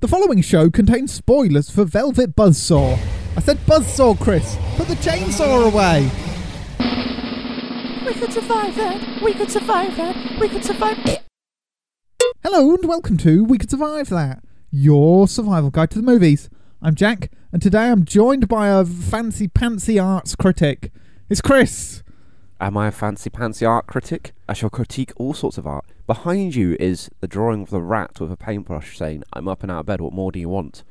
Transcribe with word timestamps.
The 0.00 0.06
following 0.06 0.42
show 0.42 0.70
contains 0.70 1.12
spoilers 1.12 1.70
for 1.70 1.84
Velvet 1.84 2.36
Buzzsaw. 2.36 2.96
I 3.36 3.40
said 3.40 3.58
Buzzsaw, 3.66 4.16
Chris. 4.20 4.56
Put 4.76 4.86
the 4.86 4.94
chainsaw 4.94 5.66
away. 5.66 6.04
We 8.06 8.14
could 8.14 8.32
survive 8.32 8.76
that. 8.76 9.20
We 9.20 9.34
could 9.34 9.50
survive 9.50 9.96
that. 9.96 10.38
We 10.38 10.48
could 10.48 10.64
survive 10.64 10.98
it. 11.04 11.22
Hello 12.44 12.76
and 12.76 12.86
welcome 12.86 13.16
to 13.16 13.42
We 13.42 13.58
Could 13.58 13.70
Survive 13.70 14.08
That, 14.10 14.44
your 14.70 15.26
survival 15.26 15.70
guide 15.70 15.90
to 15.90 15.98
the 15.98 16.04
movies. 16.04 16.48
I'm 16.80 16.94
Jack, 16.94 17.32
and 17.50 17.60
today 17.60 17.90
I'm 17.90 18.04
joined 18.04 18.46
by 18.46 18.68
a 18.68 18.84
fancy 18.84 19.48
pantsy 19.48 20.00
arts 20.00 20.36
critic. 20.36 20.92
It's 21.28 21.40
Chris. 21.40 22.04
Am 22.60 22.76
I 22.76 22.88
a 22.88 22.92
fancy 22.92 23.30
pantsy 23.30 23.68
art 23.68 23.86
critic? 23.86 24.32
I 24.48 24.52
shall 24.52 24.70
critique 24.70 25.12
all 25.16 25.32
sorts 25.32 25.58
of 25.58 25.66
art. 25.66 25.84
Behind 26.06 26.54
you 26.56 26.76
is 26.80 27.08
the 27.20 27.28
drawing 27.28 27.62
of 27.62 27.70
the 27.70 27.80
rat 27.80 28.18
with 28.20 28.32
a 28.32 28.36
paintbrush 28.36 28.96
saying, 28.98 29.22
I'm 29.32 29.46
up 29.46 29.62
and 29.62 29.70
out 29.70 29.80
of 29.80 29.86
bed, 29.86 30.00
what 30.00 30.12
more 30.12 30.32
do 30.32 30.40
you 30.40 30.48
want? 30.48 30.82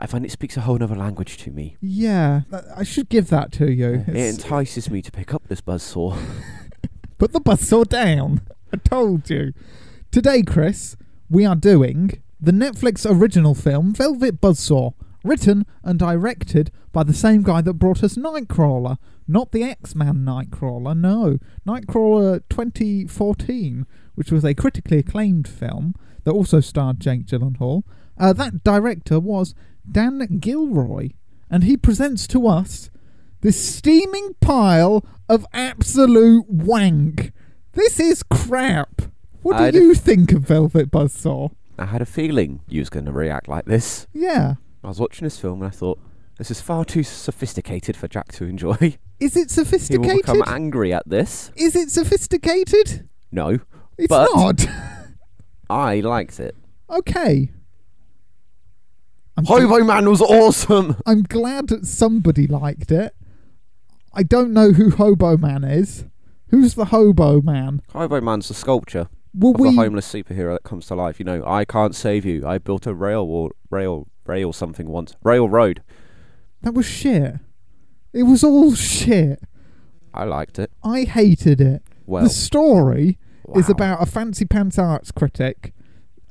I 0.00 0.06
find 0.06 0.24
it 0.24 0.32
speaks 0.32 0.56
a 0.56 0.62
whole 0.62 0.82
other 0.82 0.96
language 0.96 1.36
to 1.38 1.52
me. 1.52 1.76
Yeah, 1.80 2.42
uh, 2.52 2.62
I 2.76 2.82
should 2.82 3.08
give 3.08 3.28
that 3.28 3.52
to 3.52 3.70
you. 3.70 4.04
It 4.08 4.08
It's- 4.16 4.34
entices 4.34 4.90
me 4.90 5.00
to 5.02 5.12
pick 5.12 5.32
up 5.32 5.46
this 5.46 5.60
buzzsaw. 5.60 6.18
Put 7.18 7.32
the 7.32 7.40
buzzsaw 7.40 7.86
down. 7.88 8.40
I 8.72 8.76
told 8.78 9.30
you. 9.30 9.52
Today, 10.10 10.42
Chris, 10.42 10.96
we 11.30 11.46
are 11.46 11.54
doing 11.54 12.20
the 12.40 12.50
Netflix 12.52 13.06
original 13.08 13.54
film 13.54 13.94
Velvet 13.94 14.40
Buzzsaw, 14.40 14.94
written 15.22 15.64
and 15.84 15.98
directed 16.00 16.72
by 16.92 17.04
the 17.04 17.14
same 17.14 17.42
guy 17.42 17.60
that 17.62 17.74
brought 17.74 18.02
us 18.02 18.16
Nightcrawler. 18.16 18.98
Not 19.26 19.52
the 19.52 19.62
X 19.62 19.94
Man 19.94 20.16
Nightcrawler, 20.24 20.96
no. 20.96 21.38
Nightcrawler 21.66 22.42
2014, 22.50 23.86
which 24.14 24.30
was 24.30 24.44
a 24.44 24.54
critically 24.54 24.98
acclaimed 24.98 25.48
film 25.48 25.94
that 26.24 26.32
also 26.32 26.60
starred 26.60 27.00
Jake 27.00 27.26
Gyllenhaal. 27.26 27.82
Uh, 28.18 28.32
that 28.34 28.62
director 28.64 29.18
was 29.20 29.54
Dan 29.90 30.38
Gilroy, 30.40 31.10
and 31.50 31.64
he 31.64 31.76
presents 31.76 32.26
to 32.28 32.46
us 32.46 32.90
this 33.40 33.62
steaming 33.62 34.34
pile 34.40 35.04
of 35.28 35.46
absolute 35.52 36.48
wank. 36.48 37.32
This 37.72 37.98
is 38.00 38.22
crap. 38.22 39.02
What 39.42 39.58
do 39.58 39.64
I'd- 39.64 39.76
you 39.78 39.94
think 39.94 40.32
of 40.32 40.42
Velvet 40.42 40.90
Buzzsaw? 40.90 41.50
I 41.78 41.86
had 41.86 42.00
a 42.00 42.06
feeling 42.06 42.60
you 42.68 42.80
was 42.80 42.88
going 42.88 43.04
to 43.06 43.12
react 43.12 43.48
like 43.48 43.64
this. 43.64 44.06
Yeah. 44.12 44.54
I 44.84 44.88
was 44.88 45.00
watching 45.00 45.26
this 45.26 45.38
film 45.38 45.60
and 45.60 45.66
I 45.66 45.74
thought, 45.74 45.98
this 46.38 46.50
is 46.50 46.60
far 46.60 46.84
too 46.84 47.02
sophisticated 47.02 47.96
for 47.96 48.06
Jack 48.06 48.30
to 48.32 48.44
enjoy. 48.44 48.96
Is 49.20 49.36
it 49.36 49.50
sophisticated? 49.50 50.04
He 50.04 50.08
will 50.12 50.16
become 50.20 50.42
angry 50.46 50.92
at 50.92 51.08
this. 51.08 51.50
Is 51.56 51.76
it 51.76 51.90
sophisticated? 51.90 53.08
No, 53.32 53.58
It's 53.98 54.08
But- 54.08 54.28
not. 54.34 54.66
I 55.70 56.00
liked 56.00 56.40
it. 56.40 56.54
okay. 56.90 57.50
I'm, 59.36 59.44
gl- 59.44 59.62
Hobo 59.68 59.84
Man 59.84 60.08
was 60.08 60.20
awesome! 60.20 60.96
I'm 61.06 61.22
glad 61.22 61.68
that 61.68 61.86
somebody 61.86 62.46
liked 62.46 62.92
it. 62.92 63.14
I 64.12 64.22
don't 64.22 64.52
know 64.52 64.70
who 64.72 64.90
Hobo 64.90 65.36
Man 65.36 65.64
is. 65.64 66.04
Who's 66.50 66.74
the 66.74 66.84
Hobo 66.86 67.40
Man? 67.40 67.82
Hobo 67.92 68.20
Man's 68.20 68.46
the 68.48 68.54
sculpture. 68.54 69.08
Will 69.36 69.54
of 69.54 69.60
we? 69.60 69.70
the 69.70 69.76
homeless 69.76 70.12
superhero 70.12 70.52
that 70.52 70.62
comes 70.62 70.86
to 70.86 70.94
life. 70.94 71.18
You 71.18 71.24
know, 71.24 71.42
I 71.44 71.64
can't 71.64 71.96
save 71.96 72.24
you. 72.24 72.46
I 72.46 72.58
built 72.58 72.86
a 72.86 72.94
rail 72.94 73.26
wall, 73.26 73.50
rail, 73.70 74.06
rail 74.26 74.52
something 74.52 74.86
once. 74.86 75.16
Railroad. 75.24 75.82
That 76.62 76.74
was 76.74 76.86
shit. 76.86 77.34
It 78.14 78.22
was 78.22 78.42
all 78.42 78.74
shit. 78.74 79.42
I 80.14 80.24
liked 80.24 80.58
it. 80.58 80.70
I 80.82 81.02
hated 81.02 81.60
it. 81.60 81.82
Well, 82.06 82.24
the 82.24 82.30
story 82.30 83.18
is 83.54 83.68
about 83.68 84.02
a 84.02 84.06
fancy 84.06 84.44
pants 84.46 84.78
arts 84.78 85.10
critic 85.10 85.74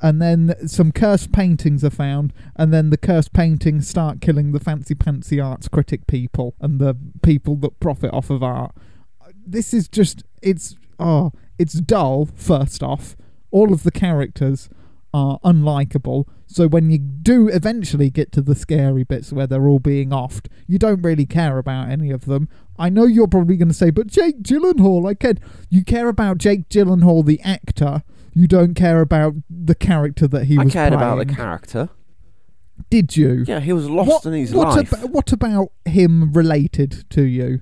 and 0.01 0.21
then 0.21 0.55
some 0.67 0.91
cursed 0.91 1.31
paintings 1.31 1.83
are 1.83 1.89
found 1.89 2.33
and 2.55 2.73
then 2.73 2.89
the 2.89 2.97
cursed 2.97 3.33
paintings 3.33 3.87
start 3.87 4.19
killing 4.19 4.51
the 4.51 4.59
fancy 4.59 4.95
pantsy 4.95 5.43
arts 5.43 5.67
critic 5.67 6.05
people 6.07 6.55
and 6.59 6.79
the 6.79 6.95
people 7.21 7.55
that 7.55 7.79
profit 7.79 8.11
off 8.13 8.29
of 8.29 8.43
art 8.43 8.75
this 9.45 9.73
is 9.73 9.87
just 9.87 10.23
it's 10.41 10.75
oh 10.99 11.31
it's 11.57 11.73
dull 11.73 12.25
first 12.35 12.83
off 12.83 13.15
all 13.51 13.71
of 13.71 13.83
the 13.83 13.91
characters 13.91 14.69
are 15.13 15.39
unlikable 15.43 16.25
so 16.47 16.67
when 16.67 16.89
you 16.89 16.97
do 16.97 17.47
eventually 17.47 18.09
get 18.09 18.31
to 18.31 18.41
the 18.41 18.55
scary 18.55 19.03
bits 19.03 19.31
where 19.31 19.45
they're 19.45 19.67
all 19.67 19.79
being 19.79 20.09
offed 20.09 20.47
you 20.67 20.79
don't 20.79 21.01
really 21.01 21.25
care 21.25 21.57
about 21.57 21.89
any 21.89 22.09
of 22.11 22.25
them 22.25 22.47
I 22.77 22.89
know 22.89 23.05
you're 23.05 23.27
probably 23.27 23.55
going 23.55 23.67
to 23.67 23.73
say, 23.73 23.91
but 23.91 24.07
Jake 24.07 24.41
Gyllenhaal, 24.41 25.07
I 25.07 25.13
can. 25.13 25.39
You 25.69 25.83
care 25.83 26.07
about 26.07 26.37
Jake 26.37 26.69
Gyllenhaal, 26.69 27.25
the 27.25 27.39
actor. 27.41 28.03
You 28.33 28.47
don't 28.47 28.73
care 28.73 29.01
about 29.01 29.35
the 29.49 29.75
character 29.75 30.27
that 30.27 30.45
he 30.45 30.57
I 30.57 30.63
was 30.63 30.75
I 30.75 30.79
cared 30.79 30.93
about 30.93 31.19
the 31.19 31.33
character. 31.33 31.89
Did 32.89 33.15
you? 33.15 33.45
Yeah, 33.47 33.59
he 33.59 33.73
was 33.73 33.89
lost 33.89 34.09
what, 34.09 34.25
in 34.25 34.33
his 34.33 34.53
what 34.53 34.75
life. 34.75 34.91
About, 34.91 35.09
what 35.11 35.31
about 35.31 35.71
him 35.85 36.33
related 36.33 37.09
to 37.11 37.23
you? 37.23 37.61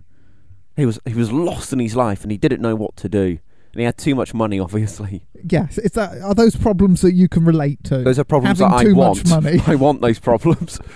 he 0.78 0.86
was 0.86 1.00
he 1.06 1.14
was 1.14 1.32
lost 1.32 1.74
in 1.74 1.80
his 1.80 1.96
life, 1.96 2.24
and 2.24 2.32
he 2.32 2.38
didn't 2.38 2.62
know 2.62 2.76
what 2.76 2.96
to 2.98 3.10
do. 3.10 3.40
And 3.74 3.80
he 3.80 3.86
had 3.86 3.98
too 3.98 4.16
much 4.16 4.34
money, 4.34 4.60
obviously. 4.60 5.24
Yes, 5.50 5.78
is 5.78 5.92
that 5.92 6.22
are 6.22 6.36
those 6.36 6.56
problems 6.56 7.02
that 7.02 7.14
you 7.14 7.28
can 7.30 7.46
relate 7.46 7.84
to? 7.86 8.00
Those 8.00 8.20
are 8.20 8.24
problems 8.24 8.60
Having 8.60 8.72
that 8.72 8.78
I 8.80 8.84
too 8.84 8.96
want. 8.96 9.30
much 9.30 9.44
money. 9.44 9.62
I 9.68 9.76
want 9.76 10.02
those 10.02 10.20
problems. 10.20 10.80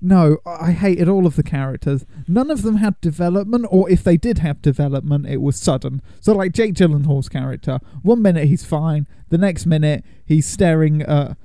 No, 0.00 0.38
I 0.46 0.70
hated 0.72 1.08
all 1.08 1.26
of 1.26 1.34
the 1.34 1.42
characters. 1.42 2.04
None 2.28 2.50
of 2.50 2.62
them 2.62 2.76
had 2.76 3.00
development, 3.00 3.66
or 3.68 3.90
if 3.90 4.04
they 4.04 4.16
did 4.16 4.38
have 4.38 4.62
development, 4.62 5.26
it 5.26 5.38
was 5.40 5.56
sudden. 5.58 6.02
So, 6.20 6.32
like 6.34 6.52
Jake 6.52 6.74
Gyllenhaal's 6.74 7.28
character, 7.28 7.80
one 8.02 8.22
minute 8.22 8.46
he's 8.46 8.64
fine, 8.64 9.08
the 9.30 9.38
next 9.38 9.66
minute 9.66 10.04
he's 10.24 10.46
staring 10.46 11.02
at 11.02 11.36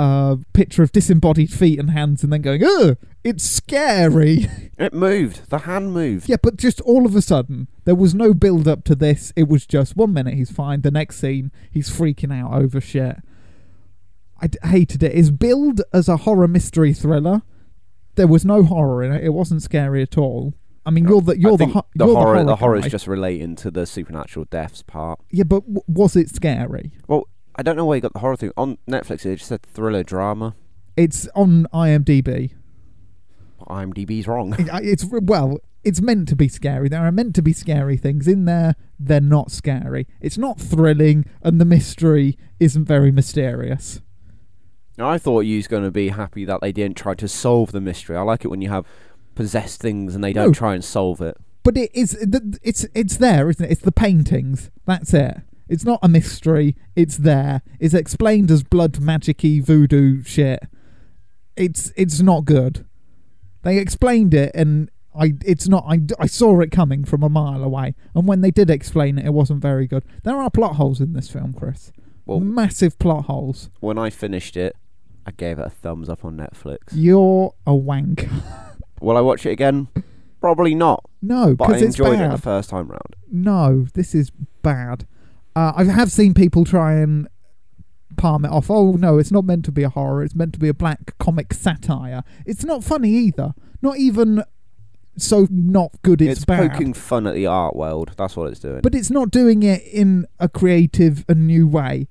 a 0.00 0.38
picture 0.52 0.82
of 0.82 0.92
disembodied 0.92 1.52
feet 1.52 1.78
and 1.78 1.90
hands, 1.90 2.22
and 2.24 2.32
then 2.32 2.40
going, 2.42 2.62
"Ugh, 2.64 2.96
it's 3.22 3.44
scary." 3.44 4.46
it 4.78 4.94
moved. 4.94 5.50
The 5.50 5.58
hand 5.58 5.92
moved. 5.92 6.28
yeah, 6.28 6.36
but 6.42 6.56
just 6.56 6.80
all 6.82 7.04
of 7.06 7.14
a 7.14 7.22
sudden, 7.22 7.68
there 7.84 7.94
was 7.94 8.14
no 8.14 8.32
build 8.34 8.66
up 8.66 8.84
to 8.84 8.94
this. 8.94 9.32
It 9.36 9.48
was 9.48 9.66
just 9.66 9.96
one 9.96 10.12
minute 10.12 10.34
he's 10.34 10.50
fine, 10.50 10.80
the 10.82 10.90
next 10.90 11.16
scene 11.18 11.52
he's 11.70 11.90
freaking 11.90 12.32
out 12.32 12.52
over 12.52 12.80
shit. 12.80 13.16
I 14.40 14.46
d- 14.46 14.58
hated 14.64 15.02
it. 15.02 15.12
It's 15.14 15.30
billed 15.30 15.82
as 15.92 16.08
a 16.08 16.16
horror 16.18 16.48
mystery 16.48 16.94
thriller. 16.94 17.42
There 18.14 18.26
was 18.26 18.44
no 18.44 18.62
horror 18.62 19.02
in 19.02 19.12
it. 19.12 19.22
It 19.22 19.30
wasn't 19.34 19.62
scary 19.62 20.02
at 20.02 20.16
all. 20.16 20.54
I 20.86 20.90
mean, 20.90 21.06
you're 21.06 21.20
the 21.20 21.38
you're 21.38 21.58
the, 21.58 21.66
ho- 21.66 21.86
the 21.94 22.06
you're 22.06 22.14
horror. 22.14 22.38
the 22.38 22.44
The 22.46 22.56
horror 22.56 22.80
guy. 22.80 22.86
is 22.86 22.90
just 22.92 23.06
relating 23.06 23.54
to 23.56 23.70
the 23.70 23.84
supernatural 23.86 24.46
deaths 24.50 24.82
part. 24.82 25.20
yeah, 25.30 25.44
but 25.44 25.60
w- 25.60 25.82
was 25.86 26.16
it 26.16 26.34
scary? 26.34 26.92
Well, 27.06 27.28
I 27.60 27.62
don't 27.62 27.76
know 27.76 27.84
where 27.84 27.98
you 27.98 28.00
got 28.00 28.14
the 28.14 28.20
horror 28.20 28.36
thing 28.38 28.52
on 28.56 28.78
Netflix. 28.88 29.26
It 29.26 29.36
just 29.36 29.48
said 29.48 29.60
thriller 29.62 30.02
drama. 30.02 30.54
It's 30.96 31.28
on 31.34 31.66
IMDb. 31.74 32.52
IMDb's 33.68 34.26
wrong. 34.26 34.54
It- 34.58 34.70
It's 34.82 35.04
well, 35.04 35.58
it's 35.84 36.00
meant 36.00 36.26
to 36.28 36.36
be 36.36 36.48
scary. 36.48 36.88
There 36.88 37.02
are 37.04 37.12
meant 37.12 37.34
to 37.34 37.42
be 37.42 37.52
scary 37.52 37.98
things 37.98 38.26
in 38.26 38.46
there. 38.46 38.76
They're 38.98 39.20
not 39.20 39.50
scary. 39.50 40.06
It's 40.22 40.38
not 40.38 40.58
thrilling, 40.58 41.26
and 41.42 41.60
the 41.60 41.66
mystery 41.66 42.38
isn't 42.58 42.86
very 42.86 43.12
mysterious. 43.12 44.00
I 44.98 45.18
thought 45.18 45.40
you 45.40 45.56
was 45.56 45.68
going 45.68 45.84
to 45.84 45.90
be 45.90 46.08
happy 46.08 46.46
that 46.46 46.62
they 46.62 46.72
didn't 46.72 46.96
try 46.96 47.12
to 47.14 47.28
solve 47.28 47.72
the 47.72 47.80
mystery. 47.82 48.16
I 48.16 48.22
like 48.22 48.42
it 48.42 48.48
when 48.48 48.62
you 48.62 48.70
have 48.70 48.86
possessed 49.34 49.82
things 49.82 50.14
and 50.14 50.24
they 50.24 50.32
don't 50.32 50.46
No. 50.48 50.52
try 50.54 50.74
and 50.74 50.82
solve 50.82 51.20
it. 51.20 51.36
But 51.62 51.76
it 51.76 51.90
is 51.92 52.14
it's 52.62 52.86
it's 52.94 53.18
there, 53.18 53.50
isn't 53.50 53.66
it? 53.66 53.70
It's 53.70 53.82
the 53.82 53.92
paintings. 53.92 54.70
That's 54.86 55.12
it. 55.12 55.42
It's 55.70 55.84
not 55.84 56.00
a 56.02 56.08
mystery. 56.08 56.76
It's 56.96 57.16
there. 57.16 57.62
It's 57.78 57.94
explained 57.94 58.50
as 58.50 58.62
blood 58.62 58.94
magicy 58.94 59.62
voodoo 59.64 60.22
shit. 60.24 60.60
It's 61.56 61.92
it's 61.96 62.20
not 62.20 62.44
good. 62.44 62.84
They 63.62 63.78
explained 63.78 64.34
it, 64.34 64.50
and 64.54 64.90
I 65.14 65.34
it's 65.44 65.68
not. 65.68 65.84
I, 65.86 66.00
I 66.18 66.26
saw 66.26 66.60
it 66.60 66.70
coming 66.70 67.04
from 67.04 67.22
a 67.22 67.28
mile 67.28 67.62
away. 67.62 67.94
And 68.14 68.26
when 68.26 68.40
they 68.40 68.50
did 68.50 68.68
explain 68.70 69.18
it, 69.18 69.26
it 69.26 69.32
wasn't 69.34 69.62
very 69.62 69.86
good. 69.86 70.04
There 70.24 70.36
are 70.36 70.50
plot 70.50 70.76
holes 70.76 71.00
in 71.00 71.12
this 71.12 71.30
film, 71.30 71.52
Chris. 71.52 71.92
Well, 72.26 72.40
Massive 72.40 72.98
plot 72.98 73.24
holes. 73.26 73.70
when 73.80 73.98
I 73.98 74.10
finished 74.10 74.56
it, 74.56 74.76
I 75.26 75.30
gave 75.32 75.58
it 75.58 75.66
a 75.66 75.70
thumbs 75.70 76.08
up 76.08 76.24
on 76.24 76.36
Netflix. 76.36 76.78
You're 76.92 77.54
a 77.66 77.74
wank. 77.74 78.28
Will 79.00 79.16
I 79.16 79.20
watch 79.20 79.46
it 79.46 79.50
again? 79.50 79.88
Probably 80.40 80.74
not. 80.74 81.04
no, 81.22 81.54
But 81.54 81.64
I 81.64 81.66
because 81.68 81.82
it's 81.82 81.98
enjoyed 81.98 82.18
bad. 82.18 82.30
it 82.32 82.36
the 82.36 82.42
first 82.42 82.70
time 82.70 82.88
round. 82.88 83.16
no, 83.30 83.86
this 83.94 84.14
is 84.14 84.30
bad. 84.62 85.06
Uh, 85.56 85.72
I 85.76 85.84
have 85.84 86.12
seen 86.12 86.34
people 86.34 86.64
try 86.64 86.94
and 86.94 87.28
palm 88.16 88.44
it 88.44 88.50
off. 88.50 88.70
Oh 88.70 88.92
no, 88.92 89.18
it's 89.18 89.32
not 89.32 89.44
meant 89.44 89.64
to 89.66 89.72
be 89.72 89.82
a 89.82 89.88
horror. 89.88 90.22
It's 90.22 90.34
meant 90.34 90.52
to 90.54 90.58
be 90.58 90.68
a 90.68 90.74
black 90.74 91.16
comic 91.18 91.52
satire. 91.52 92.22
It's 92.46 92.64
not 92.64 92.84
funny 92.84 93.10
either. 93.10 93.54
Not 93.82 93.98
even 93.98 94.44
so 95.16 95.46
not 95.50 95.90
good. 96.02 96.22
It's, 96.22 96.38
It's, 96.38 96.44
bad. 96.44 96.70
poking 96.72 96.94
fun 96.94 97.26
at 97.26 97.34
the 97.34 97.46
art 97.46 97.74
world. 97.76 98.12
That's 98.16 98.36
what 98.36 98.50
it's 98.50 98.60
doing. 98.60 98.80
but 98.80 98.94
it's 98.94 99.10
not 99.10 99.30
doing 99.30 99.62
it 99.62 99.82
in 99.84 100.26
a 100.38 100.48
creative 100.48 101.24
and 101.28 101.46
new 101.46 101.66
way. 101.66 102.08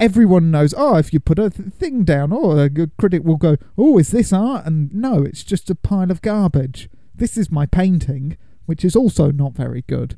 Everyone 0.00 0.50
knows. 0.52 0.72
Oh, 0.76 0.96
if 0.96 1.12
you 1.12 1.18
put 1.18 1.38
a 1.40 1.50
th- 1.50 1.72
thing 1.72 2.04
down, 2.04 2.32
oh, 2.32 2.56
a 2.56 2.68
good 2.68 2.96
critic 2.98 3.24
will 3.24 3.36
go, 3.36 3.56
"Oh, 3.76 3.98
is 3.98 4.12
this 4.12 4.32
art?" 4.32 4.64
And 4.64 4.94
no, 4.94 5.22
it's 5.24 5.42
just 5.42 5.70
a 5.70 5.74
pile 5.74 6.12
of 6.12 6.22
garbage. 6.22 6.88
This 7.14 7.36
is 7.36 7.50
my 7.50 7.66
painting, 7.66 8.36
which 8.66 8.84
is 8.84 8.94
also 8.94 9.32
not 9.32 9.54
very 9.54 9.82
good. 9.88 10.16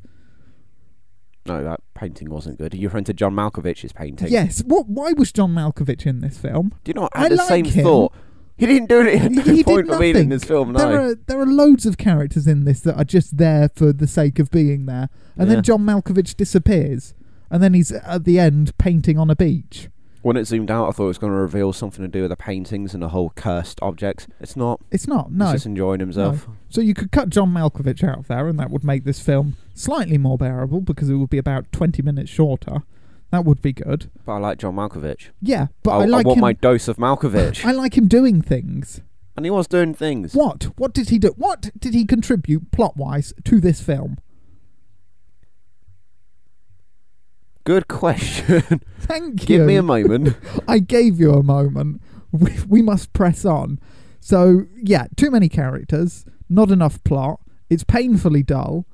No, 1.45 1.63
that 1.63 1.79
painting 1.95 2.29
wasn't 2.29 2.57
good. 2.59 2.73
You 2.73 2.87
referring 2.87 3.03
to 3.05 3.13
John 3.13 3.33
Malkovich's 3.33 3.93
painting? 3.93 4.27
Yes. 4.31 4.61
What? 4.65 4.87
Why 4.87 5.13
was 5.13 5.31
John 5.31 5.53
Malkovich 5.53 6.05
in 6.05 6.19
this 6.21 6.37
film? 6.37 6.73
Do 6.83 6.89
you 6.89 6.93
not 6.93 7.11
I 7.15 7.21
have 7.21 7.29
the 7.31 7.35
like 7.37 7.47
same 7.47 7.65
him. 7.65 7.83
thought? 7.83 8.13
He 8.57 8.67
didn't 8.67 8.89
do 8.89 9.01
it. 9.01 9.19
He 9.21 9.29
no 9.29 9.41
he 9.41 9.63
point 9.63 9.87
did 9.87 9.93
of 9.93 9.99
being 9.99 10.15
in 10.17 10.29
this 10.29 10.43
film. 10.43 10.73
There 10.73 11.01
are 11.01 11.15
there 11.15 11.39
are 11.39 11.45
loads 11.47 11.87
of 11.87 11.97
characters 11.97 12.45
in 12.45 12.65
this 12.65 12.81
that 12.81 12.95
are 12.95 13.03
just 13.03 13.37
there 13.37 13.69
for 13.75 13.91
the 13.91 14.05
sake 14.07 14.37
of 14.37 14.51
being 14.51 14.85
there, 14.85 15.09
and 15.35 15.47
Yeah. 15.49 15.55
then 15.55 15.63
John 15.63 15.81
Malkovich 15.83 16.35
disappears, 16.35 17.15
and 17.49 17.63
then 17.63 17.73
he's 17.73 17.91
at 17.91 18.23
the 18.23 18.37
end 18.39 18.77
painting 18.77 19.17
on 19.17 19.31
a 19.31 19.35
beach. 19.35 19.89
When 20.21 20.37
it 20.37 20.45
zoomed 20.45 20.69
out, 20.69 20.87
I 20.87 20.91
thought 20.91 21.05
it 21.05 21.07
was 21.07 21.17
going 21.17 21.33
to 21.33 21.39
reveal 21.39 21.73
something 21.73 22.03
to 22.03 22.07
do 22.07 22.21
with 22.21 22.29
the 22.29 22.35
paintings 22.35 22.93
and 22.93 23.01
the 23.01 23.09
whole 23.09 23.31
cursed 23.35 23.79
objects. 23.81 24.27
It's 24.39 24.55
not. 24.55 24.79
It's 24.91 25.07
not 25.07 25.31
no. 25.31 25.45
He's 25.45 25.53
just 25.55 25.65
enjoying 25.65 25.99
himself. 25.99 26.47
So 26.69 26.79
you 26.81 26.93
could 26.93 27.11
cut 27.11 27.29
John 27.29 27.51
Malkovich 27.53 28.07
out 28.07 28.19
of 28.19 28.27
there, 28.27 28.47
and 28.47 28.59
that 28.59 28.69
would 28.69 28.83
make 28.83 29.03
this 29.03 29.19
film 29.19 29.57
slightly 29.73 30.17
more 30.19 30.37
bearable 30.37 30.81
because 30.81 31.09
it 31.09 31.15
would 31.15 31.29
be 31.31 31.39
about 31.39 31.71
twenty 31.71 32.01
minutes 32.03 32.29
shorter. 32.29 32.83
That 33.31 33.45
would 33.45 33.61
be 33.61 33.73
good. 33.73 34.11
But 34.25 34.33
I 34.33 34.37
like 34.39 34.57
John 34.59 34.75
Malkovich. 34.75 35.29
Yeah, 35.41 35.67
but 35.83 35.91
I, 35.91 36.01
I 36.01 36.05
like 36.05 36.25
want 36.27 36.37
him. 36.37 36.41
my 36.41 36.53
dose 36.53 36.87
of 36.87 36.97
Malkovich. 36.97 37.65
I 37.65 37.71
like 37.71 37.97
him 37.97 38.07
doing 38.07 38.41
things. 38.41 39.01
and 39.35 39.45
he 39.45 39.49
was 39.49 39.67
doing 39.67 39.93
things. 39.93 40.33
What? 40.35 40.65
What 40.77 40.93
did 40.93 41.09
he 41.09 41.17
do? 41.17 41.29
What 41.37 41.71
did 41.79 41.93
he 41.93 42.05
contribute 42.05 42.71
plot 42.71 42.95
wise 42.97 43.33
to 43.45 43.59
this 43.61 43.81
film? 43.81 44.17
Good 47.63 47.87
question. 47.87 48.81
Thank 48.99 49.41
you. 49.41 49.57
Give 49.57 49.67
me 49.67 49.75
a 49.75 49.83
moment. 49.83 50.35
I 50.67 50.79
gave 50.79 51.19
you 51.19 51.33
a 51.33 51.43
moment. 51.43 52.01
We, 52.31 52.57
we 52.67 52.81
must 52.81 53.13
press 53.13 53.45
on. 53.45 53.79
So, 54.19 54.65
yeah, 54.75 55.07
too 55.15 55.31
many 55.31 55.49
characters, 55.49 56.25
not 56.49 56.71
enough 56.71 57.03
plot. 57.03 57.39
It's 57.69 57.83
painfully 57.83 58.43
dull. 58.43 58.85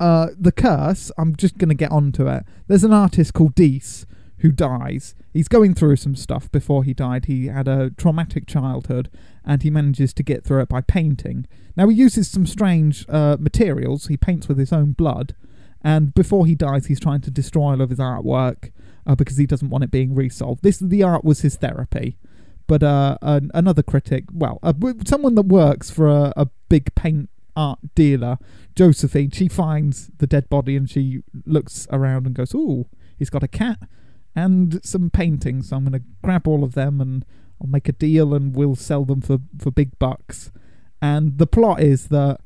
Uh, 0.00 0.28
the 0.38 0.52
curse, 0.52 1.10
I'm 1.16 1.36
just 1.36 1.58
going 1.58 1.68
to 1.68 1.74
get 1.74 1.90
onto 1.90 2.26
it. 2.28 2.44
There's 2.66 2.84
an 2.84 2.92
artist 2.92 3.32
called 3.32 3.54
Dease 3.54 4.06
who 4.38 4.52
dies. 4.52 5.14
He's 5.32 5.48
going 5.48 5.74
through 5.74 5.96
some 5.96 6.14
stuff 6.14 6.52
before 6.52 6.84
he 6.84 6.92
died. 6.92 7.26
He 7.26 7.46
had 7.46 7.66
a 7.66 7.90
traumatic 7.90 8.46
childhood 8.46 9.10
and 9.44 9.62
he 9.62 9.70
manages 9.70 10.12
to 10.14 10.22
get 10.22 10.44
through 10.44 10.60
it 10.60 10.68
by 10.68 10.82
painting. 10.82 11.46
Now, 11.76 11.88
he 11.88 11.96
uses 11.96 12.28
some 12.28 12.46
strange 12.46 13.06
uh, 13.08 13.36
materials. 13.40 14.08
He 14.08 14.16
paints 14.16 14.46
with 14.46 14.58
his 14.58 14.72
own 14.72 14.92
blood. 14.92 15.34
And 15.84 16.14
before 16.14 16.46
he 16.46 16.54
dies, 16.54 16.86
he's 16.86 16.98
trying 16.98 17.20
to 17.20 17.30
destroy 17.30 17.72
all 17.72 17.82
of 17.82 17.90
his 17.90 17.98
artwork 17.98 18.72
uh, 19.06 19.14
because 19.14 19.36
he 19.36 19.46
doesn't 19.46 19.68
want 19.68 19.84
it 19.84 19.90
being 19.90 20.14
resold. 20.14 20.60
This 20.62 20.78
the 20.78 21.02
art 21.02 21.24
was 21.24 21.42
his 21.42 21.56
therapy, 21.56 22.16
but 22.66 22.82
uh, 22.82 23.18
an, 23.20 23.50
another 23.52 23.82
critic, 23.82 24.24
well, 24.32 24.58
uh, 24.62 24.72
someone 25.06 25.34
that 25.34 25.46
works 25.46 25.90
for 25.90 26.08
a, 26.08 26.32
a 26.38 26.48
big 26.70 26.94
paint 26.94 27.28
art 27.54 27.78
dealer, 27.94 28.38
Josephine, 28.74 29.30
she 29.30 29.46
finds 29.46 30.10
the 30.16 30.26
dead 30.26 30.48
body 30.48 30.74
and 30.74 30.88
she 30.88 31.22
looks 31.44 31.86
around 31.92 32.26
and 32.26 32.34
goes, 32.34 32.54
"Oh, 32.54 32.86
he's 33.18 33.30
got 33.30 33.42
a 33.42 33.48
cat 33.48 33.80
and 34.34 34.84
some 34.84 35.10
paintings. 35.10 35.68
So 35.68 35.76
I'm 35.76 35.84
going 35.84 36.00
to 36.00 36.06
grab 36.22 36.48
all 36.48 36.64
of 36.64 36.72
them 36.72 37.00
and 37.00 37.26
I'll 37.60 37.68
make 37.68 37.88
a 37.88 37.92
deal 37.92 38.34
and 38.34 38.56
we'll 38.56 38.74
sell 38.74 39.04
them 39.04 39.20
for 39.20 39.38
for 39.58 39.70
big 39.70 39.98
bucks." 39.98 40.50
And 41.02 41.36
the 41.36 41.46
plot 41.46 41.82
is 41.82 42.08
that 42.08 42.40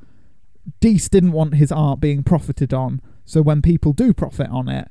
Dease 0.80 1.08
didn't 1.08 1.32
want 1.32 1.54
his 1.54 1.70
art 1.70 2.00
being 2.00 2.24
profited 2.24 2.74
on, 2.74 3.00
so 3.28 3.42
when 3.42 3.60
people 3.62 3.92
do 3.92 4.12
profit 4.14 4.48
on 4.48 4.68
it, 4.68 4.88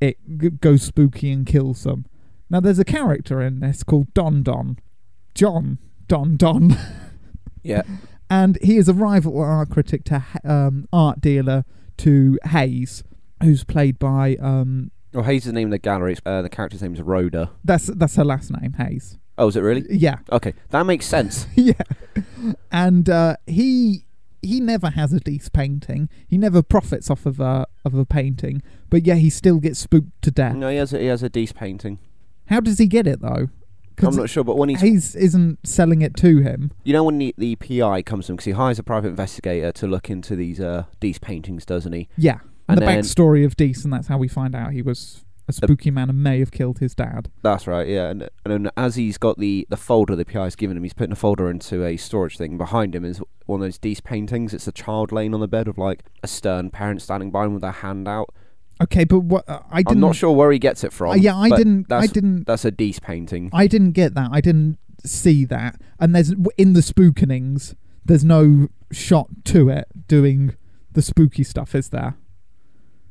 it 0.00 0.16
g- 0.38 0.50
goes 0.50 0.82
spooky 0.82 1.30
and 1.30 1.44
kills 1.46 1.82
them. 1.84 2.06
Now, 2.48 2.60
there's 2.60 2.78
a 2.78 2.84
character 2.84 3.40
in 3.42 3.60
this 3.60 3.82
called 3.82 4.12
Don 4.14 4.42
Don. 4.42 4.78
John 5.34 5.78
Don 6.08 6.36
Don. 6.36 6.76
Yeah. 7.66 7.82
and 8.28 8.58
he 8.62 8.76
is 8.76 8.88
a 8.90 8.92
rival 8.92 9.40
art 9.40 9.70
critic 9.70 10.04
to 10.04 10.22
um, 10.44 10.86
art 10.92 11.22
dealer 11.22 11.64
to 11.98 12.38
Haze, 12.44 13.02
who's 13.42 13.64
played 13.64 13.98
by 13.98 14.36
um, 14.36 14.90
Well, 15.14 15.24
Haze 15.24 15.42
is 15.42 15.46
the 15.46 15.52
name 15.54 15.68
of 15.68 15.70
the 15.72 15.78
gallery. 15.78 16.16
Uh, 16.26 16.42
the 16.42 16.50
character's 16.50 16.82
name 16.82 16.92
is 16.94 17.00
Rhoda. 17.00 17.50
that's 17.64 17.86
that's 17.86 18.16
her 18.16 18.24
last 18.24 18.50
name, 18.50 18.74
Haze. 18.74 19.18
Oh, 19.38 19.48
is 19.48 19.56
it 19.56 19.60
really? 19.62 19.82
Yeah, 19.90 20.18
Okay, 20.30 20.52
that 20.70 20.84
makes 20.84 21.06
sense. 21.06 21.46
yeah. 21.56 21.72
And 22.70 23.08
uh, 23.08 23.36
he 23.46 24.03
he 24.44 24.60
never 24.60 24.90
has 24.90 25.12
a 25.12 25.20
Dease 25.20 25.48
painting. 25.48 26.08
He 26.28 26.38
never 26.38 26.62
profits 26.62 27.10
off 27.10 27.26
of 27.26 27.40
a 27.40 27.66
of 27.84 27.94
a 27.94 28.04
painting, 28.04 28.62
but 28.90 29.04
yeah, 29.06 29.14
he 29.14 29.30
still 29.30 29.58
gets 29.58 29.78
spooked 29.78 30.22
to 30.22 30.30
death. 30.30 30.54
no, 30.56 30.68
he 30.68 30.76
has 30.76 30.92
a, 30.92 30.98
he 30.98 31.06
has 31.06 31.22
a 31.22 31.28
Dease 31.28 31.52
painting. 31.52 31.98
How 32.46 32.60
does 32.60 32.78
he 32.78 32.86
get 32.86 33.06
it 33.06 33.20
though? 33.20 33.48
I'm 34.02 34.16
not 34.16 34.28
sure, 34.28 34.42
but 34.42 34.56
when 34.56 34.68
he's 34.70 34.80
Haze 34.80 35.14
isn't 35.14 35.66
selling 35.66 36.02
it 36.02 36.16
to 36.16 36.38
him. 36.40 36.72
You 36.82 36.92
know 36.92 37.04
when 37.04 37.18
the, 37.18 37.32
the 37.38 37.54
PI 37.56 38.02
comes 38.02 38.26
to 38.26 38.32
him 38.32 38.36
because 38.36 38.46
he 38.46 38.50
hires 38.52 38.78
a 38.80 38.82
private 38.82 39.08
investigator 39.08 39.70
to 39.70 39.86
look 39.86 40.10
into 40.10 40.34
these 40.34 40.60
uh, 40.60 40.84
these 41.00 41.18
paintings, 41.18 41.64
doesn't 41.64 41.92
he? 41.92 42.08
Yeah, 42.16 42.38
And 42.68 42.78
the 42.80 42.84
then- 42.84 42.98
backstory 43.02 43.44
of 43.44 43.56
Dease, 43.56 43.84
and 43.84 43.92
that's 43.92 44.08
how 44.08 44.18
we 44.18 44.26
find 44.28 44.54
out 44.56 44.72
he 44.72 44.82
was 44.82 45.23
a 45.46 45.52
spooky 45.52 45.90
man 45.90 46.10
may 46.22 46.38
have 46.38 46.50
killed 46.50 46.78
his 46.78 46.94
dad. 46.94 47.30
That's 47.42 47.66
right, 47.66 47.86
yeah. 47.86 48.08
And, 48.08 48.22
and 48.44 48.52
then 48.66 48.70
as 48.76 48.96
he's 48.96 49.18
got 49.18 49.38
the, 49.38 49.66
the 49.68 49.76
folder 49.76 50.16
the 50.16 50.24
PI's 50.24 50.56
given 50.56 50.76
him, 50.76 50.82
he's 50.82 50.94
putting 50.94 51.12
a 51.12 51.16
folder 51.16 51.50
into 51.50 51.84
a 51.84 51.96
storage 51.96 52.38
thing. 52.38 52.56
Behind 52.56 52.94
him 52.94 53.04
is 53.04 53.20
one 53.46 53.60
of 53.60 53.66
those 53.66 53.78
Dease 53.78 54.00
paintings. 54.00 54.54
It's 54.54 54.66
a 54.66 54.72
child 54.72 55.12
laying 55.12 55.34
on 55.34 55.40
the 55.40 55.48
bed 55.48 55.68
of 55.68 55.76
like 55.76 56.04
a 56.22 56.26
stern 56.26 56.70
parent 56.70 57.02
standing 57.02 57.30
by 57.30 57.44
him 57.44 57.52
with 57.52 57.62
their 57.62 57.72
hand 57.72 58.08
out. 58.08 58.32
Okay, 58.82 59.04
but 59.04 59.20
what 59.20 59.48
uh, 59.48 59.60
I 59.70 59.82
didn't. 59.82 59.92
I'm 59.92 60.00
not 60.00 60.16
sure 60.16 60.32
where 60.32 60.50
he 60.50 60.58
gets 60.58 60.82
it 60.82 60.92
from. 60.92 61.12
uh, 61.12 61.14
yeah, 61.14 61.36
I 61.36 61.50
didn't. 61.50 61.92
I 61.92 62.00
That's, 62.00 62.12
didn't. 62.12 62.46
That's 62.46 62.64
a 62.64 62.70
Dease 62.70 62.98
painting. 62.98 63.50
I 63.52 63.66
didn't 63.66 63.92
get 63.92 64.14
that. 64.14 64.30
I 64.32 64.40
didn't 64.40 64.78
see 65.04 65.44
that. 65.44 65.80
And 66.00 66.14
there's 66.14 66.34
in 66.56 66.72
the 66.72 66.80
spookenings, 66.80 67.74
there's 68.04 68.24
no 68.24 68.68
shot 68.90 69.28
to 69.44 69.68
it 69.68 69.86
doing 70.08 70.56
the 70.92 71.02
spooky 71.02 71.44
stuff, 71.44 71.74
is 71.74 71.90
there? 71.90 72.16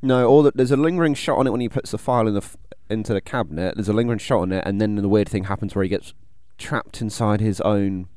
No, 0.04 0.28
all 0.28 0.44
the, 0.44 0.52
there's 0.54 0.70
a 0.72 0.78
lingering 0.78 1.14
shot 1.14 1.38
on 1.38 1.48
it 1.48 1.52
when 1.52 1.62
he 1.62 1.70
puts 1.70 1.92
the 1.92 1.98
file 1.98 2.28
in 2.28 2.34
the 2.34 2.42
f- 2.42 2.58
into 2.90 3.14
the 3.14 3.22
cabinet. 3.22 3.76
There's 3.76 3.88
a 3.88 3.94
lingering 3.94 4.20
shot 4.20 4.42
on 4.42 4.52
it, 4.52 4.64
and 4.68 4.80
then 4.82 4.96
the 4.96 5.08
weird 5.08 5.30
thing 5.30 5.46
happens 5.46 5.74
where 5.74 5.84
he 5.84 5.90
gets 5.90 6.14
trapped 6.58 7.02
inside 7.02 7.40
his 7.40 7.62
own 7.62 8.08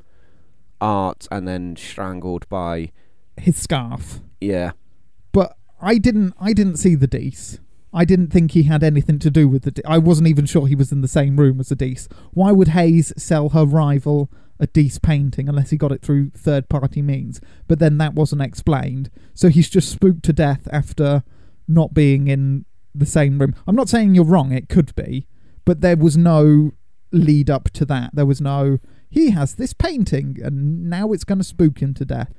art 0.81 1.27
and 1.31 1.47
then 1.47 1.77
strangled 1.77 2.49
by 2.49 2.91
His 3.37 3.57
scarf. 3.57 4.21
yeah. 4.41 4.73
But 5.33 5.57
I 5.81 5.99
didn't. 5.99 6.35
I 6.41 6.53
didn't 6.53 6.77
see 6.77 6.95
the 6.97 7.07
Dease. 7.07 7.61
I 7.93 8.05
didn't 8.05 8.29
think 8.29 8.51
he 8.51 8.65
had 8.65 8.83
anything 8.83 9.19
to 9.21 9.31
do 9.31 9.49
with 9.49 9.63
the. 9.63 9.71
De- 9.71 9.89
I 9.89 9.99
wasn't 9.99 10.29
even 10.29 10.45
sure 10.45 10.67
he 10.67 10.75
was 10.75 10.91
in 10.93 11.03
the 11.03 11.09
same 11.09 11.37
room 11.37 11.61
as 11.61 11.69
the 11.69 11.77
Dease. 11.77 12.09
Why 12.33 12.51
would 12.53 12.69
Haze 12.69 13.13
sell 13.17 13.51
her 13.51 13.65
rival 13.65 14.29
a 14.59 14.67
Dease 14.67 14.99
painting 14.99 15.49
unless 15.49 15.71
he 15.71 15.77
got 15.77 15.93
it 15.93 16.03
through 16.03 16.31
third-party 16.31 17.01
means? 17.01 17.41
But 17.69 17.79
then 17.79 17.97
that 17.99 18.15
wasn't 18.15 18.43
explained. 18.43 19.11
So 19.35 19.49
he's 19.51 19.71
just 19.71 19.91
spooked 19.91 20.23
to 20.25 20.33
death 20.33 20.67
after 20.73 21.23
not 21.69 21.95
being 21.95 22.29
in 22.29 22.65
the 22.95 23.07
same 23.07 23.39
room. 23.39 23.55
I'm 23.67 23.77
not 23.77 23.89
saying 23.89 24.15
you're 24.15 24.25
wrong. 24.25 24.53
It 24.53 24.69
could 24.69 24.95
be, 24.95 25.27
but 25.65 25.81
there 25.81 25.97
was 25.97 26.17
no 26.17 26.73
lead 27.13 27.51
up 27.51 27.71
to 27.71 27.85
that. 27.87 28.15
There 28.15 28.27
was 28.27 28.41
no. 28.41 28.79
He 29.09 29.31
has 29.31 29.55
this 29.55 29.73
painting, 29.73 30.39
and 30.43 30.89
now 30.91 31.13
it's 31.13 31.25
going 31.25 31.39
to 31.39 31.45
spook 31.45 31.81
him 31.81 31.95
to 31.95 32.05
death. 32.05 32.33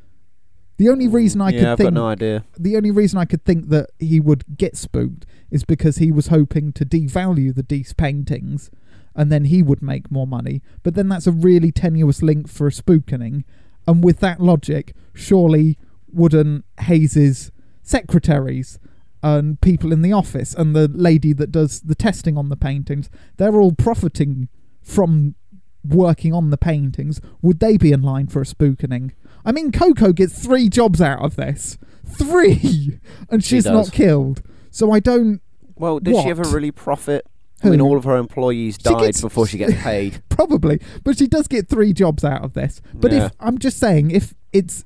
The 0.78 0.90
only 0.90 1.08
mm, 1.08 1.14
reason 1.14 1.42
I 1.42 1.50
yeah, 1.50 1.60
could 1.60 1.68
I've 1.68 1.78
think 1.78 1.88
got 1.88 1.94
no 1.94 2.08
idea. 2.08 2.44
the 2.58 2.78
only 2.78 2.92
reason 2.92 3.20
I 3.20 3.26
could 3.26 3.44
think 3.44 3.70
that 3.70 3.90
he 4.00 4.20
would 4.20 4.58
get 4.58 4.78
spooked 4.78 5.26
is 5.50 5.64
because 5.64 5.98
he 5.98 6.12
was 6.12 6.28
hoping 6.28 6.72
to 6.74 6.86
devalue 6.86 7.54
the 7.54 7.64
Dease 7.64 7.94
paintings 7.94 8.70
and 9.16 9.32
then 9.32 9.46
he 9.46 9.64
would 9.64 9.82
make 9.82 10.12
more 10.12 10.28
money. 10.28 10.62
But 10.84 10.94
then 10.94 11.10
that's 11.10 11.26
a 11.26 11.32
really 11.32 11.72
tenuous 11.72 12.22
link 12.22 12.48
for 12.48 12.68
a 12.68 12.72
spookening. 12.72 13.44
And 13.88 14.04
with 14.04 14.20
that 14.20 14.40
logic, 14.40 14.94
surely 15.14 15.78
wouldn't 16.14 16.66
Haze's 16.82 17.52
secretaries 17.82 18.78
and 19.24 19.60
people 19.62 19.92
in 19.92 20.02
the 20.02 20.14
office 20.14 20.54
and 20.54 20.76
the 20.76 20.88
lady 20.88 21.34
that 21.34 21.52
does 21.52 21.82
the 21.82 21.96
testing 21.96 22.38
on 22.38 22.50
the 22.50 22.56
paintings, 22.58 23.10
they're 23.38 23.60
all 23.60 23.72
profiting 23.72 24.48
from 24.82 25.36
working 25.84 26.34
on 26.34 26.50
the 26.50 26.58
paintings. 26.58 27.20
Would 27.42 27.60
they 27.60 27.78
be 27.78 27.92
in 27.92 28.02
line 28.02 28.28
for 28.28 28.42
a 28.42 28.46
spookening? 28.46 29.12
I 29.46 29.52
mean, 29.52 29.72
Coco 29.72 30.12
gets 30.14 30.44
three 30.44 30.70
jobs 30.70 31.02
out 31.02 31.24
of 31.24 31.36
this. 31.36 31.78
Three! 32.06 33.00
And 33.30 33.44
She 33.44 33.56
she's 33.58 33.66
not 33.66 33.92
killed. 33.92 34.42
So 34.72 34.92
I 34.92 35.00
don't. 35.00 35.42
Well, 35.76 36.00
did 36.00 36.16
she 36.22 36.30
ever 36.30 36.44
really 36.44 36.72
profit? 36.72 37.26
I 37.64 37.70
mean, 37.70 37.82
all 37.82 37.98
of 37.98 38.04
her 38.04 38.16
employees 38.18 38.76
She 38.76 38.84
died 38.84 39.02
gets- 39.02 39.22
before 39.22 39.48
she 39.48 39.58
gets 39.58 39.74
paid. 39.84 40.22
Probably. 40.30 40.80
But 41.04 41.18
she 41.18 41.28
does 41.28 41.48
get 41.48 41.68
three 41.68 41.92
jobs 41.92 42.24
out 42.24 42.44
of 42.44 42.54
this. 42.54 42.82
But 42.94 43.12
Yeah. 43.12 43.26
if. 43.26 43.32
I'm 43.40 43.58
just 43.58 43.78
saying, 43.80 44.12
if 44.12 44.34
it's 44.54 44.86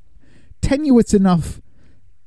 tenuous 0.61 1.13
enough 1.13 1.61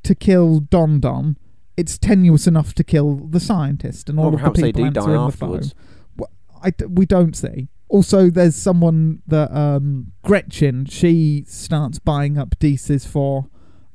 to 0.03 0.15
kill 0.15 0.61
Don 0.61 1.01
Don, 1.01 1.37
it's 1.77 1.99
tenuous 1.99 2.47
enough 2.47 2.75
to 2.75 2.85
kill 2.85 3.17
the 3.17 3.41
scientist 3.41 4.09
and 4.09 4.19
all 4.19 4.35
of 4.35 4.41
the 4.41 4.51
people 4.51 4.85
answering 4.85 5.07
the 5.17 5.21
afterwards. 5.21 5.73
phone. 5.73 5.81
Well, 6.17 6.31
I 6.63 6.73
we 6.89 7.07
don't 7.07 7.37
see. 7.37 7.69
Also, 7.89 8.31
there's 8.31 8.57
someone 8.57 9.23
that 9.27 9.55
um, 9.57 10.13
Gretchen. 10.23 10.87
She 10.87 11.45
starts 11.47 11.99
buying 11.99 12.39
up 12.39 12.59
Deases 12.59 13.07
for 13.07 13.49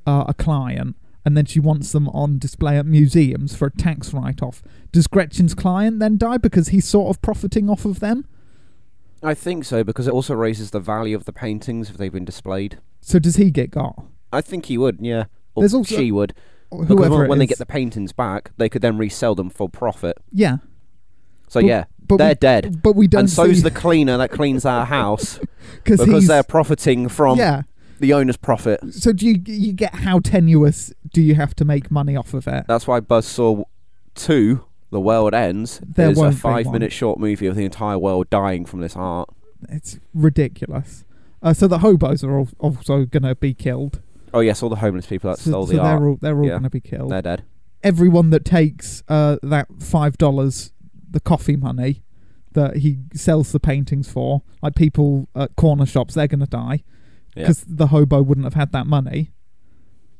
uh, 0.05 0.25
a 0.27 0.33
client, 0.33 0.95
and 1.25 1.35
then 1.35 1.45
she 1.45 1.59
wants 1.59 1.91
them 1.91 2.07
on 2.09 2.37
display 2.37 2.77
at 2.77 2.85
museums 2.85 3.55
for 3.55 3.67
a 3.67 3.71
tax 3.71 4.13
write-off. 4.13 4.61
Does 4.91 5.07
Gretchen's 5.07 5.53
client 5.53 5.99
then 5.99 6.17
die 6.17 6.37
because 6.37 6.69
he's 6.69 6.87
sort 6.87 7.09
of 7.15 7.21
profiting 7.21 7.69
off 7.69 7.83
of 7.85 7.99
them? 7.99 8.25
I 9.21 9.33
think 9.33 9.65
so 9.65 9.83
because 9.83 10.07
it 10.07 10.13
also 10.13 10.33
raises 10.33 10.71
the 10.71 10.79
value 10.79 11.15
of 11.15 11.25
the 11.25 11.33
paintings 11.33 11.89
if 11.89 11.97
they've 11.97 12.11
been 12.13 12.23
displayed. 12.25 12.79
So 13.01 13.19
does 13.19 13.35
he 13.35 13.51
get 13.51 13.71
got? 13.71 14.01
I 14.31 14.39
think 14.41 14.67
he 14.67 14.77
would, 14.77 14.99
yeah. 15.01 15.25
Or 15.55 15.63
There's 15.63 15.73
also- 15.73 15.95
she 15.95 16.11
would. 16.11 16.33
Because 16.71 16.87
whoever 16.87 17.27
when, 17.27 17.39
they 17.39 17.47
get 17.47 17.57
the 17.57 17.65
paintings 17.65 18.11
back, 18.13 18.51
they 18.57 18.69
could 18.69 18.81
then 18.81 18.97
resell 18.97 19.35
them 19.35 19.49
for 19.49 19.67
profit. 19.69 20.17
yeah, 20.31 20.57
So 21.47 21.61
But- 21.61 21.67
yeah, 21.67 21.83
but 22.07 22.17
they're 22.17 22.29
we, 22.29 22.35
dead. 22.35 22.81
But 22.83 22.95
we 22.95 23.07
don't 23.07 23.21
And 23.21 23.29
so's 23.29 23.57
see 23.57 23.61
the 23.63 23.71
cleaner 23.71 24.17
that 24.17 24.29
cleans 24.31 24.65
our 24.65 24.85
house 24.99 25.39
because 25.83 25.99
because 26.03 26.27
they're 26.27 26.43
profiting 26.43 27.07
from 27.09 27.37
yeah. 27.39 27.63
the 27.99 28.13
owner's 28.13 28.37
profit. 28.37 28.79
So 28.93 29.11
do 29.13 29.25
you 29.27 29.41
you 29.45 29.73
get 29.73 29.93
how 29.95 30.19
tenuous 30.19 30.93
do 31.13 31.21
you 31.21 31.35
have 31.35 31.55
to 31.55 31.65
make 31.65 31.89
money 31.91 32.15
off 32.15 32.33
of 32.33 32.47
it? 32.47 32.65
That's 32.67 32.85
why 32.87 32.99
Buzzsaw 32.99 33.63
2, 34.15 34.63
The 34.91 34.99
World 34.99 35.33
Ends, 35.33 35.81
There 35.85 36.09
is 36.11 36.17
a 36.17 36.21
won't 36.21 36.35
be 36.35 36.39
five 36.39 36.65
one. 36.67 36.73
minute 36.73 36.91
short 36.91 37.19
movie 37.19 37.47
of 37.47 37.55
the 37.55 37.65
entire 37.65 37.97
world 37.97 38.29
dying 38.29 38.65
from 38.65 38.81
this 38.81 38.95
art. 38.95 39.29
It's 39.69 39.99
ridiculous. 40.13 41.03
Uh, 41.41 41.53
so 41.53 41.67
the 41.67 41.79
hobos 41.79 42.23
are 42.23 42.37
al- 42.39 42.49
also 42.59 43.05
going 43.05 43.23
to 43.23 43.35
be 43.35 43.53
killed. 43.53 44.01
Oh, 44.33 44.39
yes, 44.41 44.61
all 44.63 44.69
the 44.69 44.75
homeless 44.77 45.05
people 45.07 45.29
that 45.31 45.39
So, 45.39 45.51
stole 45.51 45.67
so 45.67 45.73
the 45.73 45.79
art. 45.81 45.99
they're 45.99 46.07
all 46.09 46.17
they're 46.21 46.37
all 46.39 46.43
Yeah. 46.45 46.49
going 46.51 46.63
to 46.63 46.69
be 46.69 46.81
killed. 46.81 47.11
They're 47.11 47.21
dead. 47.21 47.43
Everyone 47.83 48.29
that 48.31 48.43
takes 48.45 49.03
uh, 49.07 49.37
that 49.43 49.67
five 49.81 50.17
dollars, 50.17 50.71
the 51.09 51.19
coffee 51.19 51.55
money 51.55 52.03
that 52.53 52.77
he 52.77 52.99
sells 53.13 53.51
the 53.51 53.59
paintings 53.59 54.09
for, 54.11 54.41
like 54.61 54.75
people 54.75 55.29
at 55.35 55.55
corner 55.55 55.85
shops, 55.85 56.13
they're 56.15 56.27
going 56.27 56.39
to 56.41 56.45
die 56.47 56.83
Yeah. 57.35 57.43
because 57.43 57.63
the 57.67 57.87
hobo 57.87 58.21
wouldn't 58.21 58.45
have 58.45 58.55
had 58.55 58.71
that 58.73 58.85
money 58.87 59.31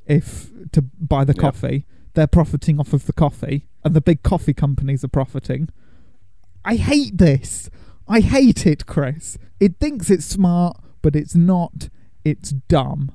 if 0.05 0.49
to 0.71 0.81
buy 0.81 1.23
the 1.23 1.33
Yeah. 1.35 1.41
coffee. 1.41 1.85
They're 2.13 2.27
profiting 2.27 2.79
off 2.79 2.93
of 2.93 3.05
the 3.05 3.13
coffee, 3.13 3.67
and 3.83 3.93
the 3.93 4.01
big 4.01 4.23
coffee 4.23 4.53
companies 4.53 5.03
are 5.03 5.07
profiting. 5.09 5.69
I 6.65 6.75
hate 6.75 7.17
this. 7.17 7.69
I 8.07 8.19
hate 8.21 8.65
it, 8.65 8.85
Chris. 8.85 9.37
It 9.59 9.77
thinks 9.79 10.09
it's 10.09 10.25
smart, 10.25 10.77
but 11.01 11.15
it's 11.15 11.35
not. 11.35 11.89
It's 12.25 12.51
dumb. 12.51 13.11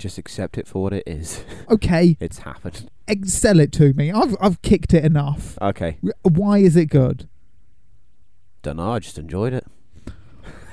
Just 0.00 0.16
accept 0.16 0.56
it 0.56 0.66
for 0.66 0.82
what 0.82 0.92
it 0.94 1.04
is. 1.06 1.44
Okay, 1.70 2.16
it's 2.18 2.38
happened. 2.38 2.90
sell 3.26 3.60
it 3.60 3.70
to 3.72 3.92
me. 3.92 4.10
I've 4.10 4.34
I've 4.40 4.60
kicked 4.62 4.92
it 4.94 5.04
enough. 5.04 5.56
Okay. 5.62 5.98
Why 6.22 6.58
is 6.58 6.74
it 6.74 6.86
good? 6.86 7.28
Dunno, 8.62 8.90
I 8.92 8.98
just 8.98 9.18
enjoyed 9.18 9.52
it. 9.52 9.66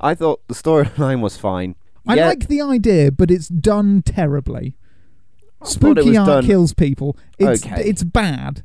I 0.00 0.14
thought 0.14 0.46
the 0.48 0.54
storyline 0.54 1.20
was 1.20 1.36
fine. 1.36 1.74
I 2.06 2.16
Yeah, 2.16 2.28
like 2.28 2.48
the 2.48 2.60
idea, 2.60 3.10
but 3.12 3.30
it's 3.30 3.48
done 3.48 4.02
terribly. 4.02 4.76
Spooky 5.64 6.16
art 6.16 6.26
done- 6.26 6.44
kills 6.46 6.74
people. 6.74 7.16
It's 7.38 7.64
Okay. 7.64 7.82
it's 7.84 8.02
bad. 8.04 8.64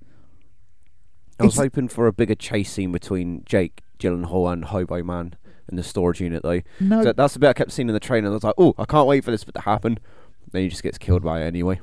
I 1.40 1.44
was 1.46 1.54
it's- 1.54 1.66
hoping 1.66 1.88
for 1.88 2.08
a 2.08 2.14
bigger 2.14 2.36
chase 2.36 2.72
scene 2.72 2.92
between 2.92 3.44
Jake 3.46 3.82
Gyllenhaal 4.00 4.52
and 4.52 4.66
Hobo 4.66 5.04
Man 5.04 5.36
in 5.69 5.75
the 5.77 5.83
storage 5.83 6.21
unit, 6.21 6.43
though. 6.43 6.62
No, 6.79 7.03
So 7.03 7.13
that's 7.13 7.33
the 7.33 7.39
bit 7.39 7.50
I 7.50 7.53
kept 7.53 7.71
seeing 7.71 7.88
in 7.89 7.93
the 7.93 8.00
trailer. 8.00 8.25
And 8.27 8.33
I 8.33 8.36
was 8.36 8.43
like, 8.43 8.55
oh, 8.57 8.74
I 8.77 8.86
can't 8.86 9.07
wait 9.07 9.24
for 9.24 9.31
this 9.31 9.43
bit 9.43 9.55
to 9.55 9.62
happen. 9.62 10.00
Then 10.51 10.62
he 10.63 10.69
just 10.69 10.83
gets 10.83 10.97
killed 10.97 11.24
by 11.24 11.41
it 11.41 11.45
anyway. 11.45 11.79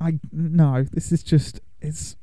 I 0.00 0.20
no. 0.32 0.84
This 0.92 1.10
is 1.10 1.22
just 1.24 1.60
it's 1.80 2.16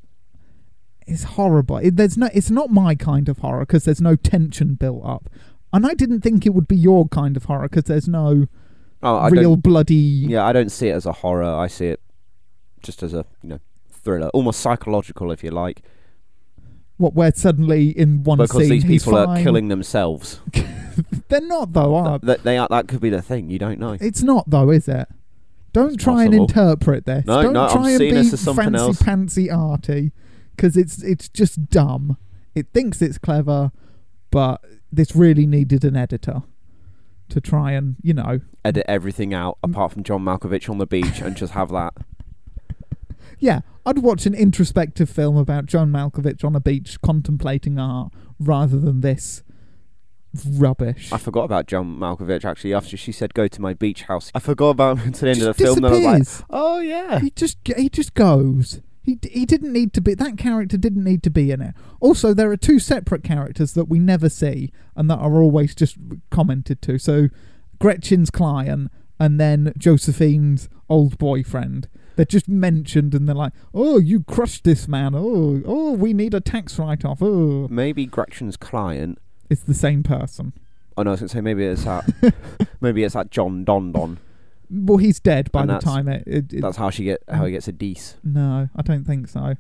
it's 1.06 1.24
horrible. 1.24 1.78
It, 1.78 1.98
there's 1.98 2.18
no. 2.18 2.30
It's 2.34 2.50
not 2.50 2.70
my 2.72 2.96
kind 2.96 3.28
of 3.30 3.40
horror 3.40 3.60
because 3.66 3.84
there's 3.84 4.02
no 4.02 4.16
tension 4.16 4.76
built 4.76 5.04
up, 5.06 5.30
and 5.74 5.86
I 5.86 5.94
didn't 5.94 6.22
think 6.22 6.46
it 6.46 6.54
would 6.54 6.68
be 6.68 6.78
your 6.78 7.08
kind 7.10 7.36
of 7.36 7.46
horror 7.46 7.68
because 7.68 7.84
there's 7.84 8.08
no 8.08 8.48
Oh, 9.04 9.30
real 9.30 9.56
bloody. 9.58 9.94
yeah, 9.96 10.46
I 10.46 10.54
don't 10.54 10.72
see 10.72 10.88
it 10.88 10.94
as 10.94 11.06
a 11.06 11.12
horror. 11.12 11.44
I 11.44 11.68
see 11.68 11.88
it 11.88 12.02
just 12.82 13.04
as 13.04 13.14
a 13.14 13.26
you 13.44 13.50
know 13.50 13.60
thriller, 13.92 14.30
almost 14.30 14.62
psychological, 14.62 15.32
if 15.32 15.44
you 15.44 15.52
like, 15.52 15.82
What 16.98 17.14
where 17.14 17.34
suddenly 17.34 17.90
in 17.90 18.24
one 18.24 18.38
because 18.38 18.58
scene 18.58 18.70
these 18.70 18.84
he's 18.84 19.04
people 19.04 19.18
are 19.20 19.38
killing 19.42 19.68
themselves. 19.68 20.40
They're 21.28 21.42
not 21.42 21.74
though, 21.74 21.96
are 21.96 22.20
That 22.20 22.44
they 22.44 22.58
are, 22.58 22.68
that 22.70 22.88
could 22.88 23.02
be 23.02 23.10
the 23.10 23.22
thing. 23.22 23.50
You 23.50 23.60
don't 23.60 23.80
know. 23.80 23.98
It's 24.00 24.22
not 24.24 24.50
though, 24.50 24.70
is 24.70 24.88
it? 24.88 25.08
Don't 25.74 25.96
It's 25.96 26.04
try 26.04 26.24
and 26.24 26.32
possible. 26.32 26.46
interpret 26.46 27.06
this. 27.06 27.26
No, 27.26 27.42
Don't 27.44 27.54
no, 27.54 27.66
I'm 27.66 27.72
try 27.74 27.90
and 27.90 27.98
seeing 27.98 28.14
be 28.14 28.22
this 28.22 28.32
as 28.34 28.40
something 28.40 28.64
fancy 28.72 28.80
else. 28.80 29.02
pantsy 29.02 29.54
arty, 29.54 30.12
because 30.56 30.78
it's 30.78 31.04
it's 31.04 31.28
just 31.28 31.70
dumb. 31.70 32.18
It 32.54 32.68
thinks 32.74 33.02
it's 33.02 33.18
clever, 33.18 33.74
but 34.32 34.64
this 34.90 35.14
really 35.18 35.46
needed 35.46 35.84
an 35.84 35.98
editor 35.98 36.44
to 37.28 37.42
try 37.42 37.74
and 37.74 37.98
you 38.02 38.14
know. 38.14 38.40
Edit 38.64 38.86
everything 38.88 39.34
out 39.34 39.58
apart 39.62 39.92
from 39.92 40.04
John 40.04 40.24
Malkovich 40.24 40.70
on 40.70 40.78
the 40.78 40.86
beach 40.86 41.20
and 41.20 41.36
just 41.36 41.52
have 41.54 41.72
that. 41.72 41.94
Yeah, 43.38 43.62
I'd 43.86 44.00
watch 44.00 44.26
an 44.26 44.34
introspective 44.34 45.10
film 45.10 45.38
about 45.38 45.68
John 45.68 45.92
Malkovich 45.92 46.44
on 46.44 46.56
a 46.56 46.60
beach 46.60 47.00
contemplating 47.02 47.78
art 47.78 48.12
rather 48.40 48.80
than 48.80 49.02
this 49.02 49.44
rubbish. 50.44 51.12
I 51.12 51.18
forgot 51.18 51.44
about 51.44 51.68
John 51.68 51.98
Malkovich 51.98 52.44
actually 52.44 52.74
after 52.74 52.98
she 52.98 53.12
said 53.12 53.34
go 53.34 53.48
to 53.48 53.62
my 53.62 53.74
beach 53.74 54.04
house. 54.04 54.32
I 54.34 54.40
forgot 54.40 54.70
about 54.70 55.00
him 55.00 55.08
until 55.08 55.26
the 55.28 55.32
end 55.32 55.42
of 55.44 55.56
the 55.56 55.64
film. 55.64 55.78
And 55.78 55.88
I 55.88 55.92
was 55.92 56.40
like, 56.40 56.48
oh 56.50 56.80
yeah. 56.80 57.20
he 57.20 57.30
just 57.32 57.58
he 57.78 57.90
just 57.90 58.14
goes. 58.14 58.82
He 59.04 59.20
he 59.32 59.46
didn't 59.46 59.72
need 59.72 59.94
to 59.94 60.02
be 60.02 60.16
that 60.16 60.38
character 60.38 60.78
didn't 60.78 61.04
need 61.04 61.22
to 61.24 61.30
be 61.30 61.52
in 61.52 61.62
it. 61.62 61.76
Also, 62.00 62.34
there 62.34 62.52
are 62.52 62.58
two 62.58 62.80
separate 62.80 63.24
characters 63.24 63.74
that 63.74 63.86
we 63.86 64.00
never 64.00 64.30
see 64.30 64.72
and 64.96 65.10
that 65.10 65.20
are 65.20 65.42
always 65.42 65.76
just 65.76 65.98
commented 66.32 66.82
to. 66.84 66.98
So, 66.98 67.30
Gretchen's 67.80 68.32
client 68.32 68.92
and 69.20 69.40
then 69.40 69.74
Josephine's 69.78 70.70
old 70.90 71.18
boyfriend. 71.18 71.88
They're 72.16 72.26
just 72.26 72.48
mentioned 72.48 73.14
and 73.14 73.28
they're 73.28 73.36
like, 73.36 73.54
"Oh, 73.74 73.98
you 74.00 74.22
crushed 74.24 74.64
this 74.64 74.88
man. 74.88 75.14
Oh, 75.16 75.62
oh, 75.66 75.92
we 75.94 76.14
need 76.14 76.34
a 76.34 76.40
tax 76.42 76.78
write-off. 76.80 77.20
Oh, 77.22 77.68
Maybe 77.70 78.06
Gretchen's 78.06 78.58
client. 78.58 79.20
it's 79.50 79.62
the 79.62 79.74
same 79.74 80.02
person. 80.04 80.54
Oh 80.98 81.04
no, 81.04 81.10
I 81.10 81.14
was 81.14 81.20
gonna 81.20 81.30
say 81.30 81.42
maybe 81.42 81.66
it's 81.66 81.84
that. 81.84 82.06
maybe 82.82 83.04
it's 83.04 83.14
that 83.16 83.32
John 83.32 83.64
Don 83.66 83.92
Don. 83.92 84.18
Well, 84.72 84.98
he's 84.98 85.20
dead 85.20 85.52
by 85.52 85.62
And 85.62 85.70
the 85.70 85.74
that's- 85.74 85.94
time 85.94 86.08
it. 86.08 86.24
it, 86.26 86.54
it 86.54 86.62
That's 86.62 86.78
how 86.78 86.90
she 86.90 87.04
get 87.04 87.22
how 87.30 87.46
he 87.46 87.52
gets 87.52 87.68
a 87.68 87.72
Dease. 87.72 88.16
no, 88.24 88.70
I 88.76 88.82
don't 88.82 89.04
think 89.06 89.28
so. 89.28 89.56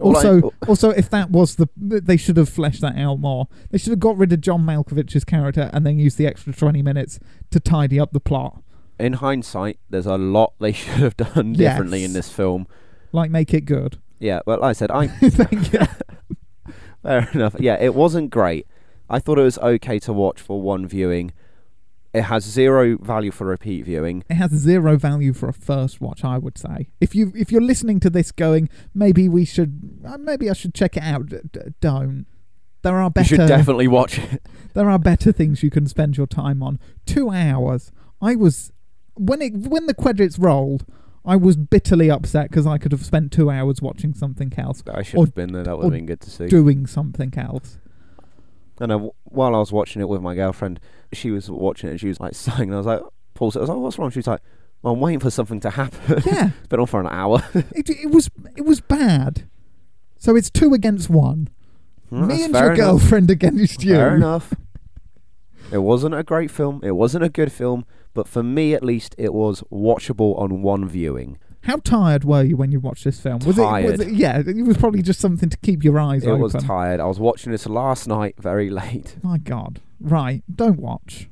All 0.00 0.16
I- 0.16 0.20
Also, 0.20 0.52
also, 0.68 0.90
if 0.90 1.08
that 1.10 1.30
was 1.30 1.56
the, 1.56 1.68
they 1.76 2.16
should 2.16 2.36
have 2.36 2.48
fleshed 2.48 2.80
that 2.82 2.96
out 2.96 3.18
more. 3.20 3.48
They 3.70 3.78
should 3.78 3.90
have 3.90 3.98
got 4.00 4.16
rid 4.18 4.32
of 4.32 4.40
John 4.40 4.64
Malkovich's 4.64 5.24
character 5.24 5.70
and 5.72 5.86
then 5.86 5.98
used 5.98 6.18
the 6.18 6.26
extra 6.26 6.52
twenty 6.52 6.82
minutes 6.82 7.18
to 7.50 7.58
tidy 7.60 7.98
up 7.98 8.12
the 8.12 8.20
plot, 8.20 8.62
in 8.98 9.14
hindsight, 9.14 9.78
there's 9.90 10.06
a 10.06 10.16
lot 10.18 10.54
they 10.58 10.72
should 10.80 10.94
have 10.94 11.16
done 11.16 11.52
differently 11.52 12.04
in 12.04 12.12
this 12.12 12.30
film. 12.30 12.66
like 13.12 13.30
make 13.30 13.52
it 13.54 13.62
good. 13.62 13.98
Yeah, 14.18 14.40
well, 14.46 14.58
like 14.60 14.70
I 14.70 14.72
said, 14.72 14.90
I 14.90 15.06
Thank 15.20 15.72
you. 15.72 15.80
fair 17.02 17.28
enough. 17.32 17.54
Yeah, 17.58 17.76
it 17.80 17.94
wasn't 17.94 18.30
great. 18.30 18.66
I 19.08 19.18
thought 19.20 19.38
it 19.38 19.42
was 19.44 19.58
okay 19.58 19.98
to 20.00 20.12
watch 20.12 20.40
for 20.40 20.60
one 20.60 20.86
viewing. 20.86 21.32
It 22.12 22.22
has 22.22 22.44
zero 22.44 22.96
value 22.98 23.30
for 23.30 23.46
repeat 23.46 23.84
viewing. 23.84 24.24
It 24.28 24.34
has 24.34 24.50
zero 24.52 24.96
value 24.96 25.32
for 25.32 25.48
a 25.48 25.52
first 25.52 26.00
watch, 26.00 26.24
I 26.24 26.38
would 26.38 26.58
say. 26.58 26.88
If 27.00 27.14
you 27.14 27.32
if 27.36 27.52
you're 27.52 27.60
listening 27.62 28.00
to 28.00 28.10
this, 28.10 28.32
going 28.32 28.68
maybe 28.94 29.28
we 29.28 29.44
should, 29.44 30.00
uh, 30.04 30.18
maybe 30.18 30.50
I 30.50 30.54
should 30.54 30.74
check 30.74 30.96
it 30.96 31.02
out. 31.02 31.26
D- 31.26 31.36
d- 31.52 31.60
don't. 31.80 32.26
There 32.82 32.96
are 32.96 33.10
better. 33.10 33.34
You 33.34 33.40
should 33.42 33.48
definitely 33.48 33.88
watch 33.88 34.18
it. 34.18 34.42
there 34.74 34.88
are 34.90 34.98
better 34.98 35.32
things 35.32 35.62
you 35.62 35.70
can 35.70 35.86
spend 35.86 36.16
your 36.16 36.26
time 36.26 36.62
on. 36.62 36.78
Two 37.06 37.30
hours. 37.30 37.92
I 38.22 38.34
was 38.36 38.72
when 39.18 39.42
it 39.42 39.54
when 39.54 39.86
the 39.86 39.94
credits 39.94 40.38
rolled. 40.38 40.84
I 41.24 41.36
was 41.36 41.56
bitterly 41.58 42.10
upset 42.10 42.48
because 42.48 42.66
I 42.66 42.78
could 42.78 42.90
have 42.92 43.04
spent 43.04 43.32
two 43.32 43.50
hours 43.50 43.82
watching 43.82 44.14
something 44.14 44.50
else, 44.56 44.82
I 44.90 45.02
should 45.02 45.18
Or- 45.18 45.26
have 45.26 45.34
been 45.34 45.52
there. 45.52 45.62
That 45.64 45.76
would 45.76 45.84
have 45.84 45.92
been 45.92 46.06
good 46.06 46.20
to 46.22 46.30
see. 46.30 46.46
doing 46.46 46.86
something 46.86 47.34
else. 47.36 47.78
And 48.80 48.90
I, 48.92 48.96
while 49.24 49.54
I 49.54 49.58
was 49.58 49.70
watching 49.70 50.00
it 50.00 50.08
with 50.08 50.22
my 50.22 50.34
girlfriend, 50.34 50.80
she 51.12 51.30
was 51.30 51.50
watching 51.50 51.88
it 51.88 51.92
and 51.92 52.00
she 52.00 52.08
was 52.08 52.18
like 52.18 52.34
sighing. 52.34 52.70
And 52.70 52.74
I 52.74 52.76
was 52.78 52.86
like, 52.86 53.02
Paul 53.34 53.50
said, 53.50 53.58
I 53.58 53.62
was 53.62 53.68
like, 53.68 53.78
what's 53.78 53.98
wrong? 53.98 54.10
She 54.10 54.20
was 54.20 54.26
like, 54.26 54.40
well, 54.80 54.94
I'm 54.94 55.00
waiting 55.00 55.20
for 55.20 55.30
something 55.30 55.60
to 55.60 55.70
happen. 55.70 56.22
Yeah, 56.24 56.50
it's 56.58 56.68
been 56.68 56.80
on 56.80 56.86
for 56.86 57.00
an 57.00 57.08
hour. 57.08 57.42
it, 57.54 57.90
it 57.90 58.10
was 58.10 58.30
it 58.56 58.64
was 58.64 58.80
bad. 58.80 59.46
So 60.16 60.34
it's 60.34 60.48
two 60.48 60.72
against 60.72 61.10
one. 61.10 61.48
Me 62.10 62.42
and 62.44 62.54
your 62.54 62.72
enough. 62.72 62.76
girlfriend 62.76 63.30
against 63.30 63.84
you. 63.84 63.96
Fair 63.96 64.16
enough. 64.16 64.54
It 65.70 65.78
wasn't 65.78 66.14
a 66.14 66.22
great 66.22 66.50
film. 66.50 66.80
It 66.82 66.92
wasn't 66.92 67.24
a 67.24 67.28
good 67.28 67.52
film. 67.52 67.84
But 68.18 68.26
for 68.26 68.42
me, 68.42 68.74
at 68.74 68.82
least, 68.82 69.14
it 69.16 69.32
was 69.32 69.62
watchable 69.70 70.36
on 70.40 70.60
one 70.60 70.88
viewing. 70.88 71.38
How 71.62 71.76
tired 71.76 72.24
were 72.24 72.42
you 72.42 72.56
when 72.56 72.72
you 72.72 72.80
watched 72.80 73.04
this 73.04 73.20
film? 73.20 73.38
Was 73.46 73.56
it, 73.56 73.60
was 73.60 73.70
Tired. 73.70 74.00
it? 74.00 74.12
Yeah, 74.12 74.42
it 74.44 74.66
was 74.66 74.76
probably 74.76 75.02
just 75.02 75.20
something 75.20 75.48
to 75.48 75.56
keep 75.58 75.84
your 75.84 76.00
eyes 76.00 76.24
It 76.24 76.30
open. 76.30 76.40
was 76.42 76.54
tired. 76.54 76.98
I 76.98 77.04
was 77.04 77.20
watching 77.20 77.52
this 77.52 77.66
last 77.68 78.08
night 78.08 78.34
very 78.40 78.70
late. 78.82 79.18
My 79.22 79.38
God! 79.38 79.80
Right, 80.00 80.42
don't 80.52 80.80
watch. 80.80 81.28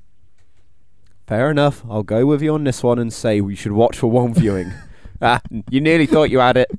Fair 1.27 1.51
enough. 1.51 1.85
I'll 1.91 2.05
go 2.05 2.25
with 2.25 2.41
you 2.41 2.55
on 2.55 2.63
this 2.63 2.85
one 2.85 3.01
and 3.01 3.13
say 3.13 3.41
we 3.41 3.57
should 3.57 3.73
watch 3.73 3.99
for 3.99 4.07
one 4.07 4.33
viewing. 4.33 4.73
ah, 5.21 5.41
you 5.69 5.81
nearly 5.81 6.07
thought 6.07 6.31
you 6.31 6.39
had 6.39 6.57
it. 6.57 6.71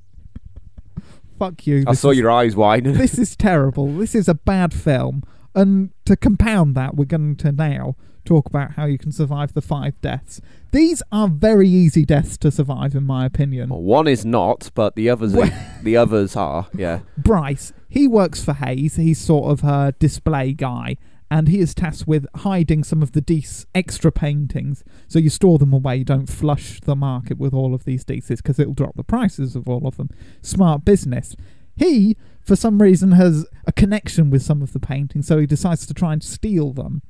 Fuck 1.37 1.67
you. 1.67 1.83
I 1.85 1.95
saw 1.95 2.11
is- 2.11 2.17
your 2.17 2.31
eyes 2.31 2.55
widen. 2.55 2.93
this 2.93 3.17
is 3.19 3.35
terrible. 3.35 3.87
This 3.97 4.15
is 4.15 4.29
a 4.29 4.35
bad 4.35 4.73
film. 4.73 5.23
And 5.53 5.89
to 6.05 6.15
compound 6.15 6.75
that, 6.75 6.95
we're 6.95 7.03
going 7.03 7.35
to 7.35 7.51
now 7.51 7.97
talk 8.27 8.46
about 8.48 8.72
how 8.74 8.86
you 8.86 8.98
can 8.98 9.12
survive 9.12 9.53
the 9.53 9.62
five 9.62 10.00
deaths. 10.01 10.41
These 10.72 11.01
are 11.12 11.27
very 11.27 11.69
easy 11.69 12.05
deaths 12.05 12.38
to 12.39 12.51
survive, 12.51 12.93
in 12.93 13.03
my 13.05 13.25
opinion. 13.25 13.69
One 13.69 14.07
is 14.07 14.25
not, 14.25 14.69
but 14.75 14.96
the 14.96 15.10
others, 15.10 15.34
Well- 15.34 15.51
the 15.84 15.98
others 15.98 16.36
are. 16.36 16.67
Yeah. 16.75 17.00
Bryce, 17.17 17.74
he 17.89 18.07
works 18.07 18.43
for 18.43 18.53
Haze. 18.53 18.98
He's 18.98 19.19
sort 19.19 19.51
of 19.51 19.62
her 19.62 19.93
display 20.00 20.53
guy. 20.53 20.98
and 21.29 21.50
he 21.50 21.60
is 21.60 21.74
tasked 21.75 22.07
with 22.07 22.25
hiding 22.38 22.86
some 22.86 23.01
of 23.03 23.12
the 23.12 23.19
Dease 23.19 23.65
extra 23.75 24.12
paintings. 24.13 24.86
So 25.10 25.19
you 25.19 25.29
store 25.29 25.57
them 25.57 25.74
away, 25.74 26.03
don't 26.05 26.27
flush 26.29 26.79
the 26.79 26.96
market 26.96 27.38
with 27.38 27.53
all 27.53 27.74
of 27.75 27.84
these 27.84 28.05
Deases 28.05 28.41
because 28.41 28.60
it'll 28.60 28.74
drop 28.74 28.96
the 28.96 29.03
prices 29.03 29.53
of 29.53 29.67
all 29.67 29.86
of 29.86 29.98
them. 29.98 30.10
Smart 30.41 30.86
business. 30.86 31.36
He, 31.75 32.15
for 32.41 32.55
some 32.55 32.81
reason, 32.81 33.12
has 33.12 33.46
a 33.65 33.74
connection 33.74 34.29
with 34.29 34.41
some 34.41 34.62
of 34.62 34.72
the 34.72 34.79
paintings, 34.79 35.27
so 35.27 35.38
he 35.38 35.46
decides 35.46 35.86
to 35.88 35.93
try 35.93 36.13
and 36.13 36.24
steal 36.24 36.72
them. 36.72 37.01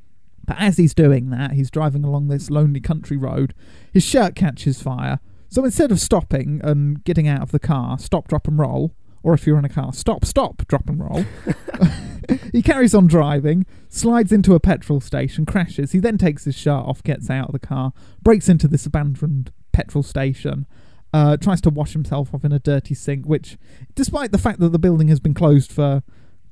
But 0.47 0.57
as 0.59 0.77
he's 0.77 0.95
doing 0.95 1.29
that, 1.29 1.51
he's 1.51 1.69
driving 1.69 2.03
along 2.03 2.29
this 2.29 2.49
lonely 2.49 2.79
country 2.79 3.17
road. 3.17 3.53
His 3.93 4.03
shirt 4.03 4.33
catches 4.33 4.81
fire. 4.81 5.19
So 5.49 5.63
instead 5.63 5.91
of 5.91 5.99
stopping 5.99 6.61
and 6.63 7.03
getting 7.03 7.27
out 7.27 7.41
of 7.41 7.51
the 7.51 7.59
car, 7.59 7.99
stop, 7.99 8.27
drop, 8.27 8.47
and 8.47 8.57
roll, 8.57 8.95
or 9.23 9.33
if 9.33 9.45
you're 9.45 9.59
in 9.59 9.65
a 9.65 9.69
car, 9.69 9.93
stop, 9.93 10.25
stop, 10.25 10.65
drop, 10.67 10.89
and 10.89 10.99
roll, 10.99 11.25
he 12.51 12.61
carries 12.61 12.93
on 12.93 13.07
driving, 13.07 13.65
slides 13.89 14.31
into 14.31 14.55
a 14.55 14.59
petrol 14.59 14.99
station, 14.99 15.45
crashes. 15.45 15.91
He 15.91 15.99
then 15.99 16.17
takes 16.17 16.45
his 16.45 16.55
shirt 16.55 16.85
off, 16.85 17.03
gets 17.03 17.29
out 17.29 17.47
of 17.47 17.53
the 17.53 17.59
car, 17.59 17.93
breaks 18.21 18.49
into 18.49 18.67
this 18.67 18.85
abandoned 18.85 19.51
petrol 19.71 20.03
station, 20.03 20.65
uh, 21.13 21.37
tries 21.37 21.61
to 21.61 21.69
wash 21.69 21.93
himself 21.93 22.33
off 22.33 22.43
in 22.43 22.51
a 22.51 22.59
dirty 22.59 22.93
sink, 22.93 23.25
which, 23.25 23.57
despite 23.95 24.31
the 24.31 24.37
fact 24.37 24.59
that 24.59 24.69
the 24.69 24.79
building 24.79 25.07
has 25.07 25.19
been 25.19 25.33
closed 25.33 25.71
for 25.71 26.03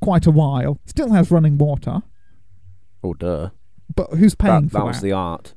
quite 0.02 0.26
a 0.26 0.32
while, 0.32 0.80
still 0.86 1.12
has 1.12 1.32
running 1.32 1.58
water. 1.58 2.02
Oh, 3.04 3.14
duh. 3.14 3.50
But 3.94 4.12
who's 4.14 4.36
paying 4.36 4.64
That, 4.64 4.72
for 4.72 4.78
that 4.78 4.80
that? 4.80 4.86
was 4.86 5.02
the 5.02 5.12
art. 5.12 5.54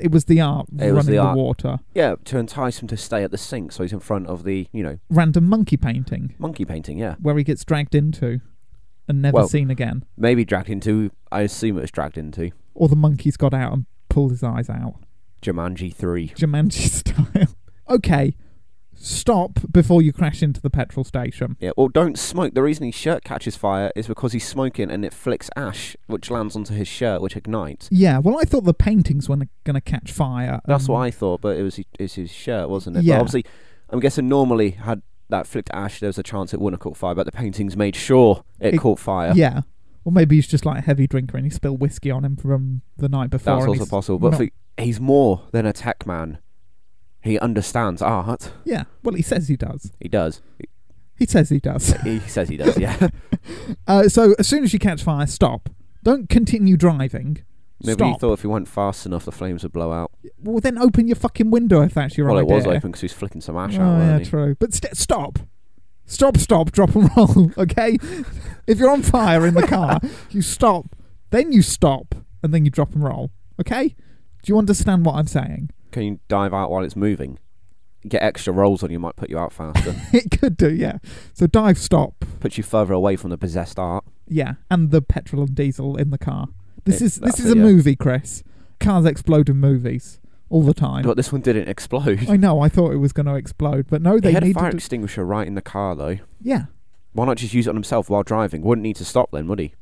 It 0.00 0.10
was 0.10 0.24
the 0.24 0.40
art 0.40 0.68
It 0.72 0.84
running 0.90 0.94
the 1.06 1.12
the, 1.12 1.18
art. 1.18 1.36
water. 1.36 1.80
Yeah, 1.94 2.14
to 2.24 2.38
entice 2.38 2.80
him 2.80 2.88
to 2.88 2.96
stay 2.96 3.22
at 3.22 3.30
the 3.30 3.36
sink 3.36 3.72
so 3.72 3.82
he's 3.82 3.92
in 3.92 4.00
front 4.00 4.26
of 4.26 4.44
the, 4.44 4.66
you 4.72 4.82
know, 4.82 4.98
Random 5.10 5.44
monkey 5.48 5.76
painting 5.76 6.34
monkey 6.38 6.64
painting, 6.64 6.98
yeah. 6.98 7.16
where 7.20 7.36
he 7.36 7.44
gets 7.44 7.62
dragged 7.64 7.94
into 7.94 8.40
and 9.06 9.20
never 9.20 9.34
Well- 9.34 9.48
seen 9.48 9.70
again. 9.70 10.04
Maybe 10.16 10.44
dragged 10.46 10.70
into, 10.70 11.10
I 11.30 11.42
assume 11.42 11.76
it 11.76 11.82
was 11.82 11.90
dragged 11.90 12.16
into 12.16 12.52
Or 12.74 12.88
the 12.88 12.96
monkeys 12.96 13.36
got 13.36 13.52
out 13.52 13.72
and 13.74 13.84
pulled 14.08 14.30
his 14.30 14.42
eyes 14.42 14.70
out. 14.70 14.94
Jumanji 15.42 15.94
3. 15.94 16.28
Jumanji 16.28 16.88
style. 16.88 17.54
okay, 17.90 18.34
stop 19.06 19.60
before 19.70 20.02
you 20.02 20.12
crash 20.12 20.42
into 20.42 20.60
the 20.60 20.70
petrol 20.70 21.04
station. 21.04 21.56
Yeah, 21.60 21.70
well, 21.76 21.88
don't 21.88 22.18
smoke. 22.18 22.54
The 22.54 22.62
reason 22.62 22.86
his 22.86 22.94
shirt 22.94 23.24
catches 23.24 23.56
fire 23.56 23.92
is 23.94 24.06
because 24.06 24.32
he's 24.32 24.46
smoking 24.46 24.90
and 24.90 25.04
it 25.04 25.12
flicks 25.14 25.48
ash, 25.56 25.96
which 26.06 26.30
lands 26.30 26.56
onto 26.56 26.74
his 26.74 26.88
shirt, 26.88 27.22
which 27.22 27.36
ignites. 27.36 27.88
Yeah, 27.90 28.18
well, 28.18 28.38
I 28.38 28.44
thought 28.44 28.64
the 28.64 28.74
paintings 28.74 29.28
were 29.28 29.36
going 29.36 29.74
to 29.74 29.80
catch 29.80 30.12
fire. 30.12 30.60
That's 30.66 30.88
um, 30.88 30.94
what 30.94 31.00
I 31.00 31.10
thought, 31.10 31.40
but 31.40 31.56
it 31.56 31.62
was 31.62 31.76
his, 31.76 31.84
it's 31.98 32.14
his 32.14 32.32
shirt, 32.32 32.68
wasn't 32.68 32.96
it? 32.96 33.04
Yeah. 33.04 33.16
But 33.16 33.20
obviously, 33.20 33.44
I'm 33.90 34.00
guessing 34.00 34.28
normally 34.28 34.70
had 34.70 35.02
that 35.28 35.46
flicked 35.46 35.70
ash, 35.72 36.00
there 36.00 36.08
was 36.08 36.18
a 36.18 36.22
chance 36.22 36.52
it 36.52 36.60
wouldn't 36.60 36.80
have 36.80 36.84
caught 36.84 36.96
fire, 36.96 37.14
but 37.14 37.26
the 37.26 37.32
paintings 37.32 37.76
made 37.76 37.96
sure 37.96 38.44
it, 38.60 38.74
It- 38.74 38.78
caught 38.78 38.98
fire. 38.98 39.32
Yeah. 39.34 39.62
Or 40.04 40.12
maybe 40.12 40.36
he's 40.36 40.46
just 40.46 40.64
like 40.64 40.78
a 40.78 40.82
heavy 40.82 41.08
drinker 41.08 41.36
and 41.36 41.44
he 41.44 41.50
spilled 41.50 41.80
whiskey 41.80 42.12
on 42.12 42.24
him 42.24 42.36
from 42.36 42.82
the 42.96 43.08
night 43.08 43.28
before. 43.28 43.56
That's 43.56 43.66
also 43.66 43.86
possible. 43.86 44.18
But 44.20 44.32
not- 44.32 44.38
for, 44.38 44.48
he's 44.80 45.00
more 45.00 45.42
than 45.50 45.66
a 45.66 45.72
tech 45.72 46.06
man. 46.06 46.38
He 47.26 47.38
understands 47.38 48.00
art. 48.02 48.52
yeah, 48.64 48.84
well, 49.02 49.14
he 49.14 49.22
says 49.22 49.48
he 49.48 49.56
does. 49.56 49.92
He 50.00 50.08
does. 50.08 50.40
He 51.18 51.26
says 51.26 51.48
he 51.48 51.60
does. 51.60 51.92
He 52.02 52.20
says 52.20 52.48
he 52.48 52.56
does, 52.56 52.78
yeah. 52.78 53.08
Uh, 53.86 54.08
so 54.08 54.34
as 54.40 54.48
soon 54.48 54.64
as 54.64 54.72
you 54.72 54.78
catch 54.80 55.04
fire, 55.04 55.26
stop. 55.26 55.68
Don't 56.02 56.28
continue 56.28 56.76
driving. 56.76 57.44
Maybe 57.82 58.04
he 58.04 58.14
thought 58.18 58.32
if 58.32 58.40
he 58.40 58.48
went 58.48 58.66
fast 58.66 59.06
enough, 59.06 59.24
the 59.24 59.32
flames 59.32 59.62
would 59.62 59.72
blow 59.72 59.92
out. 59.92 60.10
Well, 60.42 60.60
then 60.60 60.78
open 60.78 61.06
your 61.06 61.16
fucking 61.16 61.50
window 61.50 61.82
if 61.82 61.94
that's 61.94 62.16
your 62.16 62.26
well, 62.26 62.38
idea. 62.38 62.46
Well, 62.46 62.54
it 62.54 62.66
was 62.66 62.76
open 62.76 62.90
because 62.90 63.02
he 63.02 63.04
was 63.06 63.12
flicking 63.12 63.40
some 63.40 63.56
ash 63.56 63.78
oh, 63.78 63.82
out, 63.82 63.98
yeah, 63.98 64.18
he? 64.18 64.24
true. 64.24 64.56
But 64.58 64.74
st- 64.74 64.96
stop. 64.96 65.38
Stop, 66.06 66.36
stop, 66.36 66.70
drop 66.70 66.94
and 66.94 67.10
roll, 67.16 67.50
okay? 67.58 67.98
if 68.66 68.78
you're 68.78 68.90
on 68.90 69.02
fire 69.02 69.44
in 69.44 69.54
the 69.54 69.66
car, 69.66 70.00
you 70.30 70.40
stop, 70.40 70.94
then 71.30 71.52
you 71.52 71.62
stop, 71.62 72.14
and 72.42 72.54
then 72.54 72.64
you 72.64 72.70
drop 72.70 72.94
and 72.94 73.02
roll, 73.02 73.32
okay? 73.60 73.88
Do 73.88 74.52
you 74.52 74.58
understand 74.58 75.04
what 75.04 75.16
I'm 75.16 75.26
saying? 75.26 75.70
Can 75.96 76.04
you 76.04 76.20
dive 76.28 76.52
out 76.52 76.70
while 76.70 76.84
it's 76.84 76.94
moving? 76.94 77.38
Get 78.06 78.22
extra 78.22 78.52
rolls 78.52 78.82
on 78.82 78.90
you 78.90 78.98
might 78.98 79.16
put 79.16 79.30
you 79.30 79.38
out 79.38 79.50
faster. 79.50 79.94
it 80.12 80.38
could 80.38 80.58
do, 80.58 80.70
yeah. 80.70 80.98
So 81.32 81.46
dive, 81.46 81.78
stop, 81.78 82.22
Puts 82.38 82.58
you 82.58 82.64
further 82.64 82.92
away 82.92 83.16
from 83.16 83.30
the 83.30 83.38
possessed 83.38 83.78
art. 83.78 84.04
yeah, 84.28 84.56
and 84.70 84.90
the 84.90 85.00
petrol 85.00 85.44
and 85.44 85.54
diesel 85.54 85.96
in 85.96 86.10
the 86.10 86.18
car. 86.18 86.48
This 86.84 87.00
Yeah, 87.00 87.06
is 87.06 87.14
this 87.14 87.24
that's 87.30 87.40
is 87.40 87.46
it, 87.50 87.56
a 87.56 87.56
yeah. 87.60 87.62
movie, 87.64 87.96
Chris. 87.96 88.42
Cars 88.78 89.06
explode 89.06 89.48
in 89.48 89.56
movies 89.56 90.20
all 90.50 90.62
the 90.62 90.74
time. 90.74 91.02
But 91.02 91.16
this 91.16 91.32
one 91.32 91.40
didn't 91.40 91.66
explode. 91.70 92.28
I 92.28 92.36
know. 92.36 92.60
I 92.60 92.68
thought 92.68 92.92
it 92.92 92.98
was 92.98 93.14
going 93.14 93.24
to 93.26 93.34
explode, 93.36 93.86
but 93.88 94.02
no, 94.02 94.16
He 94.16 94.20
they 94.20 94.32
had 94.32 94.42
a 94.42 94.46
needed 94.48 94.60
fire 94.60 94.70
to. 94.72 94.76
extinguisher 94.76 95.24
right 95.24 95.46
in 95.46 95.54
the 95.54 95.62
car, 95.62 95.96
though. 95.96 96.18
Yeah, 96.42 96.66
Why 97.14 97.24
not 97.24 97.38
just 97.38 97.54
use 97.54 97.66
it 97.66 97.70
on 97.70 97.76
himself 97.76 98.10
while 98.10 98.22
driving? 98.22 98.60
Wouldn't 98.60 98.82
need 98.82 98.96
to 98.96 99.04
stop 99.06 99.30
then, 99.32 99.48
would 99.48 99.60
he? 99.60 99.72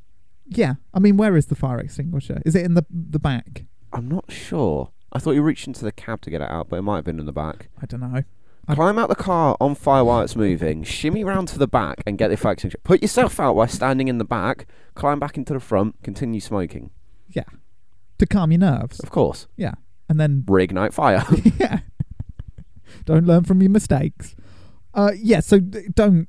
yeah. 0.46 0.74
I 0.94 1.00
mean, 1.00 1.16
where 1.16 1.36
is 1.36 1.46
the 1.46 1.56
fire 1.56 1.80
extinguisher? 1.80 2.40
Is 2.46 2.54
it 2.54 2.64
in 2.64 2.74
the 2.74 2.86
the 2.88 3.18
back? 3.18 3.64
I'm 3.92 4.06
not 4.08 4.30
sure. 4.30 4.90
I 5.14 5.18
thought 5.20 5.32
you 5.32 5.42
reached 5.42 5.66
into 5.66 5.84
the 5.84 5.92
cab 5.92 6.20
to 6.22 6.30
get 6.30 6.40
it 6.40 6.50
out, 6.50 6.68
but 6.68 6.76
it 6.76 6.82
might 6.82 6.96
have 6.96 7.04
been 7.04 7.20
in 7.20 7.26
the 7.26 7.32
back. 7.32 7.68
I 7.80 7.86
don't 7.86 8.00
know. 8.00 8.24
Climb 8.72 8.98
out 8.98 9.10
the 9.10 9.14
car 9.14 9.56
on 9.60 9.74
fire 9.74 10.04
while 10.04 10.22
it's 10.22 10.36
moving, 10.36 10.84
shimmy 10.84 11.22
round 11.22 11.48
to 11.48 11.58
the 11.58 11.68
back 11.68 12.02
and 12.06 12.16
get 12.16 12.28
the 12.28 12.36
fire 12.36 12.52
extinguisher. 12.52 12.78
Put 12.82 13.02
yourself 13.02 13.38
out 13.38 13.54
while 13.54 13.68
standing 13.68 14.08
in 14.08 14.16
the 14.16 14.24
back, 14.24 14.66
climb 14.94 15.18
back 15.18 15.36
into 15.36 15.52
the 15.52 15.60
front, 15.60 16.02
continue 16.02 16.40
smoking. 16.40 16.90
Yeah, 17.28 17.44
to 18.18 18.26
calm 18.26 18.52
your 18.52 18.60
nerves. 18.60 19.00
Of 19.00 19.10
course. 19.10 19.48
Yeah, 19.56 19.74
and 20.08 20.18
then 20.18 20.44
Reignite 20.46 20.94
fire. 20.94 21.24
yeah, 21.58 21.80
don't 23.04 23.26
learn 23.26 23.44
from 23.44 23.60
your 23.60 23.70
mistakes. 23.70 24.34
Uh, 24.94 25.12
yeah. 25.14 25.40
So 25.40 25.60
don't. 25.60 26.28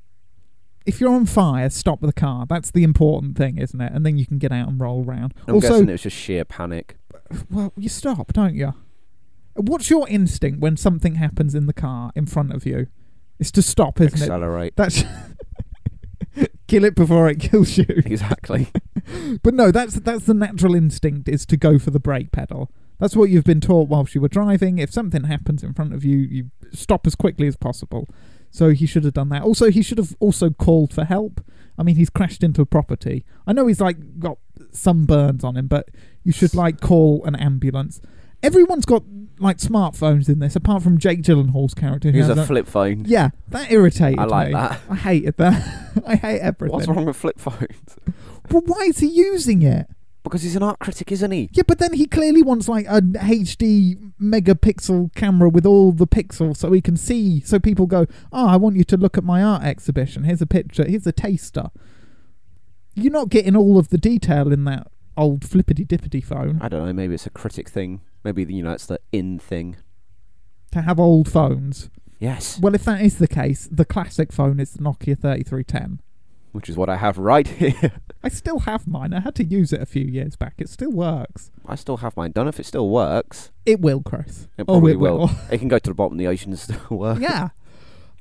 If 0.86 1.00
you're 1.00 1.14
on 1.14 1.26
fire, 1.26 1.70
stop 1.70 2.02
the 2.02 2.14
car. 2.14 2.46
That's 2.48 2.70
the 2.70 2.84
important 2.84 3.38
thing, 3.38 3.58
isn't 3.58 3.80
it? 3.80 3.92
And 3.94 4.06
then 4.06 4.18
you 4.18 4.26
can 4.26 4.40
get 4.40 4.52
out 4.52 4.68
and 4.68 4.80
roll 4.80 5.06
around. 5.06 5.34
I'm 5.48 5.56
also, 5.56 5.70
guessing 5.70 5.90
it 5.90 5.94
was 5.94 6.02
just 6.04 6.18
sheer 6.18 6.44
panic. 6.44 6.98
Well, 7.50 7.74
you 7.78 7.90
stop, 7.90 8.34
don't 8.34 8.56
you? 8.56 8.74
What's 9.56 9.90
your 9.90 10.08
instinct 10.10 10.60
when 10.60 10.78
something 10.78 11.16
happens 11.16 11.56
in 11.56 11.66
the 11.66 11.74
car 11.74 12.12
in 12.16 12.26
front 12.26 12.54
of 12.54 12.66
you? 12.66 12.88
It's 13.40 13.52
to 13.52 13.62
stop, 13.62 14.00
isn't 14.02 14.20
it? 14.20 14.24
Accelerate. 14.24 14.76
That's 14.76 15.04
kill 16.68 16.84
it 16.84 16.96
before 16.96 17.30
it 17.30 17.40
kills 17.40 17.78
you. 17.78 17.86
exactly. 17.90 18.68
But 19.44 19.54
no, 19.54 19.70
that's 19.70 20.00
that's 20.00 20.26
the 20.26 20.34
natural 20.34 20.74
instinct 20.74 21.30
is 21.30 21.46
to 21.48 21.58
go 21.58 21.78
for 21.78 21.92
the 21.92 22.00
brake 22.00 22.32
pedal. 22.32 22.72
That's 22.98 23.16
what 23.16 23.30
you've 23.30 23.44
been 23.44 23.62
taught 23.62 23.88
whilst 23.88 24.16
you 24.16 24.22
were 24.22 24.28
driving. 24.28 24.80
If 24.80 24.92
something 24.92 25.26
happens 25.26 25.64
in 25.64 25.76
front 25.76 25.94
of 25.94 26.04
you, 26.04 26.18
you 26.18 26.52
stop 26.74 27.06
as 27.06 27.14
quickly 27.14 27.46
as 27.46 27.56
possible. 27.56 28.08
So 28.50 28.72
he 28.72 28.88
should 28.88 29.04
have 29.04 29.14
done 29.14 29.30
that. 29.30 29.44
Also, 29.44 29.70
he 29.70 29.84
should 29.84 30.00
have 30.00 30.16
also 30.20 30.50
called 30.50 30.92
for 30.92 31.04
help. 31.04 31.40
I 31.78 31.84
mean, 31.84 31.98
he's 31.98 32.10
crashed 32.10 32.44
into 32.44 32.64
a 32.64 32.66
property. 32.66 33.26
I 33.46 33.54
know 33.54 33.68
he's 33.68 33.80
like 33.80 34.18
got 34.18 34.40
some 34.72 35.06
burns 35.06 35.44
on 35.44 35.56
him, 35.56 35.68
but 35.68 35.90
you 36.26 36.34
should 36.34 36.54
like 36.54 36.82
call 36.82 37.24
an 37.24 37.36
ambulance. 37.36 38.02
Everyone's 38.44 38.86
got 38.86 39.04
like 39.40 39.58
smartphones 39.58 40.28
in 40.28 40.40
this, 40.40 40.56
apart 40.56 40.84
from 40.84 40.98
Jake 40.98 41.22
Gyllenhaal's 41.22 41.74
character. 41.74 42.12
who 42.12 42.18
Use 42.18 42.28
has 42.28 42.38
a 42.38 42.46
flip 42.46 42.68
phone. 42.68 43.06
yeah, 43.06 43.30
that 43.50 43.72
irritated 43.72 44.18
me. 44.18 44.24
I 44.24 44.26
like 44.28 44.48
me. 44.48 44.54
that. 44.54 44.80
I 44.90 44.96
hated 44.96 45.38
that. 45.38 46.02
I 46.06 46.16
hate 46.16 46.40
everything. 46.42 46.74
What's 46.76 46.88
wrong 46.88 47.06
with 47.06 47.16
flip 47.16 47.40
phones? 47.40 47.96
Well, 48.52 48.62
why 48.66 48.82
is 48.86 49.00
he 49.00 49.08
using 49.08 49.64
it? 49.64 49.88
Because 50.22 50.44
he's 50.44 50.56
an 50.56 50.62
art 50.62 50.78
critic, 50.78 51.12
isn't 51.12 51.32
he? 51.32 51.50
Yeah, 51.54 51.64
but 51.68 51.80
then 51.80 51.94
he 51.94 52.06
clearly 52.06 52.44
wants 52.44 52.70
like 52.70 52.86
a 52.88 53.02
HD 53.02 54.12
megapixel 54.22 55.16
camera 55.16 55.50
with 55.50 55.66
all 55.66 55.92
the 55.92 56.06
pixels 56.06 56.58
so 56.58 56.72
he 56.72 56.80
can 56.80 56.96
see. 56.96 57.40
So 57.42 57.58
people 57.60 57.88
go, 57.88 58.06
"Oh, 58.32 58.48
I 58.48 58.56
want 58.58 58.76
you 58.76 58.84
to 58.84 58.98
look 58.98 59.18
at 59.18 59.24
my 59.24 59.42
art 59.42 59.64
exhibition. 59.64 60.26
Here's 60.26 60.44
a 60.44 60.46
picture. 60.46 60.86
Here's 60.88 61.08
a 61.08 61.12
taster." 61.12 61.72
You're 62.94 63.12
not 63.12 63.30
getting 63.30 63.56
all 63.56 63.80
of 63.80 63.90
the 63.90 63.98
detail 63.98 64.52
in 64.54 64.64
that 64.66 64.88
old 65.18 65.44
flippity 65.46 65.86
dippity 65.86 66.24
phone 66.24 66.60
I 66.62 66.68
don't 66.70 66.86
know. 66.86 66.94
Maybe 66.94 67.14
it's 67.14 67.26
a 67.26 67.30
critic 67.30 67.70
thing. 67.70 68.02
Maybe 68.24 68.44
you 68.54 68.64
know 68.64 68.72
it's 68.74 68.86
the 68.88 69.00
in 69.12 69.40
thing. 69.40 69.78
to 70.72 70.82
have 70.82 71.00
old 71.00 71.30
phones. 71.32 71.90
Yes, 72.20 72.58
Well, 72.60 72.74
if 72.74 72.86
that 72.86 73.02
is 73.02 73.18
the 73.18 73.28
case, 73.28 73.68
the 73.70 73.84
classic 73.86 74.32
phone 74.32 74.60
is 74.62 74.72
the 74.72 74.80
Nokia 74.84 75.20
3310. 75.20 76.00
which 76.54 76.70
is 76.70 76.78
what 76.78 76.90
I 76.90 76.96
have 76.96 77.18
right 77.18 77.46
here. 77.48 77.92
I 78.24 78.30
still 78.30 78.60
have 78.60 78.88
mine. 78.88 79.14
I 79.14 79.20
had 79.20 79.36
to 79.36 79.44
use 79.44 79.74
it 79.74 79.82
a 79.82 79.86
few 79.86 80.06
years 80.06 80.38
back. 80.38 80.54
It 80.58 80.70
still 80.70 80.92
works. 80.92 81.52
I 81.68 81.76
still 81.76 81.98
have 81.98 82.16
mine. 82.16 82.32
Don't 82.32 82.46
know 82.46 82.50
if 82.50 82.60
it 82.60 82.66
still 82.66 82.88
works. 82.90 83.52
It 83.66 83.82
will, 83.82 84.02
Chris. 84.02 84.48
It 84.58 84.66
oh, 84.70 84.78
it 84.88 84.98
will. 84.98 85.18
will. 85.20 85.30
It 85.52 85.58
can 85.60 85.68
go 85.68 85.78
to 85.78 85.90
the 85.90 85.94
bottom 85.94 86.14
of 86.14 86.20
the 86.20 86.28
ocean 86.28 86.52
and 86.54 86.60
still 86.60 86.80
work. 86.98 87.20
yeah. 87.20 87.50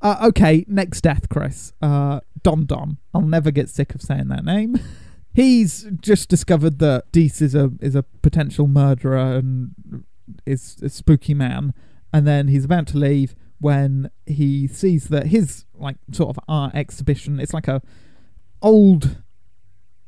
Uh, 0.03 0.27
okay, 0.29 0.65
next 0.69 1.01
death, 1.03 1.29
Chris. 1.31 1.73
Uh, 1.81 2.21
Don 2.43 2.67
Don. 2.67 2.99
I'll 3.15 3.23
never 3.23 3.51
get 3.53 3.71
sick 3.71 3.95
of 3.95 4.03
saying 4.03 4.27
that 4.29 4.45
name. 4.45 4.79
He's 5.35 5.89
just 6.01 6.29
discovered 6.29 6.79
that 6.79 7.11
Dease 7.11 7.43
is 7.43 7.55
a 7.57 7.73
is 7.81 7.97
a 7.97 8.05
potential 8.23 8.69
murderer 8.69 9.35
and 9.37 10.05
is 10.47 10.77
a 10.81 10.89
spooky 10.89 11.35
man, 11.35 11.75
and 12.13 12.27
then 12.27 12.49
he's 12.49 12.65
about 12.65 12.87
to 12.89 12.99
leave 12.99 13.35
when 13.59 14.11
he 14.27 14.69
sees 14.69 15.09
that 15.09 15.29
his 15.29 15.65
like 15.75 15.97
sort 16.13 16.31
of 16.31 16.39
art 16.47 16.75
exhibition. 16.75 17.41
It's 17.41 17.53
like 17.53 17.67
a 17.67 17.83
old. 18.63 19.19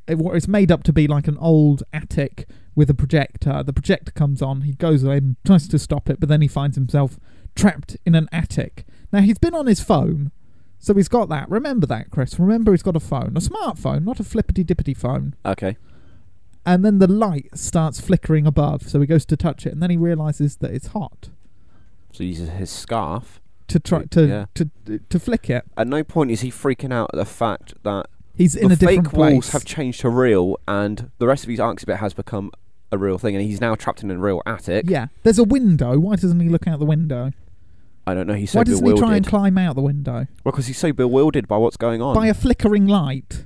It, 0.07 0.17
it's 0.17 0.47
made 0.47 0.71
up 0.71 0.83
to 0.83 0.93
be 0.93 1.05
like 1.05 1.27
an 1.27 1.37
old 1.39 1.83
attic 1.91 2.47
with 2.73 2.89
a 2.89 2.93
projector. 2.93 3.61
The 3.63 3.73
projector 3.73 4.13
comes 4.13 4.41
on. 4.41 4.61
He 4.61 4.71
goes 4.71 5.03
in, 5.03 5.35
tries 5.45 5.67
to 5.67 5.77
stop 5.77 6.09
it, 6.09 6.21
but 6.21 6.29
then 6.29 6.41
he 6.41 6.47
finds 6.47 6.77
himself 6.77 7.19
trapped 7.53 7.97
in 8.05 8.15
an 8.15 8.29
attic. 8.31 8.85
Now 9.11 9.19
he's 9.19 9.37
been 9.37 9.53
on 9.53 9.65
his 9.65 9.81
phone, 9.81 10.31
so 10.79 10.93
he's 10.93 11.07
got 11.07 11.29
that. 11.29 11.49
Remember 11.49 11.85
that, 11.87 12.11
Chris. 12.11 12.39
Remember 12.39 12.71
he's 12.71 12.83
got 12.83 12.95
a 12.95 12.99
phone, 12.99 13.33
a 13.35 13.39
smartphone, 13.39 14.03
not 14.05 14.19
a 14.19 14.23
flippity 14.23 14.63
dippity 14.63 14.95
phone. 14.95 15.35
Okay. 15.45 15.77
and 16.65 16.83
then 16.83 16.99
the 16.99 17.07
light 17.07 17.47
starts 17.53 18.01
flickering 18.01 18.45
above. 18.45 18.89
So 18.89 18.99
he 18.99 19.07
goes 19.07 19.25
to 19.27 19.37
touch 19.37 19.65
it, 19.65 19.71
and 19.73 19.81
then 19.81 19.89
he 19.89 19.95
realizes 19.97 20.57
that 20.57 20.71
it's 20.71 20.87
hot. 20.87 21.29
So 22.11 22.23
he 22.23 22.29
uses 22.31 22.49
his 22.49 22.69
scarf. 22.69 23.39
To 23.69 23.79
try 23.79 24.03
to 24.05 24.25
Yeah. 24.27 24.45
to 24.55 24.69
to 25.09 25.19
flick 25.19 25.49
it. 25.49 25.65
At 25.77 25.87
no 25.87 26.03
point 26.03 26.31
is 26.31 26.39
he 26.41 26.49
freaking 26.51 26.93
out 26.93 27.09
at 27.13 27.17
the 27.17 27.25
fact 27.25 27.73
that 27.83 28.07
He's 28.33 28.55
in 28.55 28.67
the 28.69 28.75
a 28.75 28.77
different 28.77 29.07
fake 29.11 29.17
walls 29.17 29.49
have 29.49 29.65
changed 29.65 30.01
to 30.01 30.09
real, 30.09 30.57
and 30.67 31.09
the 31.17 31.27
rest 31.27 31.43
of 31.43 31.49
his 31.49 31.59
exhibit 31.59 31.97
has 31.97 32.13
become 32.13 32.51
a 32.93 32.97
real 32.97 33.17
thing, 33.17 33.35
and 33.35 33.43
he's 33.43 33.59
now 33.59 33.75
trapped 33.75 34.03
in 34.03 34.11
a 34.11 34.17
real 34.17 34.41
attic. 34.45 34.89
yeah, 34.89 35.07
there's 35.23 35.39
a 35.39 35.43
window. 35.43 35.99
Why 35.99 36.15
doesn't 36.15 36.39
he 36.39 36.47
look 36.49 36.65
out 36.67 36.79
the 36.79 36.85
window? 36.85 37.31
I 38.07 38.13
don't 38.13 38.25
know. 38.25 38.33
He's 38.33 38.51
so 38.51 38.59
Why 38.59 38.63
doesn't 38.63 38.79
bewildered. 38.83 39.03
he 39.03 39.07
try 39.09 39.15
and 39.17 39.27
climb 39.27 39.57
out 39.57 39.75
the 39.75 39.81
window 39.81 40.25
well, 40.43 40.51
because 40.51 40.67
he's 40.67 40.77
so 40.77 40.93
bewildered 40.93 41.47
by 41.47 41.57
what's 41.57 41.77
going 41.77 42.01
on. 42.01 42.15
by 42.15 42.27
a 42.27 42.33
flickering 42.33 42.87
light? 42.87 43.45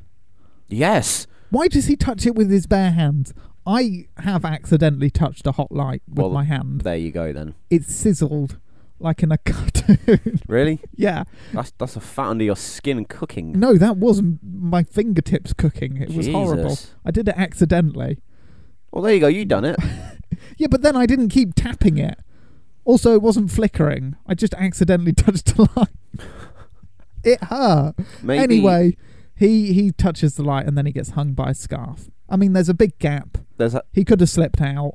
yes. 0.70 1.28
Why 1.50 1.68
does 1.68 1.88
he 1.88 1.98
touch 1.98 2.26
it 2.26 2.34
with 2.36 2.50
his 2.50 2.66
bare 2.66 2.92
hands? 2.92 3.34
I 3.66 4.08
have 4.18 4.46
accidentally 4.46 5.10
touched 5.10 5.46
a 5.46 5.52
hot 5.52 5.72
light 5.72 6.02
with 6.08 6.20
Well, 6.20 6.30
my 6.30 6.46
hand. 6.46 6.82
There 6.82 6.96
you 6.96 7.12
go. 7.12 7.34
Then. 7.34 7.56
It 7.70 7.84
sizzled 7.86 8.58
like 9.00 9.22
in 9.22 9.32
a 9.32 9.38
cartoon. 9.46 10.40
Really? 10.48 10.80
yeah. 10.96 11.24
That's 11.54 11.72
that's 11.78 11.96
a 11.98 12.00
fat 12.00 12.28
under 12.30 12.44
your 12.46 12.56
skin 12.56 13.04
cooking. 13.06 13.60
No, 13.60 13.74
that 13.78 13.98
wasn't 13.98 14.40
my 14.44 14.84
fingertips 14.84 15.52
cooking. 15.54 15.98
It 15.98 16.12
was 16.12 16.28
horrible. 16.28 16.70
Jesus. 16.70 16.94
I 17.06 17.12
did 17.12 17.28
it 17.28 17.36
accidentally. 17.38 18.20
Well, 18.92 19.04
there 19.04 19.14
you 19.14 19.20
go. 19.20 19.28
You 19.28 19.44
done 19.46 19.66
it. 19.66 19.78
Yeah, 20.58 20.68
but 20.70 20.82
then 20.82 20.96
I 20.96 21.06
didn't 21.06 21.30
keep 21.30 21.54
tapping 21.56 21.98
it. 21.98 22.18
Also, 22.84 23.14
it 23.14 23.22
wasn't 23.22 23.52
flickering. 23.52 24.16
I 24.28 24.34
just 24.34 24.54
accidentally 24.56 25.14
touched 25.26 25.56
the 25.56 25.70
light. 25.76 26.28
it 27.24 27.44
hurt. 27.44 27.94
Maybe. 28.22 28.44
Anyway, 28.44 28.98
he 29.36 29.74
he 29.74 29.92
touches 29.92 30.36
the 30.36 30.44
light 30.44 30.66
and 30.68 30.78
then 30.78 30.86
he 30.86 30.92
gets 30.92 31.12
hung 31.12 31.34
by 31.34 31.52
a 31.52 31.54
scarf. 31.54 32.10
I 32.30 32.38
mean, 32.38 32.54
there's 32.54 32.70
a 32.70 32.74
big 32.74 32.98
gap. 33.00 33.38
There's 33.58 33.76
a 33.76 33.84
He 33.94 34.04
could 34.06 34.20
have 34.20 34.30
slipped 34.30 34.62
out. 34.62 34.94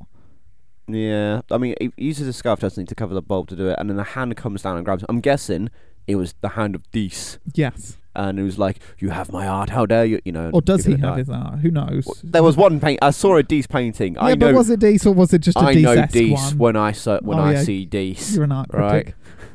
yeah. 0.88 1.42
I 1.50 1.58
mean, 1.58 1.74
he 1.80 1.92
uses 1.96 2.26
a 2.28 2.32
scarf 2.32 2.60
doesn't 2.60 2.86
to 2.86 2.94
cover 2.94 3.14
the 3.14 3.22
bulb 3.22 3.48
to 3.48 3.56
do 3.56 3.68
it, 3.68 3.76
and 3.78 3.88
then 3.90 3.96
the 3.96 4.04
hand 4.04 4.36
comes 4.36 4.62
down 4.62 4.76
and 4.76 4.84
grabs. 4.84 5.02
it. 5.02 5.06
I'm 5.08 5.20
guessing 5.20 5.70
it 6.06 6.16
was 6.16 6.34
the 6.40 6.50
hand 6.50 6.74
of 6.74 6.88
Dease, 6.90 7.38
Yes. 7.54 7.96
And 8.16 8.38
it 8.38 8.42
was 8.42 8.58
like, 8.58 8.78
"You 8.98 9.10
have 9.10 9.30
my 9.30 9.46
art. 9.46 9.70
How 9.70 9.86
dare 9.86 10.04
you?" 10.06 10.20
You 10.24 10.32
know. 10.32 10.50
Or 10.52 10.62
does 10.62 10.84
he 10.84 10.96
have 10.96 11.16
his 11.18 11.28
art? 11.30 11.58
Who 11.60 11.70
knows? 11.70 12.06
Well, 12.06 12.16
There 12.24 12.42
was 12.42 12.56
one 12.56 12.80
paint. 12.80 12.98
I 13.02 13.10
saw 13.10 13.36
a 13.36 13.42
Dease 13.42 13.66
painting. 13.66 14.14
yeah, 14.14 14.22
I 14.24 14.34
know. 14.34 14.46
but 14.48 14.54
was 14.54 14.70
it 14.70 14.80
Dease 14.80 15.06
or 15.06 15.12
was 15.14 15.32
it 15.32 15.40
just 15.40 15.56
a 15.56 15.60
I 15.60 15.74
Dease 15.74 15.82
know 15.84 16.06
Dease 16.06 16.54
when 16.54 16.76
I 16.76 16.92
saw, 16.92 17.18
when 17.20 17.38
Oh, 17.38 17.42
I 17.42 17.52
yeah. 17.52 17.62
see 17.62 17.84
Dease. 17.84 18.34
You're 18.34 18.44
an 18.44 18.52
art 18.52 18.68
right. 18.72 18.90
critic. 19.04 19.14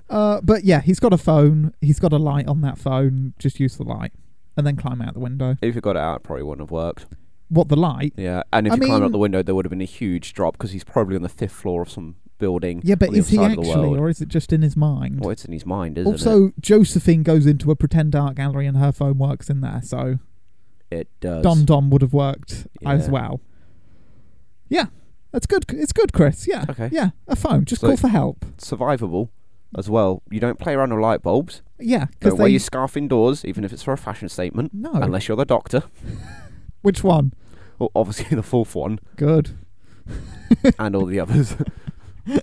Uh, 0.10 0.42
but 0.42 0.64
yeah, 0.64 0.82
he's 0.82 1.00
got 1.00 1.14
a 1.14 1.18
phone. 1.18 1.74
He's 1.82 2.00
got 2.00 2.14
a 2.14 2.18
light 2.18 2.48
on 2.48 2.62
that 2.62 2.78
phone. 2.78 3.34
Just 3.40 3.60
use 3.60 3.78
the 3.78 3.84
light 3.84 4.12
and 4.58 4.68
then 4.68 4.76
climb 4.76 5.02
out 5.02 5.14
the 5.14 5.20
window. 5.22 5.56
If 5.62 5.74
you 5.76 5.82
got 5.82 5.96
it 5.96 6.00
out, 6.00 6.18
it 6.18 6.24
probably 6.24 6.44
wouldn't 6.44 6.68
have 6.68 6.72
worked. 6.72 7.06
What 7.48 7.68
the 7.70 7.76
light? 7.78 8.14
Yeah, 8.16 8.44
and 8.54 8.68
if 8.68 8.74
I 8.74 8.76
you 8.78 8.82
climbed 8.84 9.04
out 9.04 9.12
the 9.12 9.18
window, 9.18 9.42
there 9.44 9.56
would 9.56 9.66
have 9.66 9.70
been 9.72 9.82
a 9.82 9.86
huge 9.86 10.34
drop 10.34 10.54
because 10.58 10.72
he's 10.72 10.84
probably 10.84 11.16
on 11.16 11.22
the 11.22 11.30
fifth 11.30 11.52
floor 11.54 11.82
of 11.82 11.90
some 11.90 12.16
building. 12.42 12.82
Yeah, 12.84 12.96
but 12.96 13.14
is 13.14 13.30
he 13.30 13.38
side 13.38 13.58
of 13.58 13.64
the 13.64 13.70
actually, 13.72 13.98
or 13.98 14.10
is 14.10 14.20
it 14.20 14.28
just 14.28 14.52
in 14.52 14.62
his 14.62 14.76
mind? 14.76 15.22
Well, 15.22 15.30
it's 15.30 15.46
in 15.46 15.54
his 15.54 15.66
mind, 15.66 15.98
isn't 15.98 16.12
it? 16.12 16.12
also, 16.12 16.52
Josephine 16.60 17.24
goes 17.24 17.46
into 17.46 17.72
a 17.72 17.76
pretend 17.78 18.14
art 18.16 18.36
gallery 18.36 18.68
and 18.68 18.76
her 18.76 18.92
phone 18.92 19.18
works 19.18 19.50
in 19.50 19.62
there, 19.62 19.80
so 19.84 20.20
it? 20.90 20.98
It 21.02 21.08
does. 21.22 21.44
Don 21.44 21.64
Don 21.64 21.90
would 21.92 22.02
have 22.02 22.12
worked 22.14 22.68
as 22.86 23.10
well. 23.10 23.40
Yeah, 24.68 24.88
that's 25.32 25.46
good. 25.46 25.64
It's 25.70 25.94
good, 25.94 26.12
Chris. 26.12 26.48
Yeah, 26.48 26.66
Okay. 26.70 26.90
yeah. 26.92 27.12
A 27.30 27.36
phone. 27.38 27.64
Just 27.64 27.80
So- 27.82 27.88
call 27.88 27.98
for 27.98 28.10
help. 28.10 28.46
Survivable 28.58 29.30
as 29.78 29.90
well. 29.90 30.22
You 30.30 30.40
don't 30.42 30.60
play 30.60 30.74
around 30.74 30.94
with 30.94 31.02
light 31.02 31.22
bulbs. 31.22 31.62
Yeah, 31.80 32.00
Don't 32.00 32.10
because 32.20 32.34
wear 32.40 32.48
your 32.50 32.60
scarf 32.60 32.98
indoors, 32.98 33.46
even 33.46 33.64
if 33.64 33.72
it's 33.72 33.84
for 33.84 33.94
a 33.94 33.98
fashion 33.98 34.28
statement. 34.30 34.74
no. 34.74 34.92
Unless 34.94 35.28
you're 35.28 35.38
the 35.38 35.46
doctor. 35.46 35.84
Which 36.82 37.04
one? 37.04 37.34
Well, 37.80 37.92
obviously 37.96 38.36
the 38.36 38.44
fourth 38.44 38.76
one, 38.76 39.00
Good. 39.16 39.52
and 40.78 40.96
all 40.96 41.06
the 41.06 41.20
others. 41.20 41.56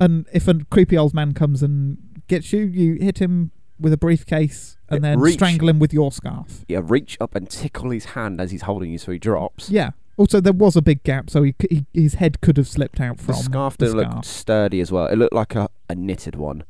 And 0.00 0.26
if 0.32 0.48
a 0.48 0.54
creepy 0.70 0.98
old 0.98 1.14
man 1.14 1.32
comes 1.34 1.62
and 1.62 1.98
gets 2.26 2.52
you, 2.52 2.64
you 2.64 2.94
hit 2.94 3.18
him 3.18 3.52
with 3.78 3.92
a 3.92 3.96
briefcase 3.96 4.76
and 4.88 5.02
then 5.04 5.20
reach. 5.20 5.34
strangle 5.34 5.68
him 5.68 5.78
with 5.78 5.92
your 5.92 6.10
scarf. 6.12 6.64
yeah, 6.68 6.80
reach 6.82 7.16
up 7.20 7.34
and 7.34 7.48
tickle 7.48 7.90
his 7.90 8.06
hand 8.06 8.40
as 8.40 8.50
he's 8.50 8.62
holding 8.62 8.90
you 8.90 8.98
so 8.98 9.12
he 9.12 9.18
drops. 9.18 9.70
Yeah. 9.70 9.90
Also, 10.16 10.40
there 10.40 10.52
was 10.52 10.76
a 10.76 10.82
big 10.82 11.02
gap, 11.04 11.30
so 11.30 11.42
he, 11.42 11.54
he 11.70 11.86
his 11.92 12.14
head 12.14 12.40
could 12.40 12.56
have 12.56 12.68
slipped 12.68 13.00
out 13.00 13.18
from 13.18 13.34
The 13.34 13.42
scarf 13.42 13.76
the 13.76 13.86
didn't 13.86 13.98
look 14.14 14.24
sturdy 14.24 14.80
as 14.80 14.92
well. 14.92 15.06
It 15.06 15.16
looked 15.16 15.32
like 15.32 15.54
a, 15.54 15.68
a 15.88 15.94
knitted 15.94 16.36
one. 16.36 16.64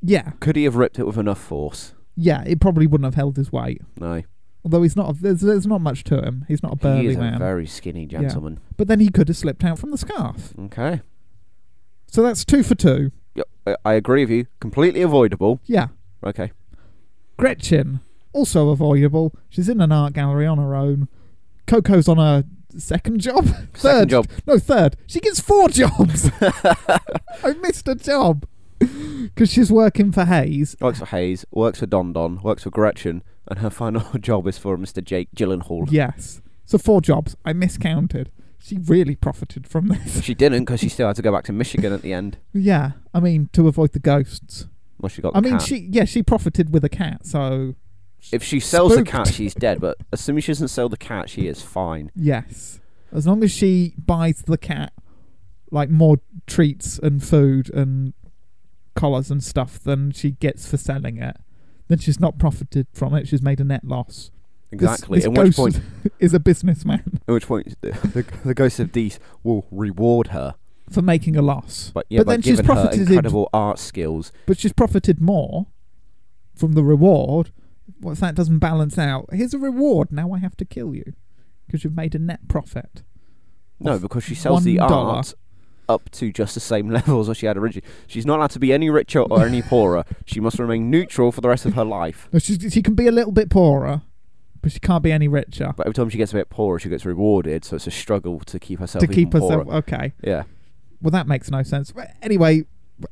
Yeah, 0.00 0.32
Could 0.40 0.56
he 0.56 0.64
have 0.64 0.76
ripped 0.76 0.98
it 0.98 1.04
with 1.06 1.18
enough 1.18 1.40
force? 1.40 1.94
yeah. 2.16 2.44
It 2.46 2.60
probably 2.60 2.86
wouldn't 2.86 3.06
have 3.06 3.14
held 3.16 3.36
his 3.36 3.50
weight. 3.50 3.82
No. 3.98 4.22
Although 4.64 4.82
he's 4.82 4.96
not, 4.96 5.20
there's, 5.20 5.40
there's 5.40 5.66
not 5.66 5.80
much 5.80 6.04
to 6.04 6.20
him. 6.22 6.44
He's 6.48 6.62
not 6.62 6.74
a 6.74 6.76
burly 6.76 7.02
he 7.02 7.06
is 7.08 7.16
a 7.16 7.20
man. 7.20 7.38
very 7.38 7.66
skinny 7.66 8.06
gentleman. 8.06 8.60
but 8.76 8.88
then 8.88 9.00
he 9.00 9.08
could 9.08 9.28
have 9.28 9.36
slipped 9.36 9.64
out 9.64 9.78
from 9.78 9.90
the 9.90 9.98
scarf. 9.98 10.52
Okay. 10.58 11.00
So 12.10 12.22
that's 12.22 12.44
two 12.44 12.62
for 12.62 12.74
two. 12.74 13.12
Yep, 13.34 13.48
I, 13.84 13.94
agree 13.94 14.22
with 14.24 14.30
you. 14.30 14.46
Completely 14.60 15.02
avoidable. 15.02 15.60
Yeah. 15.66 15.88
Okay. 16.24 16.52
Gretchen, 17.36 18.00
also 18.32 18.70
avoidable. 18.70 19.32
She's 19.48 19.68
in 19.68 19.80
an 19.80 19.92
art 19.92 20.14
gallery 20.14 20.46
on 20.46 20.58
her 20.58 20.74
own. 20.74 21.08
Coco's 21.66 22.08
on 22.08 22.18
a 22.18 22.44
second 22.76 23.20
job. 23.20 23.46
Second 23.74 23.74
Third. 23.74 24.08
job. 24.08 24.26
No, 24.46 24.58
third. 24.58 24.96
She 25.06 25.20
gets 25.20 25.40
four 25.40 25.68
jobs. 25.68 26.30
I 26.40 27.52
missed 27.60 27.86
a 27.88 27.94
job 27.94 28.46
because 28.78 29.50
she's 29.52 29.70
working 29.70 30.10
for 30.12 30.24
Haze. 30.24 30.76
Works 30.80 30.98
for 31.00 31.06
Haze, 31.06 31.44
works 31.50 31.80
for 31.80 31.86
Don 31.86 32.12
Don, 32.12 32.40
works 32.42 32.62
for 32.64 32.70
Gretchen, 32.70 33.22
and 33.46 33.58
her 33.60 33.70
final 33.70 34.18
job 34.18 34.46
is 34.46 34.58
for 34.58 34.76
Mr. 34.76 35.02
Jake 35.04 35.28
Gyllenhaal. 35.36 35.88
Yes. 35.90 36.40
So 36.64 36.78
four 36.78 37.00
jobs. 37.00 37.36
I 37.44 37.52
miscounted. 37.52 38.30
She 38.60 38.78
really 38.78 39.14
profited 39.14 39.66
from 39.66 39.88
this. 39.88 40.22
She 40.22 40.34
didn't 40.34 40.64
because 40.64 40.80
she 40.80 40.88
still 40.88 41.06
had 41.06 41.16
to 41.16 41.22
go 41.22 41.32
back 41.32 41.44
to 41.44 41.52
Michigan 41.52 41.92
at 41.92 42.02
the 42.02 42.12
end. 42.12 42.38
yeah. 42.52 42.92
I 43.14 43.20
mean, 43.20 43.48
to 43.52 43.68
avoid 43.68 43.92
the 43.92 43.98
ghosts. 43.98 44.66
Well, 45.00 45.08
she 45.08 45.22
got. 45.22 45.36
I 45.36 45.40
mean, 45.40 45.54
cat. 45.54 45.62
she 45.62 45.88
yeah, 45.90 46.04
she 46.04 46.22
profited 46.22 46.72
with 46.72 46.84
a 46.84 46.88
cat. 46.88 47.24
So 47.24 47.76
if 48.32 48.42
she 48.42 48.60
sells 48.60 48.96
the 48.96 49.04
cat, 49.04 49.28
she's 49.28 49.54
dead. 49.54 49.80
But 49.80 49.98
assuming 50.12 50.42
she 50.42 50.50
doesn't 50.52 50.68
sell 50.68 50.88
the 50.88 50.96
cat, 50.96 51.30
she 51.30 51.46
is 51.46 51.62
fine. 51.62 52.10
yes, 52.16 52.80
as 53.12 53.26
long 53.26 53.44
as 53.44 53.50
she 53.50 53.94
buys 53.96 54.42
the 54.42 54.58
cat 54.58 54.92
like 55.70 55.90
more 55.90 56.16
treats 56.46 56.98
and 56.98 57.22
food 57.22 57.70
and 57.74 58.14
collars 58.94 59.30
and 59.30 59.42
stuff 59.44 59.78
than 59.78 60.10
she 60.10 60.32
gets 60.32 60.68
for 60.68 60.76
selling 60.76 61.18
it, 61.18 61.36
then 61.88 61.98
she's 61.98 62.18
not 62.18 62.38
profited 62.38 62.86
from 62.92 63.14
it. 63.14 63.28
She's 63.28 63.42
made 63.42 63.60
a 63.60 63.64
net 63.64 63.84
loss. 63.84 64.30
This- 64.70 64.82
Exactly. 64.82 65.18
This, 65.18 65.26
at 65.26 65.32
which 65.32 65.56
point, 65.56 65.80
is 66.18 66.34
a 66.34 66.40
businessman 66.40 67.20
at 67.26 67.32
which 67.32 67.46
point, 67.46 67.74
the, 67.80 67.90
the, 67.92 68.24
the 68.44 68.54
ghost 68.54 68.78
of 68.80 68.92
Dease 68.92 69.18
will 69.42 69.66
reward 69.70 70.28
her. 70.28 70.54
for 70.90 71.00
making 71.02 71.36
a 71.36 71.42
loss. 71.42 71.90
But 71.94 72.04
yeah, 72.10 72.20
But 72.20 72.26
then 72.28 72.42
she's 72.42 72.60
profited- 72.60 73.00
incredible 73.00 73.48
art 73.52 73.78
skills. 73.78 74.30
but 74.46 74.58
she's 74.58 74.72
profited 74.74 75.20
more 75.20 75.66
from 76.54 76.72
the 76.72 76.82
reward. 76.84 77.50
What 78.00 78.12
if 78.12 78.20
that 78.20 78.34
doesn't 78.34 78.58
balance 78.58 78.98
out? 78.98 79.26
Here's 79.32 79.54
a 79.54 79.58
reward. 79.58 80.12
Now 80.12 80.32
I 80.32 80.38
have 80.38 80.56
to 80.58 80.64
kill 80.66 80.94
you 80.94 81.14
because 81.66 81.82
you've 81.84 81.96
made 81.96 82.14
a 82.14 82.18
net 82.18 82.46
profit. 82.48 83.02
No, 83.80 83.98
because 83.98 84.24
she 84.24 84.34
sells 84.34 84.64
the 84.64 84.76
dollar. 84.76 85.14
art 85.16 85.34
up 85.88 86.10
to 86.10 86.30
just 86.30 86.52
the 86.52 86.60
same 86.60 86.90
level 86.98 87.30
as 87.30 87.36
she 87.38 87.46
had 87.46 87.56
originally. 87.56 87.86
She's 88.06 88.26
not 88.26 88.38
allowed 88.38 88.50
to 88.50 88.58
be 88.58 88.72
any 88.74 88.90
richer 88.90 89.20
or 89.20 89.46
any 89.46 89.62
poorer. 89.62 90.04
She 90.26 90.40
must 90.40 90.58
remain 90.58 90.90
neutral 90.90 91.32
for 91.32 91.40
the 91.40 91.48
rest 91.48 91.64
of 91.64 91.72
her 91.74 91.84
life. 91.84 92.28
No, 92.32 92.38
she's, 92.38 92.58
she 92.72 92.82
can 92.82 92.94
be 92.94 93.06
a 93.06 93.12
little 93.12 93.32
bit 93.32 93.48
poorer, 93.48 94.02
but 94.62 94.72
she 94.72 94.78
can't 94.80 95.02
be 95.02 95.12
any 95.12 95.28
richer 95.28 95.72
But 95.76 95.86
every 95.86 95.94
time 95.94 96.08
she 96.08 96.18
gets 96.18 96.32
a 96.32 96.36
bit 96.36 96.50
poorer, 96.50 96.78
she 96.78 96.88
gets 96.88 97.04
rewarded. 97.04 97.64
So 97.64 97.76
it's 97.76 97.86
a 97.86 97.90
struggle 97.90 98.40
to 98.40 98.58
keep 98.58 98.80
herself 98.80 99.00
to 99.00 99.06
keep 99.06 99.32
herself. 99.32 99.64
poorer. 99.64 99.76
Okay. 99.78 100.12
Yeah. 100.22 100.44
Well, 101.00 101.10
that 101.12 101.26
makes 101.26 101.50
no 101.50 101.62
sense. 101.62 101.92
But 101.92 102.10
anyway, 102.22 102.64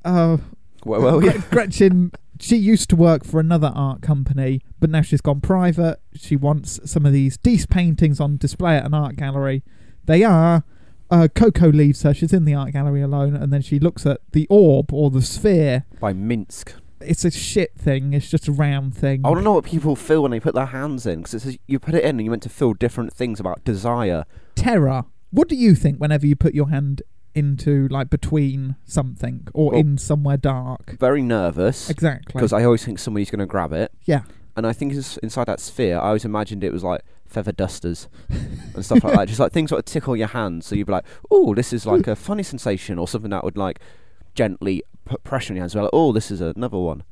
uh, 0.04 0.38
Well, 0.84 1.00
well 1.00 1.24
yeah. 1.24 1.40
Gretchen, 1.50 2.12
she 2.40 2.56
used 2.56 2.90
to 2.90 2.96
work 2.96 3.24
for 3.24 3.40
another 3.40 3.72
art 3.74 4.02
company, 4.02 4.60
but 4.80 4.90
now 4.90 5.02
she's 5.02 5.20
gone 5.20 5.40
private. 5.40 6.00
She 6.14 6.36
wants 6.36 6.80
some 6.84 7.06
of 7.06 7.12
these 7.12 7.36
Dease 7.36 7.66
paintings 7.66 8.20
on 8.20 8.36
display 8.36 8.76
at 8.76 8.84
an 8.84 8.94
art 8.94 9.16
gallery. 9.16 9.62
They 10.04 10.24
are. 10.24 10.64
Uh, 11.08 11.28
Coco 11.32 11.70
leaves 11.70 12.02
her. 12.02 12.12
She's 12.12 12.32
in 12.32 12.44
the 12.44 12.54
art 12.54 12.72
gallery 12.72 13.00
alone, 13.00 13.36
and 13.36 13.52
then 13.52 13.62
she 13.62 13.78
looks 13.78 14.04
at 14.04 14.20
the 14.32 14.46
orb 14.50 14.92
or 14.92 15.10
the 15.10 15.22
sphere. 15.22 15.84
by 16.00 16.12
Minsk. 16.12 16.74
It's 17.00 17.24
a 17.24 17.30
shit 17.30 17.72
thing. 17.76 18.12
It's 18.14 18.30
just 18.30 18.48
a 18.48 18.52
round 18.52 18.96
thing. 18.96 19.20
I 19.24 19.28
want 19.28 19.40
to 19.40 19.44
know 19.44 19.52
what 19.52 19.64
people 19.64 19.96
feel 19.96 20.22
when 20.22 20.30
they 20.30 20.40
put 20.40 20.54
their 20.54 20.66
hands 20.66 21.06
in, 21.06 21.18
because 21.20 21.34
it 21.34 21.40
says 21.40 21.58
you 21.66 21.78
put 21.78 21.94
it 21.94 22.02
in 22.04 22.10
and 22.10 22.22
you're 22.22 22.30
meant 22.30 22.42
to 22.44 22.48
feel 22.48 22.72
different 22.72 23.12
things 23.12 23.38
about 23.40 23.64
desire. 23.64 24.24
Terror. 24.54 25.04
What 25.30 25.48
do 25.48 25.56
you 25.56 25.74
think 25.74 25.98
whenever 25.98 26.26
you 26.26 26.36
put 26.36 26.54
your 26.54 26.70
hand 26.70 27.02
into 27.34 27.86
like 27.88 28.08
between 28.08 28.76
something 28.86 29.46
or 29.52 29.72
Well- 29.72 29.80
in 29.80 29.98
somewhere 29.98 30.38
dark? 30.38 30.98
Very 30.98 31.20
nervous, 31.22 31.90
Exactly. 31.90 32.32
because 32.32 32.52
I 32.52 32.64
always 32.64 32.84
think 32.84 32.98
somebody's 32.98 33.30
going 33.30 33.40
to 33.40 33.46
grab 33.46 33.72
it. 33.72 33.92
yeah. 34.04 34.22
And 34.56 34.66
I 34.66 34.72
think 34.72 34.94
it's 34.94 35.18
inside 35.18 35.44
that 35.48 35.60
sphere, 35.60 35.98
I 35.98 36.06
always 36.06 36.24
imagined 36.24 36.64
it 36.64 36.72
was 36.72 36.82
like 36.82 37.02
feather 37.26 37.52
dusters 37.52 38.08
and 38.74 38.82
stuff 38.82 39.04
like 39.04 39.12
that. 39.14 39.28
Just 39.28 39.38
like 39.38 39.52
things 39.52 39.68
that 39.68 39.76
would 39.76 39.84
tickle 39.84 40.16
your 40.16 40.28
hands. 40.28 40.64
So 40.64 40.74
you'd 40.74 40.86
be 40.86 40.92
like, 40.94 41.04
oh, 41.30 41.54
this 41.54 41.74
is 41.74 41.84
like 41.84 42.06
a 42.06 42.16
funny 42.16 42.42
sensation, 42.42 42.98
or 42.98 43.06
something 43.06 43.30
that 43.32 43.44
would 43.44 43.58
like 43.58 43.80
gently 44.34 44.82
put 45.06 45.24
pressure 45.24 45.52
on 45.52 45.56
your 45.56 45.62
hands. 45.62 45.74
Well, 45.74 45.84
like, 45.84 45.90
oh, 45.94 46.12
this 46.12 46.30
is 46.30 46.40
another 46.42 46.78
one. 46.78 47.02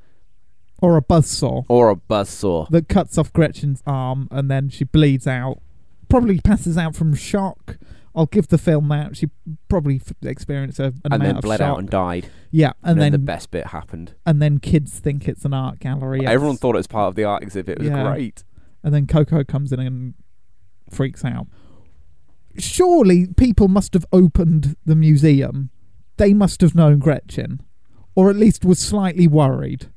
Or 0.83 0.97
a 0.99 1.03
buzzsaw. 1.03 1.65
Or 1.69 1.89
a 1.91 1.97
buzzsaw. 1.97 2.69
that 2.69 2.89
cuts 2.89 3.17
off 3.17 3.33
Gretchen's 3.33 3.83
arm 3.87 4.29
and 4.31 4.51
then 4.51 4.69
she 4.69 4.85
bleeds 4.85 5.27
out. 5.27 5.61
probably 6.09 6.39
passes 6.41 6.77
out 6.77 6.95
from 6.95 7.15
shock. 7.15 7.79
I'll 8.17 8.27
give 8.27 8.47
the 8.49 8.59
film 8.59 8.89
that 8.89 9.17
she 9.17 9.29
probably 9.69 9.97
f- 9.97 10.13
experienced 10.23 10.79
a, 10.79 10.87
an 11.05 11.13
and 11.13 11.23
then 11.23 11.41
bled 11.41 11.59
shock. 11.59 11.69
out 11.69 11.79
and 11.81 11.89
died. 11.91 12.29
yeah, 12.53 12.73
and, 12.83 12.93
And, 12.93 13.01
then, 13.01 13.05
then, 13.07 13.13
the 13.13 13.19
best 13.27 13.51
bit 13.51 13.69
happened. 13.69 14.15
and 14.27 14.41
then 14.43 14.59
kids 14.59 14.99
think 15.01 15.27
it's 15.27 15.45
an 15.45 15.53
art 15.55 15.81
gallery. 15.81 16.25
Everyone 16.27 16.57
thought 16.57 16.75
it 16.77 16.79
was 16.79 16.87
part 16.87 17.09
of 17.09 17.15
the 17.17 17.25
art 17.25 17.43
exhibit. 17.43 17.79
It 17.79 17.83
was 17.85 17.89
Yeah. 17.91 18.13
great. 18.13 18.45
and 18.85 18.93
then 18.95 19.07
Coco 19.07 19.43
comes 19.45 19.73
in 19.73 19.81
and 19.81 20.15
freaks 20.91 21.25
out. 21.25 21.47
Surely 22.57 23.27
people 23.27 23.67
must 23.69 23.95
have 23.95 24.07
opened 24.13 24.77
the 24.85 24.95
museum. 24.95 25.71
They 26.19 26.33
must 26.35 26.61
have 26.61 26.75
known 26.75 26.99
Gretchen, 27.01 27.61
or 28.15 28.31
at 28.31 28.37
least 28.37 28.65
was 28.65 28.79
slightly 28.79 29.27
worried 29.27 29.91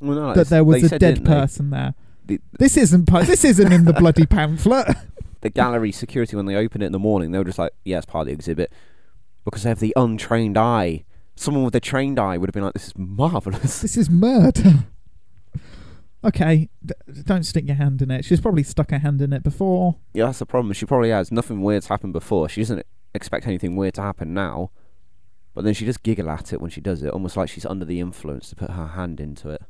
Well, 0.00 0.16
no, 0.18 0.34
that 0.34 0.48
there 0.48 0.64
was 0.64 0.84
a 0.84 0.88
said, 0.90 1.00
dead 1.00 1.24
person 1.24 1.70
there. 1.70 1.94
The, 2.26 2.40
This 2.58 2.76
isn't 2.76 3.06
pu- 3.06 3.24
this 3.24 3.44
isn't 3.44 3.72
in 3.72 3.84
the 3.84 3.92
bloody 3.92 4.26
pamphlet. 4.26 4.88
the 5.40 5.50
gallery 5.50 5.92
security, 5.92 6.36
when 6.36 6.46
they 6.46 6.56
open 6.56 6.82
it 6.82 6.86
in 6.86 6.92
the 6.92 6.98
morning, 6.98 7.30
they 7.32 7.38
were 7.38 7.44
just 7.44 7.58
like, 7.58 7.72
yeah, 7.84 7.96
it's 7.98 8.06
part 8.06 8.22
of 8.22 8.26
the 8.26 8.32
exhibit. 8.32 8.72
Because 9.44 9.62
they 9.62 9.68
have 9.70 9.80
the 9.80 9.94
untrained 9.96 10.58
eye. 10.58 11.04
Someone 11.36 11.64
with 11.64 11.74
a 11.74 11.80
trained 11.80 12.18
eye 12.18 12.36
would 12.36 12.48
have 12.48 12.54
been 12.54 12.64
like, 12.64 12.74
this 12.74 12.88
is 12.88 12.98
marvellous. 12.98 13.80
This 13.80 13.96
is 13.96 14.10
murder. 14.10 14.84
okay, 16.24 16.68
d- 16.84 16.94
don't 17.24 17.44
stick 17.44 17.66
your 17.66 17.76
hand 17.76 18.02
in 18.02 18.10
it. 18.10 18.24
She's 18.24 18.40
probably 18.40 18.62
stuck 18.62 18.90
her 18.90 18.98
hand 18.98 19.22
in 19.22 19.32
it 19.32 19.42
before. 19.42 19.96
Yeah, 20.12 20.26
that's 20.26 20.40
the 20.40 20.46
problem. 20.46 20.72
She 20.74 20.86
probably 20.86 21.10
has. 21.10 21.30
Nothing 21.32 21.62
weird's 21.62 21.86
happened 21.86 22.12
before. 22.12 22.48
She 22.48 22.60
doesn't 22.60 22.84
expect 23.14 23.46
anything 23.46 23.76
weird 23.76 23.94
to 23.94 24.02
happen 24.02 24.34
now. 24.34 24.70
But 25.54 25.64
then 25.64 25.74
she 25.74 25.84
just 25.84 26.02
giggle 26.02 26.30
at 26.30 26.52
it 26.52 26.60
when 26.60 26.70
she 26.70 26.80
does 26.80 27.02
it, 27.02 27.10
almost 27.10 27.36
like 27.36 27.48
she's 27.48 27.66
under 27.66 27.84
the 27.84 28.00
influence 28.00 28.48
to 28.50 28.56
put 28.56 28.70
her 28.70 28.86
hand 28.88 29.20
into 29.20 29.50
it. 29.50 29.62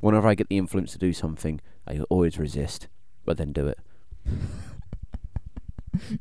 Whenever 0.00 0.28
I 0.28 0.34
get 0.34 0.48
the 0.48 0.56
influence 0.58 0.92
to 0.92 0.98
do 0.98 1.12
something, 1.12 1.60
I 1.86 2.00
always 2.08 2.38
resist, 2.38 2.88
but 3.24 3.36
then 3.36 3.52
do 3.52 3.66
it. 3.66 3.78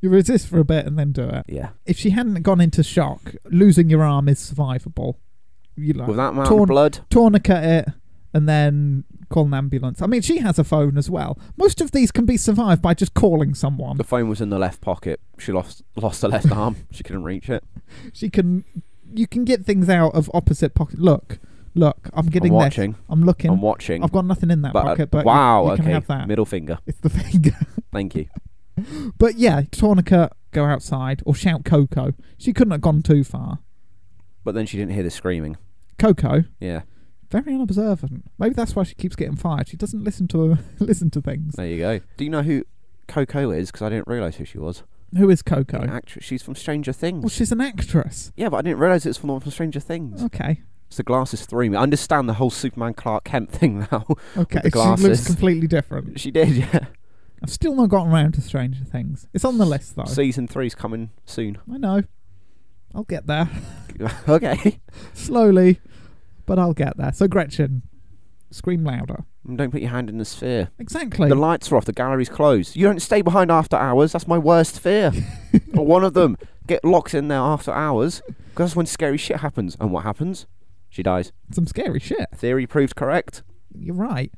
You 0.02 0.10
resist 0.10 0.48
for 0.48 0.58
a 0.60 0.66
bit 0.66 0.86
and 0.88 0.98
then 0.98 1.12
do 1.12 1.24
it. 1.24 1.46
Yeah. 1.48 1.70
If 1.86 1.98
she 2.00 2.10
hadn't 2.12 2.42
gone 2.42 2.60
into 2.60 2.82
shock, 2.82 3.36
losing 3.46 3.90
your 3.90 4.04
arm 4.04 4.28
is 4.28 4.40
survivable. 4.40 5.16
You 5.76 5.94
like 5.94 6.08
With 6.08 6.18
that 6.18 6.30
amount 6.30 6.48
torn- 6.48 6.62
of 6.64 6.68
blood, 6.70 7.00
tourniquet 7.10 7.64
it 7.64 7.90
and 8.38 8.48
then 8.48 9.04
call 9.30 9.46
an 9.46 9.54
ambulance. 9.54 10.02
I 10.02 10.06
mean, 10.08 10.22
she 10.22 10.38
has 10.38 10.58
a 10.58 10.64
phone 10.64 10.98
as 10.98 11.10
well. 11.10 11.38
Most 11.58 11.82
of 11.82 11.92
these 11.92 12.12
can 12.12 12.26
be 12.26 12.38
survived 12.38 12.82
by 12.82 12.94
just 12.94 13.14
calling 13.14 13.54
someone. 13.54 13.98
the 13.98 14.04
phone 14.06 14.30
was 14.30 14.40
in 14.40 14.50
the 14.50 14.60
left 14.60 14.80
pocket. 14.80 15.20
She 15.38 15.52
lost 15.52 15.84
lost 15.98 16.22
her 16.22 16.30
left 16.30 16.52
arm. 16.52 16.78
She 16.92 17.04
couldn't 17.04 17.24
reach 17.24 17.50
it. 17.50 17.64
She 18.14 18.30
can, 18.30 18.66
you 19.14 19.28
can 19.28 19.46
get 19.46 19.66
things 19.66 19.90
out 19.90 20.14
of 20.14 20.30
opposite 20.34 20.74
pocket. 20.74 21.00
Look, 21.00 21.40
look, 21.74 22.10
I'm 22.14 22.28
getting 22.28 22.52
I'm 22.54 22.60
this. 22.60 22.78
watching. 22.78 22.96
I'm 23.10 23.24
looking. 23.24 23.50
I'm 23.52 23.62
watching. 23.62 24.04
I've 24.04 24.12
got 24.12 24.26
nothing 24.26 24.52
in 24.52 24.62
that 24.64 24.74
but, 24.74 24.80
uh, 24.80 24.90
pocket, 24.90 25.12
but 25.12 25.20
you- 25.20 25.26
wow, 25.26 25.66
you, 25.66 25.72
okay. 25.72 25.84
can 25.84 25.92
have 25.94 26.08
that. 26.08 26.28
Middle 26.28 26.46
finger. 26.46 26.80
It's 26.86 27.00
the 27.00 27.10
finger. 27.24 27.56
Thank 27.94 28.16
you. 28.16 28.28
but 29.18 29.36
yeah, 29.36 29.62
tourniquet, 29.72 30.34
go 30.52 30.66
outside 30.66 31.24
or 31.26 31.34
shout 31.34 31.64
Coco. 31.66 32.14
She 32.38 32.52
couldn't 32.54 32.72
have 32.72 32.82
gone 32.82 33.02
too 33.02 33.24
far. 33.24 33.60
But 34.44 34.54
then 34.54 34.66
she 34.66 34.78
didn't 34.78 34.92
hear 34.94 35.04
the 35.04 35.10
screaming. 35.10 35.56
Coco, 35.98 36.44
Yeah, 36.60 36.82
very 37.30 37.54
unobservant. 37.54 38.26
Maybe 38.38 38.54
that's 38.54 38.76
why 38.76 38.84
she 38.84 38.96
keeps 38.96 39.16
getting 39.16 39.36
fired. 39.36 39.68
She 39.68 39.78
doesn't 39.78 40.04
listen 40.04 40.28
to 40.30 40.58
listen 40.80 41.10
to 41.12 41.22
things. 41.22 41.56
there 41.56 41.68
you 41.68 41.78
go. 41.80 42.00
Do 42.18 42.24
you 42.24 42.30
know 42.30 42.44
who 42.44 42.64
Coco 43.08 43.52
is? 43.52 43.72
Because 43.72 43.86
I 43.86 43.90
didn't 43.90 44.08
realise 44.08 44.36
who 44.38 44.46
she 44.46 44.58
was. 44.58 44.84
Who 45.18 45.30
is 45.30 45.42
Coco? 45.42 45.80
An 45.80 45.90
actress. 45.90 46.26
She's 46.26 46.44
from 46.44 46.56
Stranger 46.56 46.92
Things. 46.92 47.24
Well, 47.24 47.30
she's 47.30 47.52
an 47.52 47.62
actress. 47.62 48.34
Yeah, 48.36 48.50
but 48.50 48.58
I 48.58 48.62
didn't 48.64 48.80
realise 48.80 49.06
it 49.06 49.10
was 49.10 49.18
from 49.18 49.28
the 49.28 49.34
one 49.34 49.42
from 49.42 49.52
Stranger 49.52 49.80
Things. 49.80 50.22
Okay. 50.24 50.62
So 50.90 50.98
the 50.98 51.04
glasses 51.04 51.46
threw 51.46 51.70
me. 51.70 51.78
I 51.78 51.82
understand 51.82 52.30
the 52.30 52.34
whole 52.34 52.50
Superman 52.50 52.94
Clark 52.94 53.24
Kent 53.26 53.52
thing 53.52 53.80
now. 53.92 54.06
Okay. 54.38 54.62
the 54.64 54.96
She 54.98 55.04
looks 55.04 55.26
completely 55.26 55.68
different. 55.68 56.20
she 56.20 56.32
did, 56.32 56.50
yeah. 56.50 56.88
I've 57.44 57.50
still 57.50 57.76
not 57.76 57.90
gotten 57.90 58.12
around 58.12 58.34
to 58.34 58.42
Stranger 58.42 58.84
Things. 58.84 59.28
It's 59.34 59.46
on 59.46 59.58
the 59.58 59.66
list 59.66 59.96
though. 59.96 60.06
Season 60.06 60.48
three's 60.48 60.76
coming 60.76 61.12
soon. 61.26 61.58
I 61.72 61.78
know. 61.78 62.04
I'll 62.96 63.04
get 63.04 63.28
there 63.28 63.50
okay. 64.28 64.80
slowly, 65.14 65.80
but 66.48 66.58
I'll 66.58 66.74
get 66.74 66.98
there. 66.98 67.14
So 67.14 67.28
Gretchen, 67.28 67.84
scream 68.50 68.84
louder. 68.84 69.26
Don't 69.56 69.70
put 69.70 69.82
your 69.82 69.92
hand 69.92 70.10
in 70.10 70.18
the 70.18 70.26
sphere. 70.26 70.72
Exactly. 70.80 71.30
The 71.30 71.36
lights 71.36 71.72
are 71.72 71.78
off. 71.78 71.86
The 71.86 71.94
gallery's 71.94 72.30
closed. 72.30 72.76
You 72.76 72.88
don't 72.88 73.02
stay 73.02 73.22
behind 73.22 73.52
after 73.52 73.76
hours. 73.76 74.14
That's 74.14 74.28
my 74.28 74.40
worst 74.40 74.80
fear. 74.80 75.12
or 75.76 75.86
one 75.86 76.04
of 76.04 76.16
them 76.16 76.38
get 76.66 76.84
locked 76.84 77.14
in 77.14 77.28
there 77.28 77.40
after 77.40 77.72
hours. 77.72 78.22
Because 78.28 78.72
that's 78.72 78.76
when 78.76 78.88
scary 78.88 79.18
shit 79.18 79.38
happens. 79.38 79.78
And 79.80 79.92
what 79.92 80.04
happens? 80.04 80.48
She 80.90 81.04
dies. 81.04 81.32
Some 81.52 81.68
scary 81.68 82.00
shit. 82.00 82.28
Theory 82.36 82.66
proved 82.66 82.96
correct. 82.96 83.44
You're 83.74 83.96
right. 83.96 84.32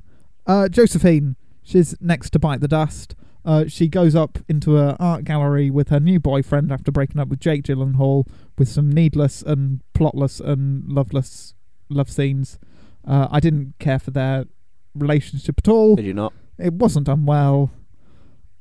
Uh, 0.46 0.68
Josephine, 0.68 1.36
she's 1.64 1.96
next 2.02 2.32
to 2.32 2.40
bite 2.40 2.60
the 2.60 2.68
dust. 2.68 3.16
Uh, 3.46 3.66
she 3.68 3.88
goes 3.88 4.16
up 4.16 4.38
into 4.48 4.78
a 4.78 4.96
art 5.00 5.24
gallery 5.24 5.72
with 5.72 5.90
her 5.90 6.00
new 6.00 6.20
boyfriend 6.20 6.72
after 6.72 6.92
breaking 6.92 7.20
up 7.20 7.30
with 7.30 7.40
Jake 7.40 7.64
Gyllenhaal 7.64 8.28
with 8.58 8.68
some 8.68 8.92
needless 8.92 9.42
and 9.42 9.82
plotless 9.96 10.42
and 10.42 10.88
loveless 10.88 11.54
love 11.90 12.10
scenes. 12.10 12.60
Uh, 13.08 13.28
I 13.32 13.40
didn't 13.40 13.74
care 13.80 14.00
for 14.00 14.12
their 14.12 14.46
relationship 14.96 15.56
at 15.60 15.68
all. 15.68 15.96
Did 15.96 16.06
you 16.06 16.14
not? 16.14 16.34
It 16.58 16.74
wasn't 16.74 17.06
done 17.08 17.26
well. 17.26 17.72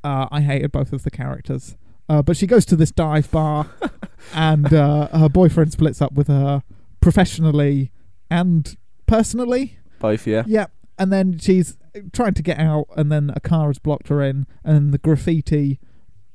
Uh, 0.04 0.28
I 0.30 0.40
hated 0.40 0.72
both 0.72 0.92
of 0.92 1.02
the 1.02 1.10
characters. 1.10 1.76
Uh, 2.08 2.22
but 2.22 2.36
she 2.36 2.46
goes 2.46 2.64
to 2.64 2.76
this 2.76 2.90
dive 2.90 3.30
bar, 3.30 3.68
and 4.34 4.72
uh, 4.72 5.08
her 5.08 5.28
boyfriend 5.28 5.72
splits 5.72 6.00
up 6.00 6.12
with 6.12 6.28
her 6.28 6.62
professionally 7.00 7.92
and 8.30 8.76
personally. 9.06 9.78
Both, 9.98 10.26
yeah. 10.26 10.44
Yeah, 10.46 10.66
and 10.98 11.12
then 11.12 11.38
she's 11.38 11.76
trying 12.12 12.34
to 12.34 12.42
get 12.42 12.58
out, 12.58 12.86
and 12.96 13.12
then 13.12 13.30
a 13.36 13.40
car 13.40 13.66
has 13.66 13.78
blocked 13.78 14.08
her 14.08 14.22
in, 14.22 14.46
and 14.64 14.92
the 14.94 14.98
graffiti 14.98 15.78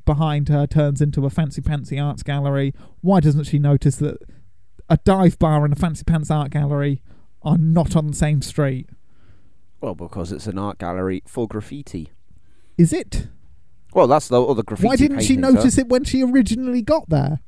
behind 0.05 0.49
her 0.49 0.67
turns 0.67 1.01
into 1.01 1.25
a 1.25 1.29
fancy 1.29 1.61
pantsy 1.61 2.03
arts 2.03 2.21
gallery. 2.21 2.73
Why 3.01 3.19
doesn't 3.19 3.45
she 3.45 3.57
notice 3.57 3.95
that 3.95 4.17
a 4.89 4.97
dive 5.03 5.39
bar 5.39 5.63
and 5.65 5.73
a 5.73 5.75
fancy 5.75 6.03
pants 6.03 6.29
art 6.31 6.51
gallery 6.51 7.01
are 7.41 7.57
not 7.57 7.95
on 7.95 8.07
the 8.07 8.15
same 8.15 8.41
street? 8.41 8.89
Well, 9.81 9.95
because 9.95 10.31
it's 10.31 10.47
an 10.47 10.57
art 10.57 10.77
gallery 10.77 11.23
for 11.25 11.47
graffiti. 11.47 12.09
Is 12.77 12.93
it? 12.93 13.27
Well, 13.93 14.07
that's 14.07 14.27
the 14.27 14.41
other 14.41 14.63
graffiti. 14.63 14.87
Why 14.87 14.95
didn't 14.95 15.19
she 15.21 15.35
paintings 15.35 15.53
notice 15.55 15.77
it 15.77 15.87
when 15.89 16.03
she 16.03 16.23
originally 16.23 16.81
got 16.81 17.09
there? 17.09 17.39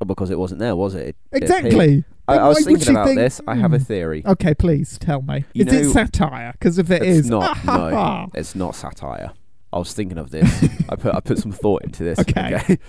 Oh, 0.00 0.04
because 0.04 0.30
it 0.30 0.38
wasn't 0.38 0.60
there, 0.60 0.76
was 0.76 0.94
it? 0.94 1.08
It- 1.08 1.16
it. 1.32 1.42
Exactly. 1.42 2.04
I, 2.26 2.34
Then 2.34 2.42
I 2.42 2.48
was 2.48 2.56
would 2.58 2.64
thinking 2.66 2.84
she 2.84 2.90
about 2.90 3.06
think, 3.06 3.18
this. 3.18 3.40
I 3.46 3.54
have 3.54 3.72
a 3.74 3.78
"Hmm." 3.78 3.84
theory. 3.84 4.22
Okay, 4.24 4.54
please 4.54 4.98
tell 4.98 5.20
me. 5.22 5.44
You 5.52 5.66
is 5.66 5.72
it 5.72 5.82
know- 5.84 5.92
satire? 5.92 6.52
Because 6.52 6.78
if 6.78 6.90
it 6.90 7.02
it's 7.02 7.18
is, 7.20 7.30
not. 7.30 7.64
no, 7.64 8.28
it's 8.34 8.54
not 8.54 8.74
satire. 8.74 9.32
I 9.72 9.78
was 9.78 9.92
thinking 9.92 10.18
of 10.18 10.30
this. 10.30 10.64
I 10.88 10.96
put 10.96 11.14
I 11.14 11.20
put 11.20 11.38
some 11.38 11.52
thought 11.52 11.82
into 11.84 12.02
this. 12.04 12.18
Okay. 12.20 12.78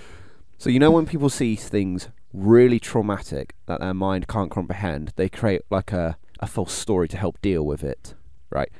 So 0.58 0.70
you 0.70 0.78
know 0.78 0.90
when 0.90 1.04
people 1.04 1.28
see 1.28 1.54
things 1.54 2.08
really 2.32 2.78
traumatic 2.78 3.54
that 3.66 3.80
their 3.80 3.94
mind 3.94 4.28
can't 4.28 4.50
comprehend, 4.50 5.12
they 5.16 5.28
create 5.28 5.62
like 5.70 5.92
a 5.92 6.16
a 6.40 6.46
false 6.46 6.72
story 6.72 7.08
to 7.08 7.16
help 7.16 7.40
deal 7.40 7.64
with 7.64 7.82
it, 7.82 8.14
right? 8.50 8.70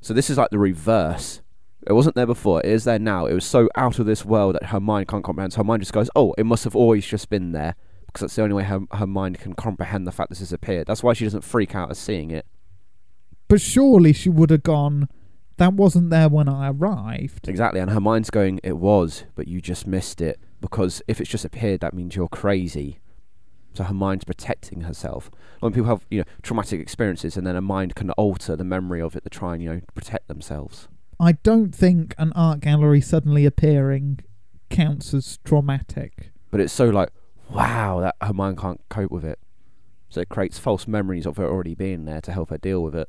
So 0.00 0.12
this 0.12 0.28
is 0.28 0.36
like 0.36 0.50
the 0.50 0.58
reverse. 0.58 1.40
It 1.86 1.92
wasn't 1.92 2.14
there 2.14 2.26
before. 2.26 2.60
It 2.60 2.66
is 2.66 2.84
there 2.84 2.98
now. 2.98 3.26
It 3.26 3.32
was 3.32 3.44
so 3.44 3.68
out 3.76 3.98
of 3.98 4.06
this 4.06 4.24
world 4.24 4.54
that 4.56 4.66
her 4.66 4.80
mind 4.80 5.08
can't 5.08 5.24
comprehend. 5.24 5.52
So 5.52 5.58
her 5.58 5.64
mind 5.64 5.82
just 5.82 5.92
goes, 5.92 6.10
"Oh, 6.14 6.34
it 6.36 6.44
must 6.44 6.64
have 6.64 6.76
always 6.76 7.06
just 7.06 7.30
been 7.30 7.52
there," 7.52 7.74
because 8.06 8.20
that's 8.20 8.36
the 8.36 8.42
only 8.42 8.54
way 8.54 8.64
her 8.64 8.80
her 8.92 9.06
mind 9.06 9.38
can 9.38 9.54
comprehend 9.54 10.06
the 10.06 10.12
fact 10.12 10.30
this 10.30 10.40
has 10.40 10.52
appeared. 10.52 10.86
That's 10.86 11.02
why 11.02 11.12
she 11.12 11.24
doesn't 11.24 11.44
freak 11.44 11.74
out 11.74 11.90
at 11.90 11.96
seeing 11.96 12.30
it. 12.30 12.46
But 13.48 13.60
surely 13.60 14.12
she 14.12 14.28
would 14.28 14.50
have 14.50 14.62
gone. 14.62 15.08
That 15.58 15.72
wasn't 15.72 16.10
there 16.10 16.28
when 16.28 16.48
I 16.48 16.68
arrived. 16.68 17.48
Exactly, 17.48 17.80
and 17.80 17.90
her 17.90 18.00
mind's 18.00 18.30
going, 18.30 18.60
"It 18.62 18.76
was, 18.76 19.24
but 19.34 19.48
you 19.48 19.60
just 19.60 19.86
missed 19.86 20.20
it." 20.20 20.38
Because 20.60 21.02
if 21.06 21.20
it's 21.20 21.30
just 21.30 21.44
appeared, 21.44 21.80
that 21.80 21.94
means 21.94 22.16
you're 22.16 22.28
crazy. 22.28 22.98
So 23.74 23.84
her 23.84 23.94
mind's 23.94 24.24
protecting 24.24 24.82
herself. 24.82 25.30
When 25.60 25.72
people 25.72 25.88
have, 25.88 26.06
you 26.10 26.20
know, 26.20 26.24
traumatic 26.42 26.80
experiences, 26.80 27.36
and 27.36 27.46
then 27.46 27.56
a 27.56 27.60
mind 27.60 27.94
can 27.94 28.10
alter 28.12 28.56
the 28.56 28.64
memory 28.64 29.02
of 29.02 29.16
it 29.16 29.24
to 29.24 29.30
try 29.30 29.54
and, 29.54 29.62
you 29.62 29.68
know, 29.68 29.80
protect 29.94 30.28
themselves. 30.28 30.88
I 31.20 31.32
don't 31.32 31.74
think 31.74 32.14
an 32.18 32.32
art 32.34 32.60
gallery 32.60 33.00
suddenly 33.00 33.44
appearing 33.44 34.20
counts 34.70 35.12
as 35.12 35.38
traumatic. 35.44 36.30
But 36.50 36.60
it's 36.60 36.72
so 36.72 36.88
like, 36.88 37.10
wow, 37.50 38.00
that 38.00 38.16
her 38.22 38.32
mind 38.32 38.58
can't 38.58 38.80
cope 38.88 39.10
with 39.10 39.24
it. 39.24 39.38
So 40.08 40.20
it 40.20 40.28
creates 40.28 40.58
false 40.58 40.86
memories 40.86 41.26
of 41.26 41.38
it 41.38 41.42
already 41.42 41.74
being 41.74 42.04
there 42.04 42.20
to 42.22 42.32
help 42.32 42.50
her 42.50 42.58
deal 42.58 42.82
with 42.82 42.94
it. 42.94 43.08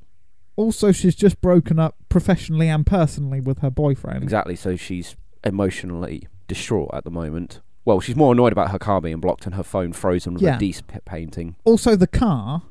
Also, 0.55 0.91
she's 0.91 1.15
just 1.15 1.39
broken 1.39 1.79
up 1.79 1.95
professionally 2.09 2.67
and 2.67 2.85
personally 2.85 3.39
with 3.39 3.59
her 3.59 3.69
boyfriend. 3.69 4.23
Exactly. 4.23 4.55
So 4.55 4.75
she's 4.75 5.15
emotionally 5.43 6.27
distraught 6.47 6.89
at 6.93 7.03
the 7.03 7.11
moment. 7.11 7.61
Well, 7.85 7.99
she's 8.01 8.15
more 8.15 8.33
annoyed 8.33 8.51
about 8.51 8.71
her 8.71 8.79
car 8.79 8.99
being 8.99 9.19
blocked 9.19 9.45
and 9.45 9.55
her 9.55 9.63
phone 9.63 9.93
frozen 9.93 10.33
with 10.33 10.43
Yeah. 10.43 10.55
a 10.57 10.59
Dease 10.59 10.81
p- 10.81 10.99
painting. 11.05 11.55
Also, 11.63 11.95
the 11.95 12.07
car, 12.07 12.63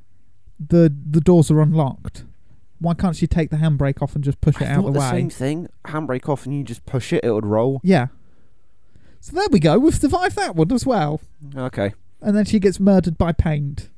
the 0.60 0.92
the 1.10 1.20
doors 1.20 1.50
are 1.50 1.60
unlocked. 1.60 2.24
Why 2.78 2.92
can't 2.92 3.16
she 3.16 3.26
take 3.26 3.48
the 3.50 3.56
handbrake 3.56 4.02
off 4.02 4.14
and 4.14 4.22
just 4.22 4.40
push 4.42 4.56
it 4.60 4.64
I 4.64 4.72
out 4.72 4.76
thought 4.82 4.86
the 4.88 4.92
the 4.92 4.98
way? 5.00 5.10
same 5.10 5.30
thing. 5.30 5.68
Handbrake 5.86 6.28
off 6.28 6.44
and 6.44 6.54
you 6.54 6.62
just 6.62 6.84
push 6.84 7.12
it, 7.12 7.24
it 7.24 7.30
would 7.30 7.46
roll. 7.46 7.80
Yeah. 7.82 8.08
So 9.20 9.34
there 9.34 9.48
we 9.50 9.58
go. 9.58 9.78
We've 9.78 9.94
survived 9.94 10.36
that 10.36 10.54
one 10.54 10.70
as 10.70 10.84
well. 10.84 11.20
Okay. 11.56 11.94
And 12.20 12.36
then 12.36 12.44
she 12.44 12.58
gets 12.58 12.78
murdered 12.78 13.16
by 13.16 13.32
paint. 13.32 13.88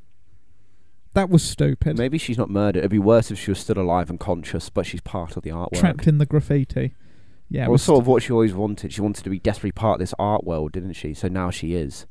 That 1.15 1.29
was 1.31 1.43
stupid. 1.43 1.99
Maybe 1.99 2.19
she's 2.19 2.39
not 2.39 2.51
murdered. 2.51 2.79
It'd 2.81 2.91
be 2.93 2.99
worse 3.01 3.31
if 3.33 3.39
she 3.39 3.51
was 3.51 3.59
still 3.59 3.79
alive 3.79 4.09
and 4.11 4.21
conscious, 4.21 4.71
but 4.71 4.87
she's 4.87 5.01
part 5.01 5.37
of 5.37 5.43
the 5.43 5.51
artwork. 5.51 5.81
Trapped 5.81 6.07
in 6.07 6.19
the 6.19 6.27
graffiti. 6.27 6.95
Yeah, 7.51 7.63
Well, 7.63 7.73
we're 7.73 7.79
sort 7.79 8.01
of 8.03 8.07
what 8.07 8.23
she 8.23 8.33
always 8.33 8.53
wanted. 8.55 8.93
She 8.93 9.01
wanted 9.01 9.25
to 9.25 9.31
be 9.31 9.39
desperately 9.39 9.73
part 9.73 9.95
of 9.95 10.01
this 10.01 10.15
art 10.19 10.45
world, 10.45 10.73
didn't 10.73 10.93
she? 10.95 11.15
So 11.15 11.29
now 11.29 11.51
she 11.51 11.75
is. 11.75 12.07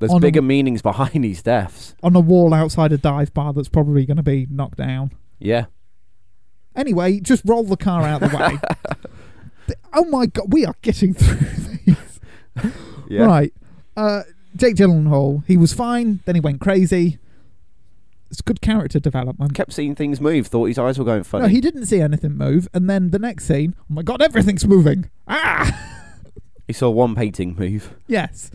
There's 0.00 0.10
On 0.10 0.16
a- 0.16 0.20
bigger 0.20 0.42
meanings 0.42 0.82
behind 0.82 1.12
these 1.24 1.42
deaths. 1.42 1.94
on 2.02 2.16
a 2.16 2.20
wall 2.20 2.52
outside 2.54 2.90
a 2.92 2.98
dive 2.98 3.32
bar 3.34 3.52
that's 3.52 3.68
probably 3.68 4.04
going 4.06 4.16
to 4.16 4.22
be 4.22 4.46
knocked 4.50 4.78
down. 4.78 5.12
Yeah. 5.38 5.66
Anyway, 6.74 7.20
just 7.20 7.42
roll 7.44 7.64
the 7.64 7.76
car 7.76 8.02
out 8.02 8.20
the 8.20 8.28
way. 8.36 8.58
Oh 9.92 10.04
my 10.06 10.26
god, 10.26 10.52
we 10.52 10.64
are 10.66 10.74
getting 10.82 11.14
through 11.14 11.36
these. 11.84 12.20
Yeah. 13.08 13.24
Right. 13.24 13.52
Uh, 13.96 14.22
Jake 14.56 14.74
Gyllenhaal, 14.76 15.44
he 15.46 15.56
was 15.56 15.72
fine, 15.72 16.20
then 16.24 16.34
he 16.36 16.40
went 16.40 16.60
crazy. 16.60 17.18
It's 18.30 18.40
good 18.40 18.60
character 18.60 19.00
development. 19.00 19.54
Kept 19.54 19.72
seeing 19.72 19.94
things 19.94 20.20
move. 20.20 20.46
Thought 20.46 20.66
his 20.66 20.78
eyes 20.78 20.98
were 20.98 21.04
going 21.04 21.24
funny. 21.24 21.42
No, 21.42 21.48
he 21.48 21.60
didn't 21.60 21.86
see 21.86 22.00
anything 22.00 22.36
move, 22.36 22.68
and 22.72 22.88
then 22.88 23.10
the 23.10 23.18
next 23.18 23.46
scene, 23.46 23.74
oh 23.80 23.84
my 23.88 24.02
god, 24.02 24.22
everything's 24.22 24.66
moving. 24.66 25.10
Ah! 25.28 25.86
He 26.66 26.72
saw 26.72 26.88
one 26.88 27.16
painting 27.16 27.56
move. 27.58 27.96
yes. 28.06 28.48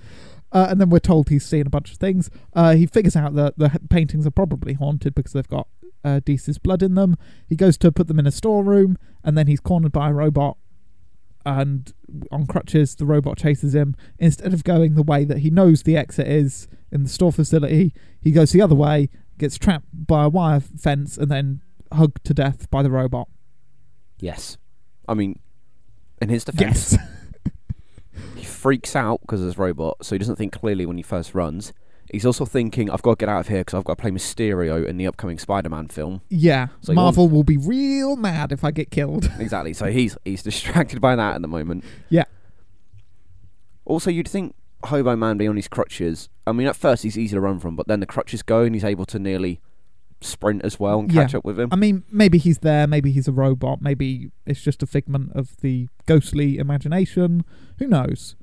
Uh, 0.54 0.68
and 0.70 0.80
then 0.80 0.90
we're 0.90 1.00
told 1.00 1.28
he's 1.28 1.46
seen 1.46 1.68
a 1.68 1.70
bunch 1.70 1.92
of 1.92 1.98
things. 1.98 2.30
Uh, 2.54 2.74
he 2.74 2.86
figures 2.86 3.18
out 3.18 3.36
that 3.36 3.58
the 3.58 3.78
paintings 3.90 4.26
are 4.26 4.32
probably 4.32 4.72
haunted 4.72 5.14
because 5.14 5.34
they've 5.34 5.50
got 5.50 5.68
uh, 6.06 6.22
Dease's 6.24 6.58
blood 6.58 6.82
in 6.82 6.96
them. 6.96 7.18
He 7.50 7.58
goes 7.58 7.78
to 7.80 7.92
put 7.92 8.08
them 8.08 8.18
in 8.18 8.26
a 8.26 8.32
storeroom, 8.32 8.98
and 9.22 9.38
then 9.38 9.48
he's 9.48 9.60
cornered 9.60 9.92
by 9.92 10.12
a 10.12 10.14
robot. 10.14 10.56
And 11.46 11.92
on 12.32 12.48
crutches, 12.48 12.96
the 12.96 13.06
robot 13.06 13.38
chases 13.38 13.76
him. 13.76 13.98
Instead 14.18 14.54
of 14.54 14.64
going 14.64 14.96
the 14.96 15.04
way 15.04 15.26
that 15.26 15.40
he 15.40 15.50
knows 15.50 15.84
the 15.84 15.98
exit 15.98 16.26
is 16.28 16.70
in 16.94 17.04
the 17.04 17.10
store 17.10 17.34
facility, 17.34 17.94
he 18.22 18.32
goes 18.32 18.54
the 18.54 18.62
other 18.62 18.76
way, 18.76 19.10
gets 19.38 19.58
trapped 19.58 19.88
by 19.94 20.24
a 20.26 20.30
wire 20.30 20.60
fence, 20.60 21.18
and 21.18 21.30
then 21.30 21.62
hugged 21.94 22.24
to 22.26 22.34
death 22.34 22.70
by 22.70 22.82
the 22.84 22.90
robot. 22.92 23.28
Yes. 24.20 24.58
I 25.08 25.14
mean, 25.14 25.40
in 26.22 26.30
his 26.30 26.44
defense, 26.46 26.94
Yes. 26.94 26.98
he 28.36 28.44
freaks 28.44 28.96
out 28.96 29.22
because 29.22 29.42
of 29.42 29.48
this 29.48 29.58
robot, 29.58 29.98
so 30.06 30.16
he 30.16 30.20
doesn't 30.20 30.38
think 30.38 30.54
clearly 30.54 30.86
when 30.86 30.98
he 30.98 31.04
first 31.04 31.36
runs. 31.36 31.74
He's 32.12 32.26
also 32.26 32.46
thinking, 32.46 32.90
I've 32.90 33.02
got 33.02 33.18
to 33.18 33.26
get 33.26 33.30
out 33.30 33.40
of 33.42 33.48
here 33.48 33.60
because 33.62 33.74
I've 33.74 33.84
got 33.84 33.98
to 33.98 34.02
play 34.02 34.12
Mysterio 34.12 34.86
in 34.86 34.98
the 34.98 35.08
upcoming 35.08 35.40
Spider-Man 35.40 35.88
film. 35.88 36.22
yeah. 36.30 36.68
So 36.82 36.94
Marvel 36.94 37.28
will 37.28 37.44
be 37.44 37.58
real 37.58 38.16
mad 38.16 38.52
if 38.52 38.64
I 38.64 38.72
get 38.72 38.92
killed. 38.92 39.30
Exactly. 39.40 39.74
So 39.74 39.88
he's 39.88 40.16
he's 40.24 40.44
distracted 40.52 41.02
by 41.02 41.16
that 41.16 41.36
at 41.36 41.42
the 41.42 41.48
moment. 41.48 41.84
Yeah. 42.10 42.26
Also, 43.86 44.10
you'd 44.12 44.28
think 44.28 44.56
Hobo 44.88 45.16
Man 45.16 45.38
being 45.38 45.50
on 45.50 45.56
his 45.56 45.68
crutches. 45.68 46.30
I 46.48 46.52
mean, 46.52 46.68
at 46.68 46.76
first 46.76 47.04
he's 47.04 47.18
easy 47.18 47.36
to 47.36 47.42
run 47.42 47.60
from, 47.60 47.76
but 47.76 47.88
then 47.88 48.00
the 48.00 48.06
crutches 48.06 48.42
go 48.44 48.62
and 48.64 48.76
he's 48.76 48.84
able 48.84 49.06
to 49.08 49.20
nearly 49.20 49.60
sprint 50.22 50.64
as 50.64 50.80
well 50.80 51.00
and 51.00 51.12
catch 51.12 51.34
Yeah. 51.34 51.40
up 51.40 51.46
with 51.46 51.60
him. 51.60 51.70
I 51.72 51.76
mean, 51.76 52.04
maybe 52.12 52.38
he's 52.38 52.60
there, 52.60 52.88
maybe 52.88 53.12
he's 53.12 53.28
a 53.28 53.32
robot, 53.32 53.82
maybe 53.82 54.32
it's 54.46 54.62
just 54.62 54.82
a 54.82 54.88
figment 54.88 55.32
of 55.36 55.58
the 55.62 55.88
ghostly 56.06 56.58
imagination. 56.58 57.44
Who 57.80 57.88
knows? 57.88 58.36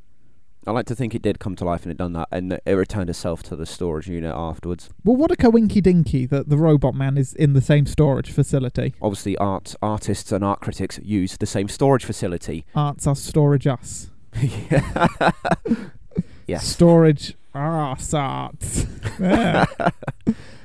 I 0.64 0.70
like 0.70 0.86
to 0.86 0.94
think 0.94 1.12
it 1.12 1.22
did 1.22 1.40
come 1.40 1.56
to 1.56 1.64
life 1.64 1.82
and 1.82 1.90
it 1.90 1.98
done 1.98 2.12
that, 2.12 2.28
and 2.30 2.52
it 2.64 2.70
returned 2.72 3.10
itself 3.10 3.42
to 3.44 3.56
the 3.56 3.66
storage 3.66 4.06
unit 4.06 4.32
afterwards. 4.32 4.90
Well, 5.02 5.16
what 5.16 5.32
a 5.32 5.34
coinky 5.36 5.82
dinky 5.82 6.24
that 6.26 6.50
the 6.50 6.56
robot 6.56 6.94
man 6.94 7.18
is 7.18 7.34
in 7.34 7.52
the 7.54 7.60
same 7.60 7.84
storage 7.84 8.30
facility. 8.30 8.94
Obviously, 9.02 9.36
art 9.38 9.74
artists 9.82 10.30
and 10.30 10.44
art 10.44 10.60
critics 10.60 11.00
use 11.02 11.36
the 11.36 11.46
same 11.46 11.66
storage 11.66 12.04
facility. 12.04 12.64
Arts 12.76 13.08
us, 13.08 13.20
storage 13.20 13.66
us. 13.66 14.10
yeah. 14.40 15.08
yes. 16.46 16.66
Storage 16.66 17.34
arts. 17.54 18.14
Yeah. 19.20 19.66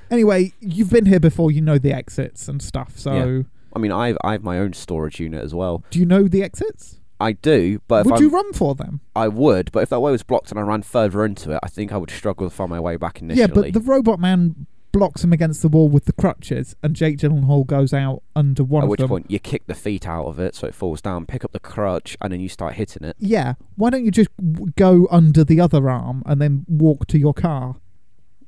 anyway, 0.10 0.54
you've 0.60 0.90
been 0.90 1.06
here 1.06 1.20
before, 1.20 1.52
you 1.52 1.62
know 1.62 1.78
the 1.78 1.92
exits 1.92 2.48
and 2.48 2.62
stuff, 2.62 2.98
so. 2.98 3.14
Yeah. 3.14 3.42
I 3.76 3.80
mean, 3.80 3.92
I've 3.92 4.18
I 4.24 4.32
have 4.34 4.44
my 4.44 4.58
own 4.60 4.74
storage 4.74 5.20
unit 5.20 5.44
as 5.44 5.54
well. 5.54 5.84
Do 5.90 6.00
you 6.00 6.06
know 6.06 6.24
the 6.28 6.42
exits? 6.44 7.00
I 7.20 7.34
do, 7.34 7.82
but 7.88 8.02
if 8.02 8.06
Would 8.06 8.14
I'm- 8.16 8.24
you 8.24 8.30
run 8.30 8.54
for 8.54 8.76
them? 8.76 9.02
I 9.16 9.28
would, 9.28 9.72
but 9.72 9.84
if 9.84 9.90
that 9.90 10.00
way 10.00 10.12
was 10.12 10.24
blocked 10.24 10.52
and 10.52 10.60
I 10.60 10.64
ran 10.64 10.82
further 10.84 11.26
into 11.26 11.52
it, 11.52 11.60
I 11.64 11.68
think 11.68 11.92
I 11.92 11.98
would 11.98 12.12
struggle 12.12 12.48
to 12.50 12.56
find 12.56 12.70
my 12.70 12.80
way 12.80 12.96
back 12.96 13.22
initially. 13.22 13.42
Yeah, 13.42 13.48
but 13.48 13.74
the 13.74 13.80
robot 13.82 14.20
man 14.20 14.68
blocks 14.98 15.24
him 15.24 15.32
against 15.32 15.62
the 15.62 15.68
wall 15.68 15.88
with 15.90 16.06
the 16.06 16.14
crutches, 16.14 16.76
and 16.82 16.96
Jake 16.96 17.18
Gyllenhaal 17.18 17.66
goes 17.66 17.94
out 17.94 18.24
under 18.36 18.64
one 18.64 18.82
At 18.82 18.86
of 18.86 18.90
which 18.90 19.00
them. 19.00 19.10
point 19.10 19.30
you 19.32 19.40
kick 19.40 19.68
the 19.68 19.74
feet 19.76 20.08
out 20.08 20.26
of 20.26 20.40
it 20.40 20.56
so 20.56 20.68
it 20.68 20.74
falls 20.76 21.02
down, 21.02 21.26
pick 21.26 21.46
up 21.46 21.52
the 21.52 21.60
crutch, 21.60 22.18
and 22.22 22.34
then 22.34 22.40
you 22.40 22.50
start 22.50 22.74
hitting 22.74 23.04
it. 23.04 23.16
Yeah, 23.20 23.54
why 23.76 23.90
don't 23.92 24.04
you 24.06 24.12
just 24.12 24.30
w- 24.38 24.72
go 24.76 25.08
under 25.12 25.44
the 25.44 25.60
other 25.62 25.90
arm 25.90 26.24
and 26.26 26.42
then 26.42 26.66
walk 26.68 27.06
to 27.08 27.20
your 27.20 27.34
car? 27.34 27.76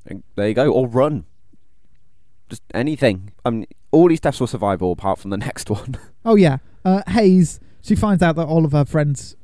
And 0.06 0.22
there 0.34 0.48
you 0.48 0.54
go, 0.54 0.70
or 0.72 0.88
run. 0.88 1.24
Just 2.48 2.62
anything. 2.74 3.30
I 3.44 3.50
mean, 3.50 3.66
all 3.92 4.08
these 4.08 4.20
deaths 4.20 4.40
were 4.40 4.46
survivable 4.46 4.92
apart 4.92 5.18
from 5.20 5.30
the 5.30 5.36
next 5.48 5.70
one. 5.70 5.96
Oh 6.24 6.34
yeah, 6.34 6.58
uh, 6.84 7.02
Haze. 7.08 7.60
She 7.82 7.94
finds 7.94 8.22
out 8.22 8.36
that 8.36 8.46
all 8.46 8.64
of 8.64 8.72
her 8.72 8.84
friends, 8.84 9.36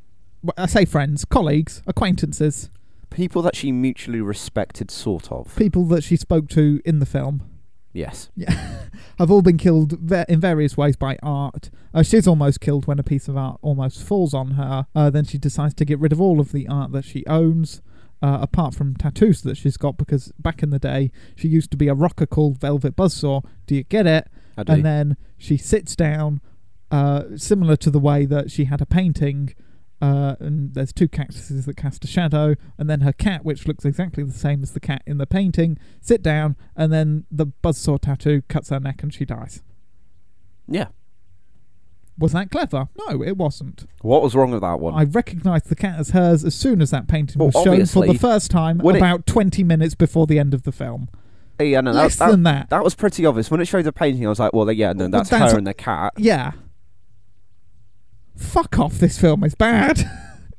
well, 0.42 0.54
I 0.58 0.66
say 0.66 0.84
friends, 0.84 1.24
colleagues, 1.24 1.82
acquaintances, 1.86 2.68
People 3.10 3.42
that 3.42 3.56
she 3.56 3.72
mutually 3.72 4.20
respected, 4.20 4.90
sort 4.90 5.30
of. 5.32 5.54
people 5.56 5.84
that 5.86 6.02
she 6.04 6.16
spoke 6.16 6.48
to 6.50 6.80
in 6.84 6.98
the 6.98 7.06
film, 7.06 7.42
Yes. 7.92 8.28
Yeah, 8.36 8.52
have 9.18 9.30
all 9.30 9.40
been 9.40 9.56
killed 9.56 9.92
ve- 9.98 10.26
in 10.28 10.38
various 10.38 10.76
ways 10.76 10.96
by 10.96 11.16
art. 11.22 11.70
Uh, 11.94 12.02
she's 12.02 12.26
almost 12.28 12.60
killed 12.60 12.86
when 12.86 12.98
a 12.98 13.02
piece 13.02 13.26
of 13.26 13.38
art 13.38 13.58
almost 13.62 14.02
falls 14.02 14.34
on 14.34 14.50
her. 14.50 14.86
Uh, 14.94 15.08
then 15.08 15.24
she 15.24 15.38
decides 15.38 15.72
to 15.74 15.84
get 15.86 15.98
rid 15.98 16.12
of 16.12 16.20
all 16.20 16.38
of 16.38 16.52
the 16.52 16.68
art 16.68 16.92
that 16.92 17.06
she 17.06 17.24
owns. 17.26 17.80
Uh, 18.22 18.38
apart 18.40 18.74
from 18.74 18.94
tattoos 18.96 19.42
that 19.42 19.56
she's 19.58 19.76
got, 19.76 19.96
because 19.98 20.32
back 20.38 20.62
in 20.62 20.70
the 20.70 20.78
day 20.78 21.10
she 21.36 21.48
used 21.48 21.70
to 21.70 21.76
be 21.76 21.86
a 21.88 21.94
rocker 21.94 22.26
called 22.26 22.58
Velvet 22.58 22.96
Buzzsaw. 22.96 23.42
Do 23.66 23.74
you 23.74 23.84
get 23.84 24.06
it? 24.06 24.28
I 24.58 24.62
do. 24.62 24.72
and 24.74 24.84
then 24.84 25.16
she 25.38 25.56
sits 25.58 25.94
down, 25.96 26.40
uh, 26.90 27.24
similar 27.36 27.76
to 27.76 27.90
the 27.90 27.98
way 27.98 28.24
that 28.26 28.50
she 28.50 28.64
had 28.64 28.80
a 28.82 28.86
painting. 28.86 29.54
Uh, 30.00 30.36
and 30.40 30.74
there's 30.74 30.92
two 30.92 31.08
cactuses 31.08 31.64
that 31.64 31.76
cast 31.76 32.04
a 32.04 32.06
shadow, 32.06 32.54
and 32.76 32.88
then 32.90 33.00
her 33.00 33.12
cat, 33.12 33.44
which 33.44 33.66
looks 33.66 33.84
exactly 33.84 34.22
the 34.22 34.32
same 34.32 34.62
as 34.62 34.72
the 34.72 34.80
cat 34.80 35.02
in 35.06 35.16
the 35.18 35.26
painting, 35.26 35.78
sit 36.00 36.22
down, 36.22 36.54
and 36.76 36.92
then 36.92 37.24
the 37.30 37.46
buzzsaw 37.46 37.98
tattoo 38.00 38.42
cuts 38.48 38.68
her 38.68 38.78
neck 38.78 39.02
and 39.02 39.14
she 39.14 39.24
dies. 39.24 39.62
yeah. 40.68 40.88
Was 42.18 42.32
that 42.32 42.50
clever? 42.50 42.88
No, 42.96 43.22
it 43.22 43.36
wasn't. 43.36 43.84
What 44.00 44.22
was 44.22 44.34
wrong 44.34 44.50
with 44.50 44.62
that 44.62 44.80
one? 44.80 44.94
I 44.94 45.04
recognised 45.04 45.66
the 45.68 45.76
cat 45.76 45.98
as 46.00 46.10
hers 46.10 46.44
as 46.46 46.54
soon 46.54 46.80
as 46.80 46.90
that 46.90 47.08
painting 47.08 47.38
Well, 47.38 47.50
was 47.54 47.62
shown 47.62 47.84
for 47.84 48.06
the 48.10 48.18
first 48.18 48.50
time, 48.50 48.78
when 48.78 48.94
it- 48.96 48.98
about 49.00 49.26
20 49.26 49.62
minutes 49.62 49.94
before 49.94 50.26
the 50.26 50.38
end 50.38 50.54
of 50.54 50.62
the 50.62 50.72
film. 50.72 51.10
yeah, 51.60 51.82
no, 51.82 51.90
Less 51.92 52.16
that, 52.16 52.24
that, 52.26 52.30
than 52.30 52.42
that. 52.44 52.70
that 52.70 52.82
was 52.82 52.94
pretty 52.94 53.26
obvious. 53.26 53.50
When 53.50 53.60
it 53.60 53.66
showed 53.66 53.84
the 53.84 53.92
painting, 53.92 54.24
I 54.24 54.30
was 54.30 54.38
like, 54.38 54.54
well, 54.54 54.70
yeah, 54.72 54.94
no, 54.94 55.04
Well, 55.04 55.10
that's, 55.10 55.28
that's- 55.28 55.52
her 55.52 55.58
and 55.58 55.66
the 55.66 55.74
cat. 55.74 56.14
Yeah. 56.16 56.52
Fuck 58.36 58.78
off, 58.78 58.94
this 58.94 59.18
film 59.18 59.44
is 59.44 59.54
bad. 59.54 60.08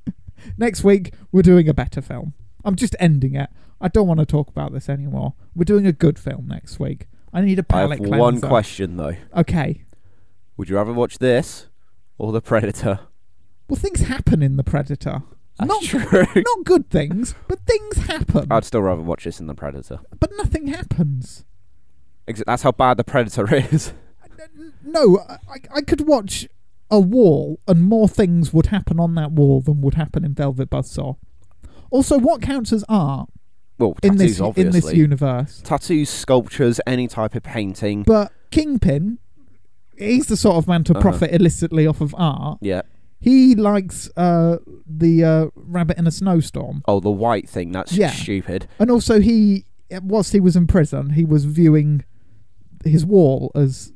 Next 0.58 0.84
week, 0.84 1.13
we're 1.32 1.42
doing 1.42 1.70
a 1.70 1.74
better 1.74 2.02
film. 2.02 2.34
I'm 2.63 2.76
just 2.76 2.96
ending 3.00 3.36
it. 3.36 3.50
I 3.80 3.88
don't 3.88 4.08
want 4.08 4.20
to 4.20 4.26
talk 4.26 4.50
about 4.50 4.74
this 4.74 4.90
anymore. 4.90 5.34
We're 5.56 5.63
doing 5.63 5.86
a 5.86 5.92
good 5.92 6.18
film 6.18 6.48
next 6.48 6.80
week. 6.80 7.06
I 7.32 7.42
need 7.42 7.60
a 7.60 7.66
I 7.70 7.82
have 7.82 7.90
palate 7.92 8.02
one 8.10 8.42
question, 8.42 8.98
though. 8.98 9.16
Okay. 9.36 9.84
Would 10.58 10.70
you 10.70 10.78
rather 10.78 10.94
watch 10.94 11.20
this 11.20 11.68
or 12.18 12.32
The 12.32 12.42
Predator? 12.42 13.02
Well, 13.70 13.80
things 13.80 14.02
happen 14.02 14.42
in 14.42 14.58
The 14.58 14.63
Predator. 14.63 15.22
That's 15.60 15.70
not, 15.70 15.84
true. 15.84 16.26
not 16.36 16.66
good 16.66 16.90
things, 16.90 17.36
but 17.48 17.60
things 17.68 17.98
happen. 18.08 18.48
I'd 18.52 18.66
still 18.66 18.82
rather 18.82 19.02
watch 19.04 19.26
this 19.26 19.38
than 19.38 19.48
The 19.48 19.54
Predator. 19.54 20.00
but 20.20 20.32
nothing 20.38 20.68
happens. 20.68 21.46
Ex- 22.28 22.44
That's 22.48 22.63
how 22.63 22.72
bad 22.72 22.98
The 22.98 23.04
Predator 23.04 23.54
is. 23.72 23.94
Uh, 24.24 24.48
no, 24.84 25.20
I, 25.48 25.58
I 25.76 25.82
could 25.82 26.08
watch 26.08 26.48
a 26.89 27.00
wall 27.00 27.60
and 27.67 27.82
more 27.84 28.08
things 28.08 28.54
would 28.54 28.67
happen 28.67 29.00
on 29.00 29.15
that 29.15 29.32
wall 29.32 29.62
than 29.62 29.82
would 29.82 29.95
happen 29.95 30.23
in 30.23 30.34
Velvet 30.34 30.69
Buzzsaw. 30.69 31.17
Also, 31.91 32.17
what 32.17 32.41
counts 32.41 32.71
as 32.73 32.84
art 32.89 33.30
Well, 33.78 33.95
in 34.04 34.17
tattoos, 34.17 34.38
this 34.38 34.58
in 34.58 34.71
this 34.71 34.93
universe? 34.93 35.62
tattoos, 35.63 36.10
sculptures, 36.10 36.80
any 36.88 37.08
type 37.08 37.36
of 37.36 37.43
painting. 37.43 38.04
But 38.04 38.32
Kingpin, 38.52 39.19
he's 39.97 40.28
the 40.28 40.38
sort 40.38 40.58
of 40.58 40.67
man 40.67 40.84
to 40.86 40.93
Uh-huh. 40.93 41.02
profit 41.02 41.32
illicitly 41.34 41.86
off 41.88 42.02
of 42.02 42.13
art. 42.17 42.60
yeah. 42.62 42.82
He 43.19 43.56
likes 43.56 44.10
uh, 44.15 44.58
the 44.86 45.23
uh, 45.23 45.47
rabbit 45.56 45.97
in 45.97 46.06
a 46.06 46.12
snowstorm, 46.12 46.84
Oh, 46.88 47.00
the 47.00 47.10
white 47.10 47.50
thing. 47.50 47.71
That's 47.71 47.91
Yeah. 47.93 48.12
stupid. 48.12 48.67
and 48.80 48.91
also 48.91 49.19
he, 49.19 49.65
whilst 50.04 50.34
he 50.34 50.39
was 50.39 50.56
in 50.56 50.67
prison, 50.67 51.12
he 51.12 51.26
was 51.26 51.45
viewing 51.45 52.04
his 52.86 53.06
wall 53.08 53.52
as 53.56 53.91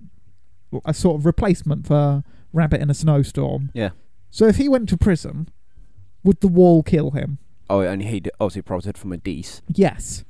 a 0.86 0.93
sort 0.93 1.19
of 1.19 1.25
replacement 1.27 1.85
for 1.85 2.23
rabbit 2.54 2.81
in 2.81 2.89
a 2.89 2.93
snowstorm. 2.93 3.71
Yeah. 3.73 3.89
So 4.29 4.45
if 4.47 4.58
he 4.58 4.69
went 4.69 4.89
to 4.89 4.97
prison, 4.97 5.49
would 6.23 6.41
the 6.41 6.47
wall 6.47 6.83
kill 6.83 7.12
him? 7.12 7.37
Oh, 7.69 7.81
and 7.81 8.02
he 8.02 8.21
obviously 8.39 8.62
profited 8.62 8.97
from 8.97 9.12
a 9.13 9.17
Dease. 9.17 9.62
Yes. 9.67 10.23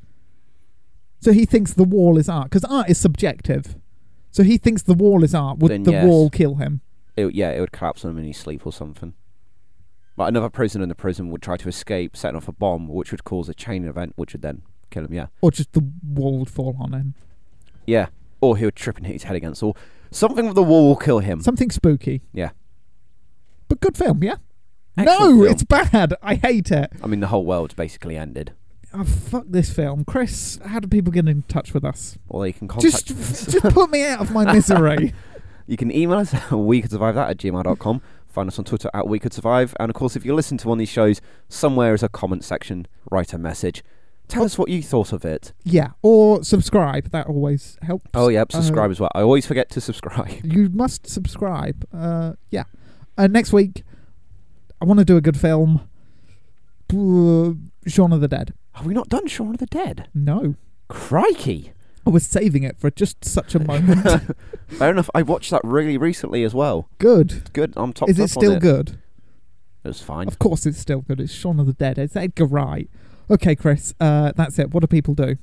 So 1.20 1.34
he 1.34 1.46
thinks 1.46 1.74
the 1.74 1.84
wall 1.84 2.18
is 2.18 2.28
art 2.30 2.46
because 2.50 2.64
art 2.66 2.90
is 2.90 2.98
subjective. 3.00 3.76
So 4.32 4.44
he 4.44 4.58
thinks 4.58 4.82
the 4.82 4.94
wall 4.94 5.24
is 5.24 5.36
art. 5.36 5.60
Would 5.60 5.72
Then 5.72 5.84
the 5.84 5.92
yes. 5.92 6.06
wall 6.06 6.30
kill 6.30 6.56
him? 6.56 6.82
It, 7.18 7.34
yeah, 7.36 7.52
it 7.52 7.60
would 7.60 7.72
collapse 7.72 8.06
on 8.06 8.12
him 8.12 8.18
in 8.20 8.26
his 8.26 8.38
sleep 8.38 8.66
or 8.66 8.72
something. 8.72 9.14
But 10.16 10.26
another 10.30 10.50
prisoner 10.50 10.84
in 10.84 10.90
the 10.90 10.96
prison 10.96 11.30
would 11.30 11.42
try 11.42 11.58
to 11.58 11.68
escape, 11.70 12.16
setting 12.16 12.38
off 12.38 12.48
a 12.48 12.52
bomb, 12.52 12.88
which 12.88 13.12
would 13.12 13.24
cause 13.24 13.50
a 13.50 13.54
chain 13.54 13.86
event, 13.86 14.14
which 14.16 14.34
would 14.34 14.42
then 14.42 14.62
kill 14.90 15.06
him. 15.06 15.14
Yeah, 15.14 15.28
Or 15.42 15.52
just 15.52 15.74
the 15.74 15.90
wall 16.08 16.40
would 16.40 16.50
fall 16.50 16.76
on 16.80 16.94
him? 16.94 17.14
yeah. 17.86 18.08
Or 18.44 18.58
he 18.58 18.66
would 18.66 18.76
trip 18.76 18.98
and 18.98 19.06
hit 19.06 19.14
his 19.14 19.24
head 19.24 19.36
against 19.36 19.60
the 19.60 19.68
wall. 19.68 19.78
Something 20.12 20.46
with 20.46 20.56
the 20.56 20.64
wall 20.64 20.90
will 20.90 20.96
kill 20.98 21.20
him. 21.20 21.42
Something 21.42 21.72
spooky. 21.72 22.22
Yeah. 22.34 22.52
but 23.68 23.80
good 23.80 23.98
film, 23.98 24.24
yeah. 24.24 24.36
Excellent 24.98 25.20
no, 25.22 25.44
film. 25.44 25.52
it's 25.52 25.64
bad. 25.64 26.14
I 26.22 26.36
hate 26.36 26.70
it. 26.70 26.92
I 27.02 27.08
mean, 27.08 27.22
the 27.22 27.28
whole 27.28 27.46
world's 27.46 27.74
basically 27.74 28.18
ended. 28.18 28.54
Oh, 28.94 29.06
fuck 29.06 29.46
this 29.48 29.72
film, 29.74 30.04
Chris. 30.04 30.60
How 30.66 30.82
do 30.82 30.88
people 30.90 31.14
get 31.14 31.28
in 31.30 31.44
touch 31.44 31.74
with 31.74 31.86
us? 31.86 32.18
Or 32.28 32.42
they 32.44 32.52
can 32.52 32.68
contact 32.68 33.08
Just, 33.08 33.12
us. 33.12 33.46
just 33.54 33.74
put 33.74 33.90
me 33.90 34.06
out 34.06 34.20
of 34.20 34.32
my 34.32 34.52
misery. 34.52 35.14
You 35.68 35.78
can 35.78 35.90
email 35.96 36.18
us 36.18 36.34
at 36.34 36.52
we 36.52 36.82
could 36.82 36.92
survive 36.92 37.16
that 37.16 37.30
at 37.30 37.38
gmail.com. 37.38 38.02
Find 38.28 38.50
us 38.50 38.60
on 38.60 38.66
Twitter 38.66 38.90
at 38.94 39.08
we 39.08 39.20
could 39.20 39.32
survive. 39.32 39.74
And 39.80 39.90
of 39.90 39.96
course, 39.96 40.18
if 40.18 40.26
you 40.26 40.36
listen 40.36 40.58
to 40.58 40.68
one 40.68 40.78
of 40.78 40.80
these 40.80 40.90
shows, 40.90 41.22
somewhere 41.48 41.94
is 41.94 42.04
a 42.04 42.10
comment 42.10 42.44
section. 42.44 42.88
Write 43.10 43.32
a 43.32 43.38
message. 43.38 43.82
Tell 44.32 44.44
Oh. 44.44 44.46
us 44.46 44.58
what 44.58 44.70
you 44.70 44.82
thought 44.82 45.12
of 45.14 45.26
it. 45.26 45.52
yeah, 45.64 45.90
or 46.02 46.44
subscribe. 46.44 47.10
That 47.12 47.28
always 47.28 47.78
helps. 47.82 48.10
Oh, 48.14 48.30
yep, 48.30 48.48
Uh, 48.54 48.58
subscribe 48.62 48.90
as 48.90 49.00
well. 49.00 49.12
I 49.14 49.22
always 49.22 49.46
forget 49.46 49.70
to 49.72 49.82
subscribe. 49.82 50.30
You 50.44 50.70
must 50.70 51.06
subscribe. 51.08 51.86
Uh, 51.94 52.34
yeah. 52.50 52.64
Uh, 53.18 53.28
next 53.28 53.52
week, 53.54 53.84
I 54.82 54.86
want 54.86 55.00
to 55.00 55.06
do 55.06 55.18
a 55.18 55.22
good 55.22 55.38
film. 55.38 55.82
Uh, 56.94 57.54
Shaun 57.88 58.12
of 58.14 58.22
the 58.22 58.28
Dead. 58.28 58.54
Have 58.74 58.86
we 58.86 58.94
not 58.94 59.10
done 59.10 59.28
Shaun 59.28 59.50
of 59.52 59.58
the 59.58 59.66
Dead? 59.66 60.08
No, 60.14 60.56
Crikey! 60.88 61.74
I 62.06 62.10
was 62.10 62.26
saving 62.26 62.64
it 62.64 62.78
for 62.80 62.90
just 62.90 63.24
such 63.24 63.54
a 63.54 63.60
moment. 63.60 64.36
Fair 64.68 64.90
enough. 64.92 65.10
I 65.14 65.22
watched 65.22 65.52
that 65.52 65.62
really 65.64 65.98
recently 65.98 66.44
as 66.44 66.54
well. 66.54 66.90
good. 66.98 67.52
Good. 67.54 67.74
I'm 67.78 67.94
top. 67.94 68.10
Is 68.10 68.18
it 68.20 68.30
still 68.30 68.60
good? 68.60 68.98
It 69.84 69.88
was 69.88 70.02
fine. 70.02 70.28
Of 70.28 70.40
course, 70.40 70.66
it's 70.66 70.80
still 70.80 71.02
good. 71.02 71.20
It's 71.22 71.32
Shaun 71.34 71.60
of 71.60 71.66
the 71.68 71.74
Dead. 71.74 71.98
It's 71.98 72.16
Edgar 72.16 72.46
Wright. 72.46 72.90
Okay, 73.32 73.56
Chris. 73.56 73.94
Uh, 74.00 74.34
that's 74.36 74.60
it. 74.60 74.72
What 74.74 74.82
do 74.82 74.88
people 74.88 75.14
do? 75.16 75.38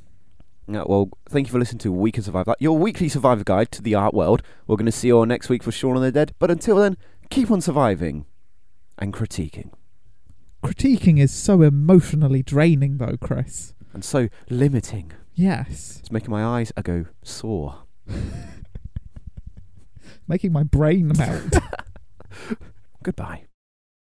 Yeah, 0.70 0.84
well, 0.86 1.08
thank 1.30 1.46
you 1.46 1.52
for 1.52 1.58
listening 1.58 1.78
to 1.78 1.90
We 1.92 2.12
Can 2.12 2.22
Survive 2.22 2.44
That, 2.44 2.60
your 2.60 2.76
weekly 2.76 3.08
survivor 3.08 3.42
guide 3.42 3.72
to 3.72 3.80
the 3.80 3.94
art 3.94 4.12
world. 4.12 4.42
We're 4.66 4.76
going 4.76 4.84
to 4.84 4.92
see 4.92 5.08
you 5.08 5.16
all 5.16 5.24
next 5.24 5.48
week 5.48 5.62
for 5.62 5.72
Shaun 5.72 5.96
of 5.96 6.02
the 6.02 6.12
Dead. 6.12 6.34
But 6.38 6.50
until 6.50 6.76
then, 6.76 6.98
keep 7.30 7.50
on 7.50 7.62
surviving 7.62 8.26
and 8.98 9.14
critiquing. 9.14 9.70
Critiquing 10.62 11.18
is 11.18 11.32
so 11.32 11.62
emotionally 11.62 12.42
draining, 12.42 12.98
though, 12.98 13.16
Chris. 13.18 13.72
And 13.94 14.04
so 14.04 14.28
limiting. 14.50 15.12
Yes, 15.32 15.98
It's 16.00 16.12
making 16.12 16.30
my 16.30 16.44
eyes 16.44 16.72
a 16.76 16.82
go 16.82 17.06
sore. 17.22 17.84
making 20.28 20.52
my 20.52 20.64
brain 20.64 21.12
melt. 21.16 21.54
Goodbye. 23.02 23.44